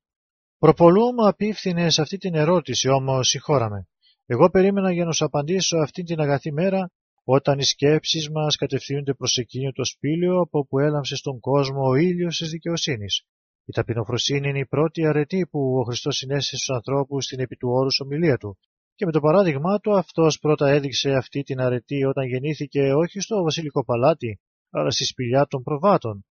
Προπολού 0.58 1.14
μου 1.14 1.28
απίφθινες 1.28 1.94
σε 1.94 2.02
αυτή 2.02 2.18
την 2.18 2.36
ερώτηση, 2.36 2.90
όμως 2.90 3.28
συγχώραμε. 3.28 3.88
Εγώ 4.26 4.50
περίμενα 4.50 4.92
για 4.92 5.06
να 5.06 5.12
σου 5.12 5.26
απαντήσω 5.26 5.78
αυτή 5.78 6.04
την 6.04 6.20
αγαθή 6.20 6.52
μέρα, 6.52 6.92
όταν 7.24 7.60
οι 7.60 7.64
σκέψεις 7.64 8.30
μας 8.30 8.56
κατευθύνονται 8.56 9.14
προς 9.14 9.38
εκείνο 9.38 9.72
το 9.72 9.86
σπήλαιο 9.86 10.40
από 10.40 10.60
όπου 10.60 10.80
έλαμψε 10.80 11.16
στον 11.16 11.40
κόσμο 11.40 11.88
ο 11.88 11.96
ήλιος 11.96 12.38
της 12.38 12.50
δικαιοσύνης. 12.50 13.26
Η 13.66 13.72
ταπεινοφροσύνη 13.72 14.50
είναι 14.50 14.60
η 14.60 14.66
πρώτη 14.66 15.06
αρετή 15.06 15.48
που 15.52 15.78
ο 15.80 15.84
Χριστός 15.84 16.16
συνέστησε 16.16 16.56
στους 16.56 16.76
ανθρώπους 16.76 17.26
στην 17.26 17.40
επί 17.40 17.56
του 17.56 17.70
όρους 17.70 18.00
ομιλία 18.00 18.38
του. 18.38 18.58
Και 18.96 19.06
με 19.06 19.12
το 19.12 19.20
παράδειγμά 19.20 19.80
του 19.80 19.98
αυτός 19.98 20.40
πρώτα 20.40 20.70
έδειξε 20.70 21.10
αυτή 21.10 21.44
την 21.44 21.60
αρετή 21.60 22.06
όταν 22.06 22.28
γεννήθηκε 22.28 22.94
όχι 22.94 23.20
στο 23.20 23.44
βασιλικό 23.44 23.86
παλάτι, 23.86 24.40
αλλά 24.70 24.92
στη 24.92 25.06
σπηλιά 25.06 25.46
των 25.46 25.64
προβάτων. 25.64 26.26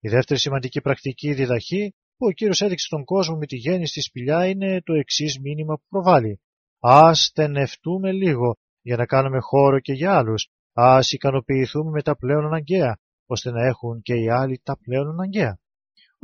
Η 0.00 0.08
δεύτερη 0.08 0.40
σημαντική 0.40 0.80
πρακτική 0.80 1.32
διδαχή 1.34 1.94
που 2.16 2.26
ο 2.26 2.30
κύριος 2.30 2.60
έδειξε 2.60 2.86
στον 2.86 3.04
κόσμο 3.04 3.36
με 3.36 3.46
τη 3.46 3.56
γέννηση 3.56 3.90
στη 3.90 4.00
σπηλιά 4.00 4.46
είναι 4.46 4.82
το 4.82 4.92
εξής 4.92 5.38
μήνυμα 5.38 5.74
που 5.76 5.84
προβάλλει. 5.88 6.40
Α 6.80 7.14
στενευτούμε 7.14 8.12
λίγο 8.12 8.56
για 8.82 8.96
να 8.96 9.06
κάνουμε 9.06 9.38
χώρο 9.40 9.80
και 9.80 9.92
για 9.92 10.16
άλλους. 10.16 10.48
Α 10.72 10.98
ικανοποιηθούμε 11.10 11.90
με 11.90 12.02
τα 12.02 12.16
πλέον 12.16 12.44
αναγκαία, 12.44 12.98
ώστε 13.26 13.50
να 13.50 13.66
έχουν 13.66 14.02
και 14.02 14.14
οι 14.14 14.28
άλλοι 14.30 14.60
τα 14.62 14.78
πλέον 14.82 15.08
αναγκαία. 15.08 15.58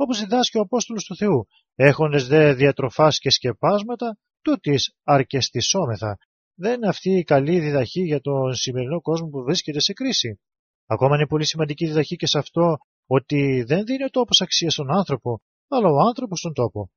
Όπως 0.01 0.19
διδάσκει 0.19 0.57
ο 0.57 0.61
Απόστολος 0.61 1.03
του 1.03 1.15
Θεού, 1.15 1.47
έχοντε 1.75 2.17
δε 2.17 2.53
διατροφάς 2.53 3.19
και 3.19 3.29
σκεπάσματα, 3.29 4.17
τούτη 4.41 4.75
αρκεστισόμεθα. 5.03 6.17
Δεν 6.55 6.73
είναι 6.73 6.87
αυτή 6.87 7.09
η 7.09 7.23
καλή 7.23 7.59
διδαχή 7.59 8.01
για 8.01 8.19
τον 8.19 8.53
σημερινό 8.53 9.01
κόσμο 9.01 9.27
που 9.27 9.43
βρίσκεται 9.43 9.79
σε 9.79 9.93
κρίση. 9.93 10.39
Ακόμα 10.85 11.15
είναι 11.15 11.27
πολύ 11.27 11.45
σημαντική 11.45 11.85
διδαχή 11.85 12.15
και 12.15 12.27
σε 12.27 12.37
αυτό 12.37 12.77
ότι 13.05 13.63
δεν 13.67 13.85
δίνει 13.85 14.03
ο 14.03 14.09
τόπος 14.09 14.41
αξίας 14.41 14.73
στον 14.73 14.91
άνθρωπο, 14.91 15.41
αλλά 15.67 15.89
ο 15.89 15.99
άνθρωπος 16.07 16.39
στον 16.39 16.53
τόπο. 16.53 16.91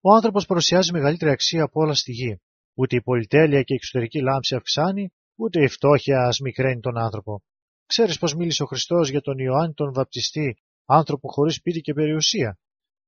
Ο 0.00 0.14
άνθρωπος 0.14 0.46
παρουσιάζει 0.46 0.92
μεγαλύτερη 0.92 1.30
αξία 1.30 1.62
από 1.62 1.80
όλα 1.80 1.94
στη 1.94 2.12
γη. 2.12 2.40
Ούτε 2.74 2.96
η 2.96 3.02
πολυτέλεια 3.02 3.62
και 3.62 3.72
η 3.72 3.76
εξωτερική 3.76 4.20
λάμψη 4.20 4.54
αυξάνει, 4.54 5.12
ούτε 5.36 5.62
η 5.62 5.68
φτώχεια 5.68 6.30
μικραίνει 6.42 6.80
τον 6.80 6.98
άνθρωπο. 6.98 7.42
Ξέρεις 7.86 8.18
πώ 8.18 8.28
μίλησε 8.36 8.62
ο 8.62 8.66
Χριστός 8.66 9.10
για 9.10 9.20
τον 9.20 9.38
Ιωάννη 9.38 9.74
τον 9.74 9.92
Βαπτιστή, 9.92 10.56
άνθρωπο 10.88 11.28
χωρίς 11.28 11.54
σπίτι 11.54 11.80
και 11.80 11.92
περιουσία. 11.92 12.58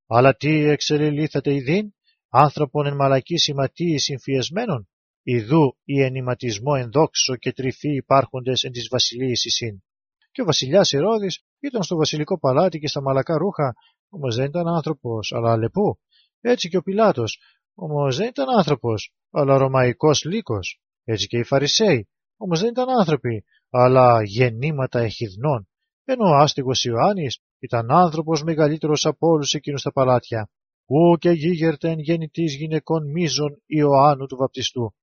Αλλά 0.06 0.34
τι 0.34 0.50
εξελιλήθατε 0.50 1.54
ειδήν, 1.54 1.92
άνθρωπον 2.28 2.86
εν 2.86 2.94
μαλακή 2.94 3.36
σηματή 3.36 3.98
συμφιεσμένων, 3.98 4.88
ιδού 5.22 5.76
ή 5.84 6.02
ενηματισμό 6.02 6.72
ενδόξο 6.76 7.36
και 7.36 7.52
τρυφή 7.52 7.94
υπάρχοντες 7.94 8.62
εν 8.62 8.72
της 8.72 8.88
βασιλείας 8.90 9.44
εισήν. 9.44 9.82
Και 10.30 10.42
ο 10.42 10.44
βασιλιάς 10.44 10.92
Ηρώδης 10.92 11.44
ήταν 11.60 11.82
στο 11.82 11.96
βασιλικό 11.96 12.38
παλάτι 12.38 12.78
και 12.78 12.88
στα 12.88 13.02
μαλακά 13.02 13.36
ρούχα, 13.36 13.74
όμως 14.08 14.36
δεν 14.36 14.44
ήταν 14.44 14.68
άνθρωπος, 14.68 15.32
αλλά 15.32 15.52
αλεπού. 15.52 15.98
Έτσι 16.40 16.68
και 16.68 16.76
ο 16.76 16.82
Πιλάτος, 16.82 17.38
όμως 17.74 18.16
δεν 18.16 18.28
ήταν 18.28 18.46
άνθρωπος, 18.58 19.12
αλλά 19.30 19.56
ρωμαϊκός 19.56 20.24
λύκος. 20.24 20.80
Έτσι 21.04 21.26
και 21.26 21.38
οι 21.38 21.44
Φαρισαίοι, 21.44 22.08
όμως 22.36 22.60
δεν 22.60 22.70
ήταν 22.70 22.88
άνθρωποι, 22.88 23.44
αλλά 23.70 24.22
γεννήματα 24.22 25.00
εχιδνών. 25.00 25.68
Ενώ 26.04 26.28
ο 26.28 26.34
άστιγο 26.34 26.70
Ιωάννης 26.82 27.40
ήταν 27.60 27.90
άνθρωπος 27.90 28.42
μεγαλύτερος 28.42 29.06
από 29.06 29.28
όλους 29.28 29.54
εκείνους 29.54 29.80
στα 29.80 29.92
παλάτια. 29.92 30.50
Ου 30.86 31.16
και 31.18 31.30
γίγερτεν 31.30 31.98
γεννητή 31.98 32.42
γυναικών 32.42 33.10
μίζων 33.10 33.62
Ιωάννου 33.66 34.26
του 34.26 34.36
Βαπτιστού. 34.36 34.94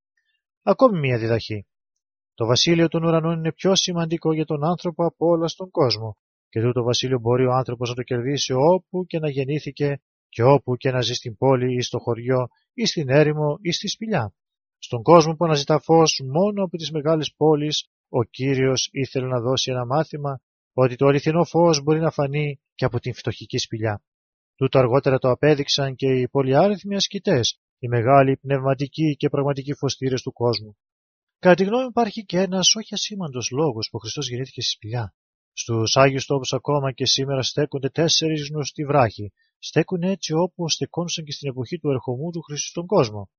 Ακόμη 0.64 1.00
μία 1.00 1.18
διδαχή. 1.18 1.68
Το 2.34 2.46
βασίλειο 2.46 2.88
των 2.88 3.04
ουρανών 3.04 3.38
είναι 3.38 3.54
πιο 3.54 3.76
σημαντικό 3.76 4.34
για 4.34 4.46
τον 4.46 4.64
άνθρωπο 4.64 5.06
από 5.06 5.28
όλα 5.28 5.48
στον 5.48 5.70
κόσμο, 5.72 6.18
και 6.50 6.62
τούτο 6.62 6.84
βασίλειο 6.84 7.20
μπορεί 7.20 7.46
ο 7.46 7.52
άνθρωπος 7.52 7.90
να 7.90 7.96
το 7.96 8.04
κερδίσει 8.04 8.54
όπου 8.54 9.06
και 9.06 9.20
να 9.20 9.30
γεννήθηκε 9.30 10.02
και 10.30 10.44
όπου 10.44 10.76
και 10.76 10.92
να 10.92 11.02
ζει 11.02 11.14
στην 11.14 11.38
πόλη 11.38 11.76
ή 11.76 11.82
στο 11.82 12.00
χωριό 12.00 12.48
ή 12.74 12.86
στην 12.86 13.10
έρημο 13.10 13.58
ή 13.62 13.72
στη 13.72 13.88
σπηλιά. 13.88 14.34
Στον 14.78 15.02
κόσμο 15.02 15.36
που 15.36 15.46
αναζητά 15.46 15.80
φως 15.80 16.22
μόνο 16.34 16.64
από 16.64 16.78
τις 16.78 16.92
μεγάλες 16.92 17.34
πόλεις, 17.38 17.90
ο 18.10 18.24
κύριος 18.24 18.90
ήθελε 18.92 19.28
να 19.28 19.40
δώσει 19.40 19.72
ένα 19.72 19.86
μάθημα 19.86 20.40
ότι 20.84 20.96
το 20.96 21.06
αληθινό 21.08 21.44
φως 21.44 21.82
μπορεί 21.82 22.00
να 22.00 22.12
φανεί 22.12 22.60
και 22.76 22.86
από 22.86 23.00
την 23.00 23.14
φτωχική 23.14 23.58
σπηλιά. 23.58 24.04
Τούτο 24.56 24.80
αργότερα 24.80 25.18
το 25.18 25.30
απέδειξαν 25.30 25.96
και 25.96 26.08
οι 26.08 26.28
πολυάριθμοι 26.28 26.96
ασκητές, 26.96 27.60
οι 27.80 27.88
μεγάλοι 27.88 28.38
πνευματικοί 28.38 29.16
και 29.16 29.30
πραγματικοί 29.30 29.74
φωστήρες 29.74 30.22
του 30.22 30.32
κόσμου. 30.32 30.78
Κατά 31.40 31.56
τη 31.56 31.64
γνώμη 31.64 31.86
υπάρχει 31.86 32.26
και 32.26 32.40
ένας 32.40 32.76
όχι 32.76 32.94
ασήμαντος 32.94 33.50
λόγος 33.52 33.88
που 33.90 33.98
ο 33.98 34.00
Χριστός 34.00 34.30
γεννήθηκε 34.30 34.62
στη 34.62 34.72
σπηλιά. 34.72 35.14
Στους 35.54 35.96
Άγιους 35.96 36.26
Τόπους 36.26 36.54
ακόμα 36.54 36.92
και 36.92 37.06
σήμερα 37.06 37.42
στέκονται 37.42 37.90
τέσσερις 37.90 38.50
γνωστοί 38.50 38.86
βράχοι. 38.86 39.32
Στέκουν 39.60 40.02
έτσι 40.02 40.34
όπως 40.34 40.74
στεκόντουσαν 40.74 41.26
και 41.26 41.32
στην 41.32 41.50
εποχή 41.50 41.78
του 41.80 41.90
ερχομού 41.90 42.32
του 42.32 42.42
Χριστού 42.42 42.68
στον 42.68 42.86
κόσμο. 42.86 43.30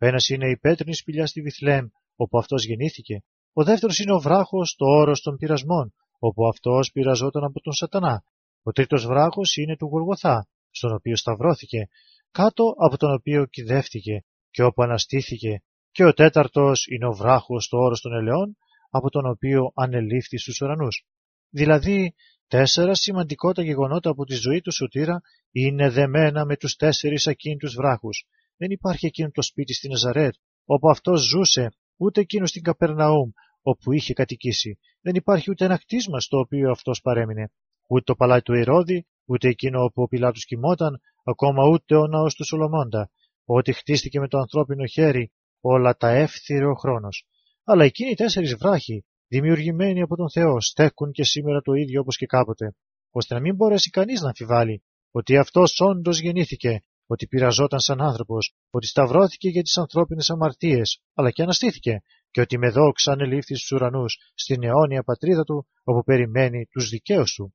Ο 0.00 0.06
ένας 0.06 0.28
είναι 0.28 0.50
η 0.50 0.56
πέτρινη 0.56 0.94
σπηλιά 0.94 1.26
στη 1.26 1.40
Βιθλέμ, 1.40 1.86
όπου 2.16 2.38
αυτός 2.38 2.64
γεννήθηκε. 2.64 3.22
Ο 3.52 3.64
δεύτερος 3.64 3.98
είναι 3.98 4.12
ο 4.12 4.20
βράχος, 4.20 4.74
το 4.78 4.86
όρος 4.86 5.20
των 5.20 5.36
πειρασμών, 5.36 5.94
όπου 6.26 6.46
αυτός 6.46 6.90
πειραζόταν 6.92 7.44
από 7.44 7.60
τον 7.60 7.72
Σατανά. 7.72 8.24
Ο 8.62 8.72
τρίτος 8.72 9.06
βράχος 9.06 9.56
είναι 9.56 9.76
του 9.76 9.86
Γολγοθά, 9.86 10.48
στον 10.70 10.92
οποίο 10.94 11.16
σταυρώθηκε, 11.16 11.88
κάτω 12.30 12.64
από 12.76 12.96
τον 12.96 13.12
οποίο 13.12 13.46
κυδεύτηκε 13.46 14.24
και 14.50 14.62
όπου 14.62 14.82
αναστήθηκε 14.82 15.62
και 15.90 16.04
ο 16.04 16.12
τέταρτος 16.12 16.86
είναι 16.86 17.06
ο 17.06 17.12
βράχος 17.12 17.64
στο 17.64 17.78
όρος 17.78 18.00
των 18.00 18.12
ελαιών, 18.12 18.56
από 18.90 19.10
τον 19.10 19.26
οποίο 19.26 19.72
ανελήφθη 19.74 20.38
στους 20.38 20.60
ουρανούς. 20.60 21.04
Δηλαδή, 21.50 22.14
τέσσερα 22.46 22.94
σημαντικότα 22.94 23.62
γεγονότα 23.62 24.10
από 24.10 24.24
τη 24.24 24.34
ζωή 24.34 24.60
του 24.60 24.72
Σωτήρα 24.72 25.20
είναι 25.50 25.90
δεμένα 25.90 26.44
με 26.44 26.56
τους 26.56 26.74
τέσσερις 26.74 27.26
ακίνητους 27.26 27.74
βράχους. 27.74 28.26
Δεν 28.56 28.70
υπάρχει 28.70 29.06
εκείνο 29.06 29.30
το 29.30 29.42
σπίτι 29.42 29.74
στην 29.74 29.90
Ναζαρέτ, 29.90 30.34
όπου 30.64 30.90
αυτός 30.90 31.20
ζούσε, 31.20 31.68
ούτε 31.96 32.20
εκείνος 32.20 32.48
στην 32.50 32.62
Καπερναούμ, 32.62 33.30
όπου 33.66 33.92
είχε 33.92 34.12
κατοικήσει. 34.12 34.78
Δεν 35.00 35.14
υπάρχει 35.14 35.50
ούτε 35.50 35.64
ένα 35.64 35.78
κτίσμα 35.78 36.20
στο 36.20 36.38
οποίο 36.38 36.70
αυτός 36.70 37.00
παρέμεινε. 37.00 37.50
Ούτε 37.88 38.02
το 38.04 38.14
παλάτι 38.14 38.42
του 38.42 38.54
Ηρώδη, 38.54 39.06
ούτε 39.24 39.48
εκείνο 39.48 39.82
όπου 39.82 40.02
ο 40.02 40.08
Πιλάτος 40.08 40.44
κοιμόταν, 40.44 41.00
ακόμα 41.24 41.68
ούτε 41.68 41.96
ο 41.96 42.06
ναός 42.06 42.34
του 42.34 42.44
Σολομώντα. 42.44 43.10
Ό,τι 43.44 43.72
χτίστηκε 43.72 44.20
με 44.20 44.28
το 44.28 44.38
ανθρώπινο 44.38 44.86
χέρι 44.86 45.32
όλα 45.60 45.96
τα 45.96 46.08
εύθυρε 46.08 46.66
ο 46.66 46.74
χρόνος. 46.74 47.26
Αλλά 47.64 47.84
εκείνοι 47.84 48.10
οι 48.10 48.14
τέσσερις 48.14 48.54
βράχοι, 48.54 49.04
δημιουργημένοι 49.28 50.00
από 50.02 50.16
τον 50.16 50.30
Θεό, 50.30 50.60
στέκουν 50.60 51.12
και 51.12 51.24
σήμερα 51.24 51.60
το 51.60 51.72
ίδιο 51.72 52.00
όπως 52.00 52.16
και 52.16 52.26
κάποτε, 52.26 52.74
ώστε 53.10 53.34
να 53.34 53.40
μην 53.40 53.54
μπορέσει 53.54 53.90
κανείς 53.90 54.20
να 54.20 54.26
αμφιβάλλει 54.26 54.82
ότι 55.10 55.36
αυτός 55.36 55.80
όντως 55.80 56.20
γεννήθηκε, 56.20 56.80
ότι 57.06 57.26
πειραζόταν 57.26 57.80
σαν 57.80 58.00
άνθρωπος, 58.00 58.54
ότι 58.70 58.86
σταυρώθηκε 58.86 59.48
για 59.48 59.62
τις 59.62 59.78
ανθρώπινες 59.78 60.30
αμαρτίες, 60.30 61.00
αλλά 61.14 61.30
και 61.30 61.42
αναστήθηκε, 61.42 62.02
και 62.34 62.40
ότι 62.40 62.58
με 62.58 62.68
δόξα 62.70 63.12
ανελήφθη 63.12 63.54
στους 63.54 63.70
ουρανούς, 63.70 64.16
στην 64.34 64.62
αιώνια 64.62 65.02
πατρίδα 65.02 65.44
του, 65.44 65.66
όπου 65.82 66.02
περιμένει 66.04 66.66
τους 66.70 66.88
δικαίους 66.88 67.34
του. 67.34 67.54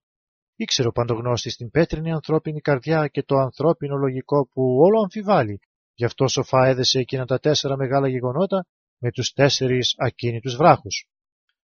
Ήξερε 0.55 0.87
ο 0.87 0.91
παντογνώστης 0.91 1.55
την 1.55 1.69
πέτρινη 1.69 2.11
ανθρώπινη 2.11 2.59
καρδιά 2.59 3.07
και 3.07 3.23
το 3.23 3.35
ανθρώπινο 3.35 3.95
λογικό 3.95 4.49
που 4.53 4.61
όλο 4.85 5.01
αμφιβάλλει 5.01 5.59
Γι' 5.93 6.05
αυτό 6.05 6.27
σοφά 6.27 6.67
έδεσε 6.67 6.99
εκείνα 6.99 7.25
τα 7.25 7.39
τέσσερα 7.39 7.77
μεγάλα 7.77 8.07
γεγονότα 8.07 8.65
με 8.97 9.11
τους 9.11 9.33
τέσσερις 9.33 9.93
ακίνητους 9.97 10.55
βράχους. 10.55 11.07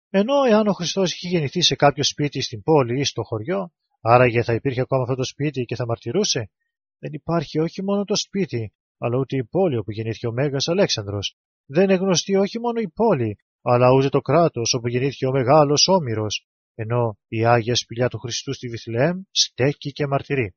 Ενώ 0.09 0.33
εάν 0.49 0.67
ο 0.67 0.73
Χριστός 0.73 1.13
είχε 1.13 1.27
γεννηθεί 1.27 1.61
σε 1.61 1.75
κάποιο 1.75 2.03
σπίτι 2.03 2.41
στην 2.41 2.63
πόλη 2.63 2.99
ή 2.99 3.03
στο 3.03 3.23
χωριό, 3.23 3.71
άραγε 4.01 4.43
θα 4.43 4.53
υπήρχε 4.53 4.81
ακόμα 4.81 5.01
αυτό 5.03 5.15
το 5.15 5.23
σπίτι 5.23 5.63
και 5.63 5.75
θα 5.75 5.85
μαρτυρούσε, 5.85 6.51
δεν 6.99 7.13
υπάρχει 7.13 7.59
όχι 7.59 7.83
μόνο 7.83 8.03
το 8.03 8.15
σπίτι, 8.15 8.73
αλλά 8.97 9.17
ούτε 9.17 9.35
η 9.37 9.43
πόλη 9.43 9.77
όπου 9.77 9.91
γεννήθηκε 9.91 10.27
ο 10.27 10.31
Μέγας 10.31 10.67
Αλέξανδρος. 10.67 11.37
Δεν 11.65 11.83
είναι 11.83 11.95
γνωστή 11.95 12.35
όχι 12.35 12.59
μόνο 12.59 12.79
η 12.79 12.89
πόλη, 12.89 13.37
αλλά 13.61 13.87
ούτε 13.97 14.09
το 14.09 14.19
κράτος 14.19 14.73
όπου 14.73 14.87
γεννήθηκε 14.87 15.25
ο 15.25 15.31
Μεγάλος 15.31 15.87
Όμηρος, 15.87 16.47
ενώ 16.75 17.17
η 17.27 17.45
Άγια 17.45 17.75
Σπηλιά 17.75 18.07
του 18.07 18.19
Χριστού 18.19 18.53
στη 18.53 18.67
Βιθλεέμ 18.67 19.21
στέκει 19.31 19.91
και 19.91 20.07
μαρτυρεί. 20.07 20.55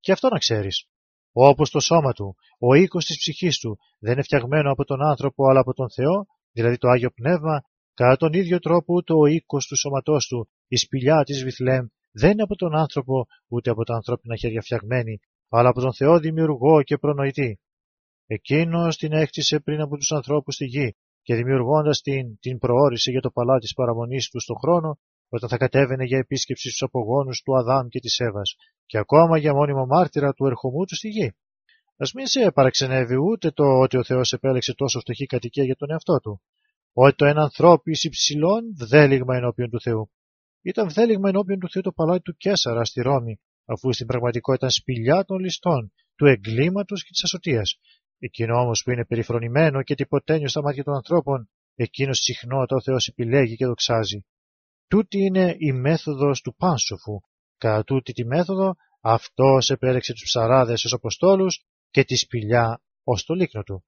Και 0.00 0.12
αυτό 0.12 0.28
να 0.28 0.38
ξέρεις, 0.38 0.86
όπως 1.32 1.70
το 1.70 1.80
σώμα 1.80 2.12
του, 2.12 2.34
ο 2.58 2.74
οίκος 2.74 3.04
της 3.04 3.16
ψυχής 3.16 3.58
του 3.58 3.78
δεν 3.98 4.12
είναι 4.12 4.22
φτιαγμένο 4.22 4.70
από 4.72 4.84
τον 4.84 5.02
άνθρωπο 5.02 5.48
αλλά 5.48 5.60
από 5.60 5.72
τον 5.72 5.90
Θεό, 5.90 6.26
δηλαδή 6.52 6.76
το 6.76 6.88
Άγιο 6.88 7.10
Πνεύμα, 7.10 7.62
κατά 7.94 8.16
τον 8.16 8.32
ίδιο 8.32 8.58
τρόπο 8.58 8.94
ούτε 8.94 9.12
ο 9.12 9.26
οίκος 9.26 9.66
του 9.66 9.76
σώματός 9.76 10.26
του, 10.26 10.48
η 10.68 10.76
σπηλιά 10.76 11.22
της 11.22 11.42
Βιθλέμ, 11.42 11.86
δεν 12.10 12.30
είναι 12.30 12.42
από 12.42 12.56
τον 12.56 12.74
άνθρωπο 12.74 13.26
ούτε 13.48 13.70
από 13.70 13.84
τα 13.84 13.94
ανθρώπινα 13.94 14.36
χέρια 14.36 14.60
φτιαγμένη, 14.60 15.20
αλλά 15.48 15.68
από 15.68 15.80
τον 15.80 15.94
Θεό 15.94 16.18
δημιουργό 16.18 16.82
και 16.82 16.98
προνοητή. 16.98 17.60
Εκείνος 18.32 18.96
την 18.96 19.12
έκτισε 19.12 19.60
πριν 19.60 19.80
από 19.80 19.96
τους 19.96 20.12
ανθρώπους 20.12 20.54
στη 20.54 20.64
γη 20.64 20.96
και 21.22 21.34
δημιουργώντας 21.34 22.00
την, 22.00 22.38
την 22.38 22.58
προώρησε 22.58 23.10
για 23.10 23.20
το 23.20 23.30
παλάτι 23.30 23.60
της 23.60 23.74
παραμονής 23.74 24.28
του 24.28 24.40
στον 24.40 24.56
χρόνο 24.56 24.98
όταν 25.28 25.48
θα 25.48 25.56
κατέβαινε 25.56 26.04
για 26.04 26.18
επίσκεψη 26.18 26.68
στους 26.68 26.82
απογόνους 26.82 27.42
του 27.42 27.56
Αδάμ 27.56 27.86
και 27.88 27.98
της 27.98 28.18
Εύας 28.18 28.54
και 28.86 28.98
ακόμα 28.98 29.38
για 29.38 29.54
μόνιμο 29.54 29.86
μάρτυρα 29.86 30.32
του 30.32 30.46
ερχομού 30.46 30.84
του 30.84 30.96
στη 30.96 31.08
γη. 31.08 31.26
Α 31.96 32.04
μην 32.14 32.26
σε 32.26 32.50
παραξενεύει 32.50 33.16
ούτε 33.16 33.50
το 33.50 33.64
ότι 33.64 33.96
ο 33.96 34.04
Θεός 34.04 34.32
επέλεξε 34.32 34.74
τόσο 34.74 35.00
φτωχή 35.00 35.26
κατοικία 35.26 35.64
για 35.64 35.76
τον 35.76 35.90
εαυτό 35.90 36.20
του, 36.20 36.42
ότι 36.92 37.14
το 37.14 37.24
ένα 37.24 37.42
ανθρώπι 37.42 37.92
υψηλών 38.02 38.74
βδέλιγμα 38.78 39.36
ενώπιον 39.36 39.70
του 39.70 39.80
Θεού. 39.80 40.10
Ήταν 40.62 40.88
βδέλιγμα 40.88 41.28
ενώπιον 41.28 41.58
του 41.58 41.70
Θεού 41.70 41.82
το 41.82 41.92
παλάτι 41.92 42.22
του 42.22 42.36
Κέσσαρα 42.36 42.84
στη 42.84 43.00
Ρώμη, 43.00 43.40
αφού 43.64 43.92
στην 43.92 44.06
πραγματικότητα 44.06 44.66
ήταν 44.66 44.70
σπηλιά 44.70 45.24
των 45.24 45.38
ληστών, 45.38 45.92
του 46.16 46.26
εγκλήματος 46.26 47.02
και 47.04 47.10
της 47.12 47.24
ασωτεία. 47.24 47.62
Εκείνο 48.22 48.60
όμως 48.60 48.82
που 48.82 48.90
είναι 48.90 49.04
περιφρονημένο 49.04 49.82
και 49.82 49.94
τυποτένιο 49.94 50.48
στα 50.48 50.62
μάτια 50.62 50.84
των 50.84 50.94
ανθρώπων, 50.94 51.48
εκείνος 51.74 52.18
συχνότατα 52.18 52.76
ο 52.76 52.80
Θεός 52.80 53.06
επιλέγει 53.06 53.56
και 53.56 53.66
δοξάζει. 53.66 54.24
Τούτη 54.88 55.18
είναι 55.18 55.54
η 55.58 55.72
μέθοδος 55.72 56.40
του 56.40 56.54
πάνσοφου. 56.54 57.20
Κατά 57.58 57.84
τούτη 57.84 58.12
τη 58.12 58.24
μέθοδο 58.24 58.74
Αυτός 59.00 59.70
επέλεξε 59.70 60.12
τους 60.12 60.22
ψαράδες 60.22 60.84
ως 60.84 60.92
αποστόλους 60.92 61.64
και 61.90 62.04
τη 62.04 62.16
σπηλιά 62.16 62.82
ως 63.04 63.24
το 63.24 63.34
λίκνο 63.34 63.62
του. 63.62 63.84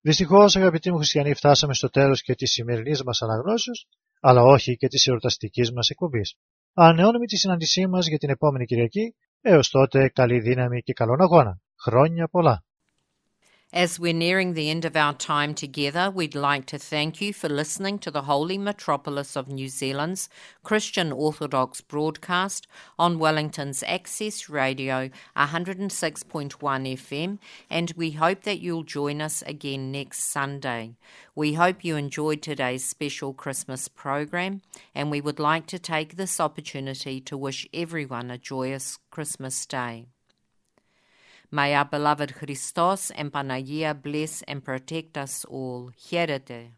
Δυστυχώς 0.00 0.56
αγαπητοί 0.56 0.90
μου 0.90 0.96
χριστιανοί 0.96 1.34
φτάσαμε 1.34 1.74
στο 1.74 1.90
τέλος 1.90 2.22
και 2.22 2.34
της 2.34 2.50
σημερινής 2.50 3.02
μας 3.02 3.22
αναγνώσεως, 3.22 3.86
αλλά 4.20 4.42
όχι 4.42 4.76
και 4.76 4.88
της 4.88 5.06
εορταστικής 5.06 5.72
μας 5.72 5.88
εκπομπής. 5.88 6.34
Ανεώνουμε 6.72 7.26
τη 7.26 7.36
συνάντησή 7.36 7.86
μας 7.86 8.06
για 8.06 8.18
την 8.18 8.30
επόμενη 8.30 8.64
Κυριακή, 8.64 9.14
έως 9.40 9.68
τότε 9.70 10.08
καλή 10.08 10.40
δύναμη 10.40 10.80
και 10.80 10.92
καλόν 10.92 11.20
αγώνα. 11.20 11.60
Χρόνια 11.82 12.28
πολλά! 12.28 12.64
As 13.74 13.98
we're 13.98 14.12
nearing 14.12 14.52
the 14.52 14.68
end 14.68 14.84
of 14.84 14.96
our 14.96 15.14
time 15.14 15.54
together, 15.54 16.10
we'd 16.10 16.34
like 16.34 16.66
to 16.66 16.78
thank 16.78 17.22
you 17.22 17.32
for 17.32 17.48
listening 17.48 17.98
to 18.00 18.10
the 18.10 18.22
holy 18.22 18.58
metropolis 18.58 19.34
of 19.34 19.48
New 19.48 19.66
Zealand's 19.70 20.28
Christian 20.62 21.10
Orthodox 21.10 21.80
broadcast 21.80 22.66
on 22.98 23.18
Wellington's 23.18 23.82
Access 23.84 24.50
Radio 24.50 25.08
106.1 25.38 26.50
FM, 26.58 27.38
and 27.70 27.94
we 27.96 28.10
hope 28.10 28.42
that 28.42 28.60
you'll 28.60 28.82
join 28.82 29.22
us 29.22 29.40
again 29.46 29.90
next 29.90 30.24
Sunday. 30.24 30.96
We 31.34 31.54
hope 31.54 31.82
you 31.82 31.96
enjoyed 31.96 32.42
today's 32.42 32.84
special 32.84 33.32
Christmas 33.32 33.88
program, 33.88 34.60
and 34.94 35.10
we 35.10 35.22
would 35.22 35.40
like 35.40 35.66
to 35.68 35.78
take 35.78 36.16
this 36.16 36.40
opportunity 36.40 37.22
to 37.22 37.38
wish 37.38 37.66
everyone 37.72 38.30
a 38.30 38.36
joyous 38.36 38.98
Christmas 39.10 39.64
day. 39.64 40.08
May 41.51 41.73
our 41.75 41.85
beloved 41.85 42.33
Christos 42.35 43.11
and 43.11 43.31
Panagia 43.31 43.93
bless 43.93 44.41
and 44.43 44.63
protect 44.63 45.17
us 45.17 45.45
all. 45.45 45.91
Χαίρετε. 45.97 46.77